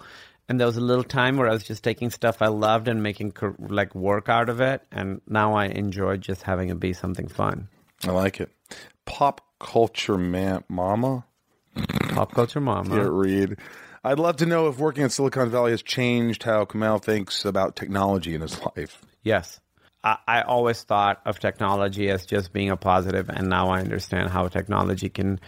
[0.49, 3.03] and there was a little time where I was just taking stuff I loved and
[3.03, 7.29] making like work out of it, and now I enjoy just having it be something
[7.29, 7.69] fun.
[8.05, 8.51] I like it.
[9.05, 11.25] Pop culture man, mama.
[12.11, 12.95] Pop culture mama.
[12.95, 13.57] Here, Reed.
[14.05, 17.77] I'd love to know if working in Silicon Valley has changed how Kumail thinks about
[17.77, 19.03] technology in his life.
[19.23, 19.61] Yes.
[20.27, 24.49] I, always thought of technology as just being a positive, and now I understand how
[24.49, 25.41] technology can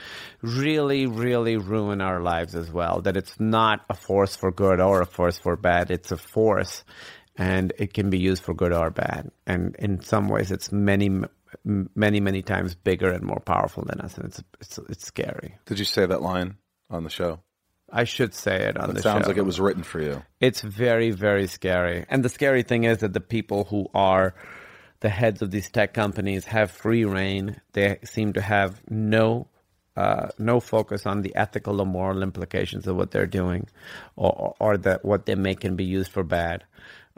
[0.42, 3.00] really, really ruin our lives as well.
[3.02, 6.84] That it's not a force for good or a force for bad, it's a force,
[7.36, 9.30] and it can be used for good or bad.
[9.46, 11.22] And in some ways, it's many,
[11.64, 15.56] many, many times bigger and more powerful than us, and it's, it's, it's scary.
[15.66, 16.56] Did you say that line
[16.90, 17.40] on the show?
[17.92, 19.28] I should say it on It the sounds show.
[19.28, 20.22] like it was written for you.
[20.40, 22.04] It's very, very scary.
[22.08, 24.34] And the scary thing is that the people who are
[25.00, 27.60] the heads of these tech companies have free reign.
[27.72, 29.48] They seem to have no
[29.96, 33.66] uh, no focus on the ethical or moral implications of what they're doing,
[34.16, 36.64] or, or that what they make can be used for bad.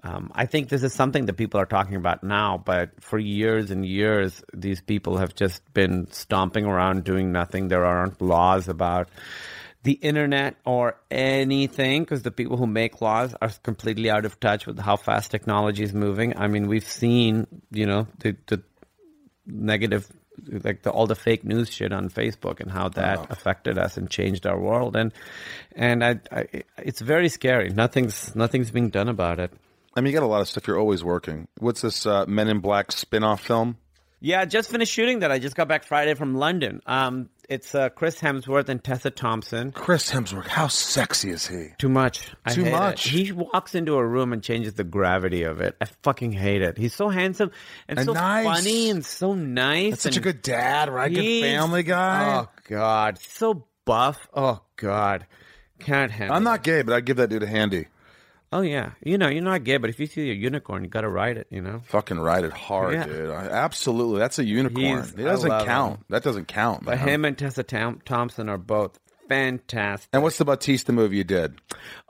[0.03, 3.70] Um, I think this is something that people are talking about now, but for years
[3.70, 7.69] and years, these people have just been stomping around doing nothing.
[7.69, 9.11] There aren't laws about
[9.83, 14.67] the internet or anything because the people who make laws are completely out of touch
[14.67, 16.39] with how fast technology is moving.
[16.39, 18.63] I mean, we've seen, you know, the, the
[19.47, 20.09] negative,
[20.49, 24.09] like the, all the fake news shit on Facebook and how that affected us and
[24.09, 24.95] changed our world.
[24.95, 25.13] And
[25.75, 26.47] and I, I,
[26.79, 27.71] it's very scary.
[27.71, 29.53] Nothing's nothing's being done about it.
[29.95, 30.67] I mean, you got a lot of stuff.
[30.67, 31.49] You're always working.
[31.59, 33.77] What's this uh, Men in Black spin-off film?
[34.21, 35.33] Yeah, just finished shooting that.
[35.33, 36.81] I just got back Friday from London.
[36.87, 39.73] Um, it's uh, Chris Hemsworth and Tessa Thompson.
[39.73, 40.47] Chris Hemsworth.
[40.47, 41.69] How sexy is he?
[41.79, 42.29] Too much.
[42.45, 42.73] I Too hate it.
[42.73, 43.09] much.
[43.09, 45.77] He walks into a room and changes the gravity of it.
[45.81, 46.79] I fucking hate it.
[46.79, 47.51] He's so handsome
[47.89, 48.45] and, And so nice.
[48.45, 49.91] funny and so nice.
[49.93, 51.12] That's such a good dad, right?
[51.12, 52.39] Good family guy.
[52.41, 54.29] Oh God, so buff.
[54.35, 55.27] Oh God,
[55.79, 56.37] can't handle.
[56.37, 57.89] I'm not gay, but I'd give that dude a handy.
[58.53, 61.09] Oh yeah, you know you're not gay, but if you see a unicorn, you gotta
[61.09, 61.47] ride it.
[61.51, 61.81] You know.
[61.87, 63.05] Fucking ride it hard, Yeah.
[63.05, 63.31] dude.
[63.31, 64.19] I, absolutely.
[64.19, 64.85] That's a unicorn.
[64.85, 65.97] He's- it doesn't count.
[65.99, 66.05] him.
[66.11, 66.85] That doesn't count.
[66.85, 67.09] But man.
[67.09, 68.99] him and Tessa Tom- Thompson are both
[69.29, 70.11] fantastic.
[70.12, 71.55] And what's the Bautista movie you did?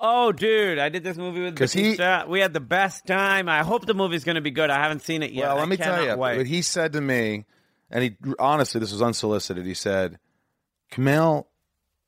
[0.01, 2.25] Oh, dude, I did this movie with 'Cause he- Bautista.
[2.29, 3.49] We had the best time.
[3.49, 4.71] I hope the movie's going to be good.
[4.71, 5.47] I haven't seen it yet.
[5.47, 6.17] well, I let me tell you.
[6.17, 6.39] wait.
[6.39, 7.45] What he said to me,
[7.91, 9.65] and he honestly, this was unsolicited.
[9.65, 10.19] He said,
[10.91, 11.47] "Kumail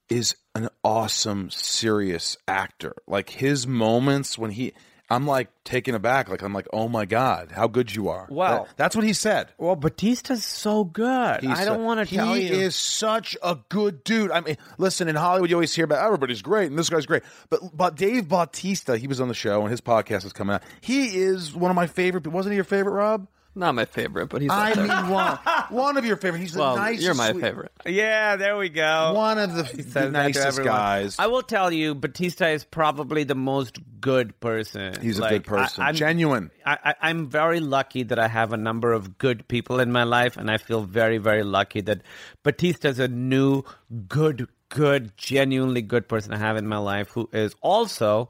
[0.08, 2.94] is an awesome, serious actor.
[3.06, 4.72] Like his moments when he
[5.10, 6.28] I'm like taken aback.
[6.30, 8.26] Like I'm like, oh my god, how good you are.
[8.30, 8.64] Wow.
[8.64, 9.48] That- that's what he said.
[9.58, 11.42] Well, Bautista's so good.
[11.42, 12.48] He I don't want to tell you.
[12.48, 14.30] he is such a good dude.
[14.30, 17.22] I mean, listen, in Hollywood, you always hear about everybody's great and this guy's great,
[17.50, 20.62] but but Dave Bautista, he was on the show and his podcast is coming out.
[20.80, 22.26] He is one of my favorite.
[22.26, 23.28] Wasn't he your favorite, Rob?
[23.56, 24.50] Not my favorite, but he's.
[24.50, 24.86] I up there.
[24.86, 26.40] mean, one one of your favorite.
[26.40, 27.04] He's the well, nicest.
[27.04, 27.72] you're my sweet- favorite.
[27.86, 29.12] yeah, there we go.
[29.14, 31.16] One of the, the nicest guys.
[31.20, 35.00] I will tell you, Bautista is probably the most good person.
[35.00, 36.50] He's a good person, I, I'm, genuine.
[36.66, 40.02] I, I, I'm very lucky that I have a number of good people in my
[40.02, 42.02] life, and I feel very, very lucky that
[42.42, 43.62] Bautista's a new,
[44.08, 48.28] good, good, genuinely good person I have in my life who is also.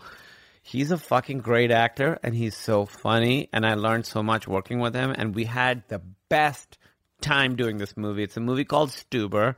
[0.66, 4.80] He's a fucking great actor and he's so funny and I learned so much working
[4.80, 6.00] with him and we had the
[6.30, 6.78] best
[7.20, 8.22] time doing this movie.
[8.22, 9.56] It's a movie called Stuber.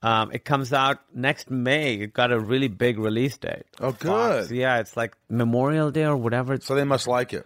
[0.00, 1.94] Um, it comes out next May.
[1.94, 3.64] It got a really big release date.
[3.80, 4.46] Oh, Fox.
[4.46, 4.56] good.
[4.56, 6.56] Yeah, it's like Memorial Day or whatever.
[6.60, 7.44] So they must like it.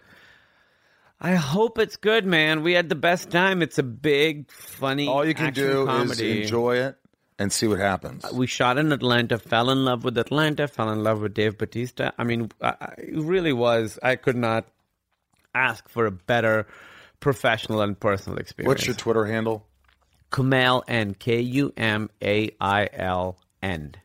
[1.19, 2.61] I hope it's good, man.
[2.61, 3.63] We had the best time.
[3.63, 5.07] It's a big, funny.
[5.07, 6.41] All you can do comedy.
[6.41, 6.95] is enjoy it
[7.43, 8.25] and see what happens.
[8.33, 12.13] We shot in Atlanta, fell in love with Atlanta, fell in love with Dave Bautista.
[12.17, 13.99] I mean, I, I, it really was.
[14.01, 14.65] I could not
[15.53, 16.65] ask for a better
[17.19, 18.67] professional and personal experience.
[18.67, 19.67] What's your Twitter handle?
[20.31, 23.95] Kumail and K U M A I L N.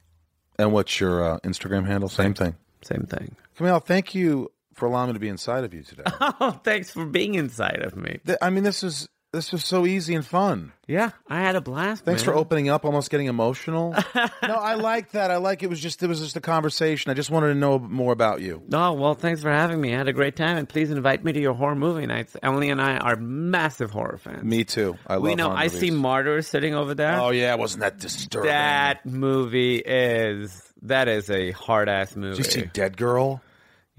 [0.59, 2.09] And what's your uh, Instagram handle?
[2.09, 2.55] Same thing.
[2.82, 3.35] Same thing.
[3.56, 6.05] Kumail, thank you for allowing me to be inside of you today.
[6.40, 8.20] Oh, thanks for being inside of me.
[8.43, 10.73] I mean, this is this was so easy and fun.
[10.87, 12.05] Yeah, I had a blast.
[12.05, 12.33] Thanks man.
[12.33, 13.93] for opening up, almost getting emotional.
[14.15, 15.31] no, I like that.
[15.31, 17.11] I like it was just it was just a conversation.
[17.11, 18.63] I just wanted to know more about you.
[18.73, 19.95] Oh, well, thanks for having me.
[19.95, 22.37] I had a great time, and please invite me to your horror movie nights.
[22.43, 24.45] Emily and I are massive horror fans.
[24.45, 24.97] Me too.
[25.07, 25.51] I love we know.
[25.51, 25.81] I movies.
[25.81, 27.21] see Martyrs sitting over there.
[27.21, 28.49] Oh yeah, wasn't that disturbing?
[28.49, 32.37] that movie is that is a hard ass movie.
[32.37, 33.43] Did you see Dead Girl?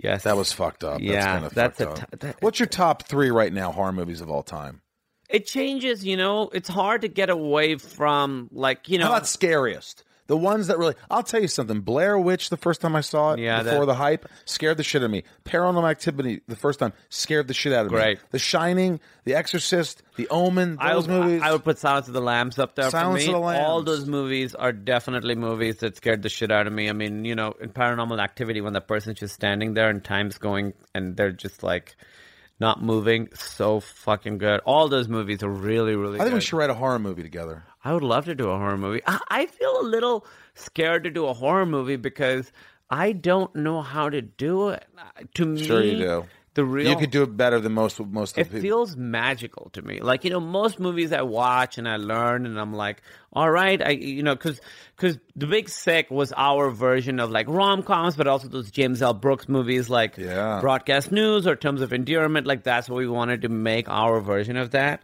[0.01, 1.01] Yes, That was fucked up.
[1.01, 2.19] Yeah, that's kind of that's fucked a up.
[2.21, 4.81] that- What's your top three right now horror movies of all time?
[5.29, 6.03] It changes.
[6.05, 9.05] You know, it's hard to get away from like you know.
[9.05, 10.03] How about scariest?
[10.27, 11.81] The ones that really, I'll tell you something.
[11.81, 14.83] Blair Witch, the first time I saw it, Yeah, before that- the hype, scared the
[14.83, 15.23] shit out of me.
[15.43, 18.19] Paranormal Activity, the first time, scared the shit out of Great.
[18.19, 18.23] me.
[18.29, 21.41] The Shining, The Exorcist, The Omen, I those would, movies.
[21.43, 23.33] I would put Silence of the Lambs up there Silence for me.
[23.33, 23.65] of the Lambs.
[23.65, 26.89] All those movies are definitely movies that scared the shit out of me.
[26.89, 30.37] I mean, you know, in Paranormal Activity, when that person's just standing there and time's
[30.37, 31.95] going and they're just like
[32.59, 34.59] not moving, so fucking good.
[34.65, 36.19] All those movies are really, really.
[36.19, 37.63] I think we should write a horror movie together.
[37.83, 39.01] I would love to do a horror movie.
[39.07, 40.25] I, I feel a little
[40.55, 42.51] scared to do a horror movie because
[42.89, 44.85] I don't know how to do it.
[44.97, 45.03] Uh,
[45.35, 46.25] To me, Sure you do.
[46.59, 48.61] The real You could do it better than most most of it people.
[48.61, 50.01] feels magical to me.
[50.01, 53.81] Like you know, most movies I watch and I learn, and I'm like, all right,
[53.81, 54.59] I you know, because
[54.97, 59.01] because The Big Sick was our version of like rom coms, but also those James
[59.01, 59.13] L.
[59.13, 60.59] Brooks movies, like Yeah.
[60.59, 62.45] Broadcast News or Terms of Endearment.
[62.45, 65.01] Like that's what we wanted to make our version of that.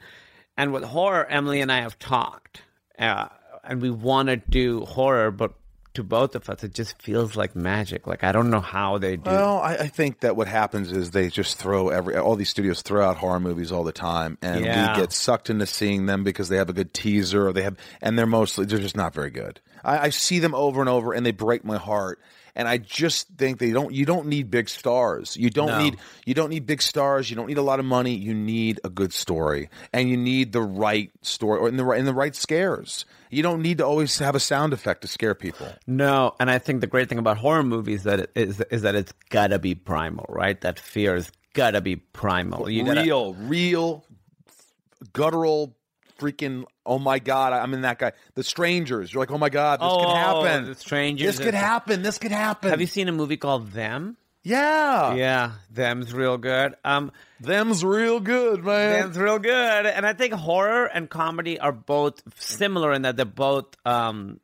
[0.57, 2.63] And with horror, Emily and I have talked,
[2.99, 3.27] uh,
[3.63, 5.53] and we want to do horror, but
[5.95, 8.07] to both of us, it just feels like magic.
[8.07, 9.29] Like I don't know how they do.
[9.29, 12.81] Well, I, I think that what happens is they just throw every all these studios
[12.81, 14.95] throw out horror movies all the time, and Yeah.
[14.95, 17.75] we get sucked into seeing them because they have a good teaser or they have,
[18.01, 19.59] and they're mostly they're just not very good.
[19.83, 22.19] I, I see them over and over, and they break my heart.
[22.55, 23.93] And I just think they don't.
[23.93, 25.35] You don't need big stars.
[25.35, 25.77] You don't No.
[25.79, 25.97] need.
[26.25, 27.29] You don't need big stars.
[27.29, 28.15] You don't need a lot of money.
[28.15, 31.99] You need a good story, and you need the right story or in the right
[31.99, 33.05] in the right scares.
[33.29, 35.67] You don't need to always have a sound effect to scare people.
[35.85, 38.95] No, and I think the great thing about horror movies that it is is that
[38.95, 40.59] it's gotta be primal, right?
[40.61, 42.69] That fear is gotta be primal.
[42.69, 44.05] You gotta- real, real,
[45.13, 45.75] guttural,
[46.19, 46.65] freaking.
[46.85, 48.11] Oh my god, I'm in that guy.
[48.35, 49.13] The Strangers.
[49.13, 50.65] You're like, oh my god, this Oh, could happen.
[50.65, 51.37] The Strangers.
[51.37, 52.01] This could happen.
[52.01, 52.69] This could happen.
[52.69, 54.17] Have you seen a movie called Them?
[54.47, 56.75] Yeah, Yeah, Them's real good.
[56.83, 59.01] Um, them's real good, man.
[59.01, 63.25] Them's real good, and I think horror and comedy are both similar in that they're
[63.25, 64.39] both um,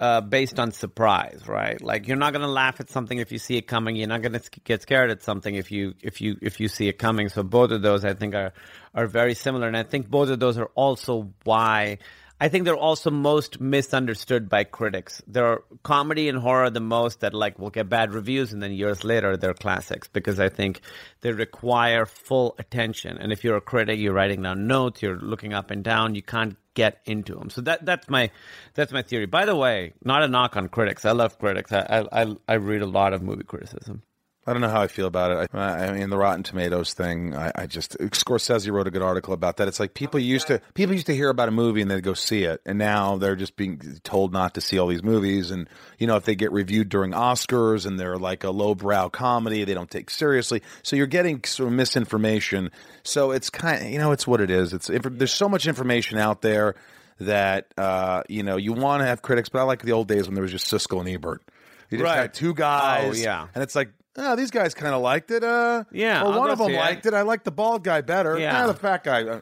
[0.00, 1.80] uh, based on surprise, right?
[1.82, 3.96] Like you're not gonna laugh at something if you see it coming.
[3.96, 6.98] You're not gonna get scared at something if you if you if you see it
[6.98, 7.28] coming.
[7.28, 8.52] So both of those, I think, are
[8.94, 11.98] are very similar, and I think both of those are also why.
[12.40, 15.20] I think they're also most misunderstood by critics.
[15.26, 19.02] They're comedy and horror the most that like will get bad reviews and then years
[19.02, 20.80] later they're classics because I think
[21.20, 23.18] they require full attention.
[23.18, 26.22] And if you're a critic, you're writing down notes, you're looking up and down, you
[26.22, 27.50] can't get into them.
[27.50, 28.30] So that that's my
[28.74, 29.26] that's my theory.
[29.26, 31.04] By the way, not a knock on critics.
[31.04, 31.72] I love critics.
[31.72, 34.02] I I I, read a lot of movie criticism.
[34.48, 35.50] I don't know how I feel about it.
[35.54, 37.34] I, I mean, the Rotten Tomatoes thing.
[37.36, 39.68] I, I just Scorsese wrote a good article about that.
[39.68, 42.14] It's like people used to people used to hear about a movie and they'd go
[42.14, 45.50] see it, and now they're just being told not to see all these movies.
[45.50, 45.68] And
[45.98, 49.74] you know, if they get reviewed during Oscars and they're like a lowbrow comedy, they
[49.74, 50.62] don't take seriously.
[50.82, 52.70] So you're getting sort of misinformation.
[53.02, 54.72] So it's kind of you know, it's what it is.
[54.72, 56.74] It's there's so much information out there
[57.20, 60.26] that uh, you know you want to have critics, but I like the old days
[60.26, 61.42] when there was just Siskel and Ebert.
[61.90, 62.16] You just Right.
[62.20, 63.46] had two guys, Oh, yeah.
[63.54, 63.88] and it's like,
[64.18, 65.42] oh, these guys kind of liked it.
[65.44, 66.78] Uh, Yeah, well, I'll one go of them see it.
[66.78, 67.14] liked it.
[67.14, 68.38] I like the bald guy better.
[68.38, 68.60] Yeah.
[68.60, 69.22] Yeah, the fat guy.
[69.24, 69.40] Uh,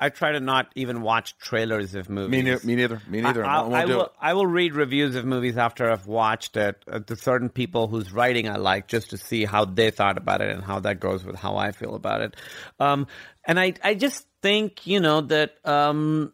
[0.00, 2.30] I try to not even watch trailers of movies.
[2.30, 3.00] Me, ne- me neither.
[3.06, 3.44] Me neither.
[3.44, 4.04] I, I, won't I do will.
[4.06, 4.12] it.
[4.20, 6.82] I will read reviews of movies after I've watched it.
[6.90, 10.40] Uh, to certain people whose writing I like, just to see how they thought about
[10.40, 12.36] it and how that goes with how I feel about it.
[12.80, 13.06] Um,
[13.46, 15.54] and I, I just think you know that.
[15.64, 16.32] Um,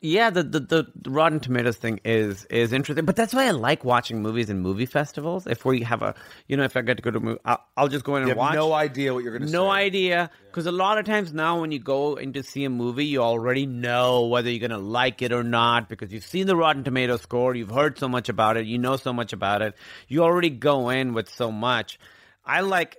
[0.00, 3.84] yeah, the, the the Rotten Tomatoes thing is is interesting, but that's why I like
[3.84, 5.46] watching movies in movie festivals.
[5.46, 6.14] If we have a,
[6.46, 8.22] you know, if I get to go to a movie, I'll, I'll just go in
[8.22, 8.54] and You have watch.
[8.54, 9.52] no idea what you're going to say.
[9.52, 10.30] No idea.
[10.46, 13.20] Because a lot of times now, when you go in to see a movie, you
[13.22, 16.84] already know whether you're going to like it or not because you've seen the Rotten
[16.84, 19.74] Tomato score, you've heard so much about it, you know so much about it.
[20.06, 21.98] You already go in with so much.
[22.44, 22.96] I like.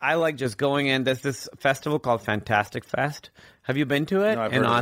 [0.00, 1.02] I like just going in.
[1.02, 3.30] There's this festival called Fantastic Fest.
[3.62, 4.74] Have you been to it No, I've in of it.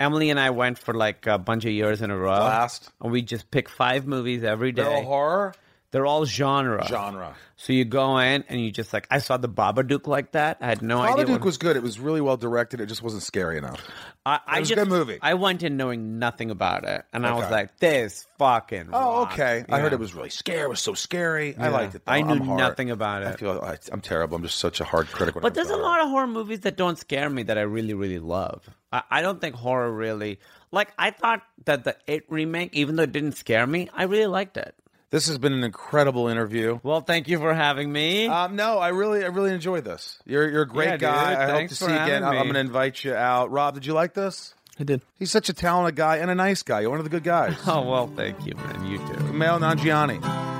[0.00, 2.38] Emily and I went for like a bunch of years in a row.
[2.38, 2.90] Blast.
[3.00, 4.82] And we just pick five movies every day.
[4.82, 5.54] They're all horror
[5.92, 6.86] They're all genre.
[6.86, 7.34] genre.
[7.56, 10.58] So you go in and you just like I saw the Babadook like that.
[10.60, 11.24] I had no idea.
[11.24, 11.76] Babadook what- was good.
[11.76, 12.80] It was really well directed.
[12.80, 13.80] It just wasn't scary enough.
[14.24, 15.18] I, I was a just, good movie.
[15.20, 19.64] I went in knowing nothing about it, and I was like, "This fucking." Oh, okay.
[19.68, 20.60] I heard it was really scary.
[20.60, 21.56] It was so scary.
[21.56, 22.04] I liked it.
[22.04, 22.12] Though.
[22.12, 23.28] I knew I'm nothing about it.
[23.28, 24.36] I feel I, I'm terrible.
[24.36, 25.34] I'm just such a hard critic.
[25.34, 27.94] But it there's a lot of horror movies that don't scare me that I really,
[27.94, 28.68] really love.
[28.92, 30.38] I, I don't think horror really
[30.70, 30.92] like.
[30.98, 34.56] I thought that the It remake, even though it didn't scare me, I really liked
[34.56, 34.74] it.
[35.10, 36.78] This has been an incredible interview.
[36.84, 38.26] Well, thank you for having me.
[38.28, 40.18] Um, no, I really, I really enjoyed this.
[40.24, 41.00] You're, you're a great Yeah, dude.
[41.00, 41.42] guy.
[41.42, 42.22] I hope to see you again.
[42.22, 43.50] having I'm going to invite you out.
[43.50, 44.54] Rob, did you like this?
[44.78, 45.02] I did.
[45.18, 46.80] He's such a talented guy and a nice guy.
[46.80, 47.56] You're one of the good guys.
[47.66, 48.86] oh well, thank you, man.
[48.86, 49.32] You too.
[49.32, 50.59] Mel Nanjiani.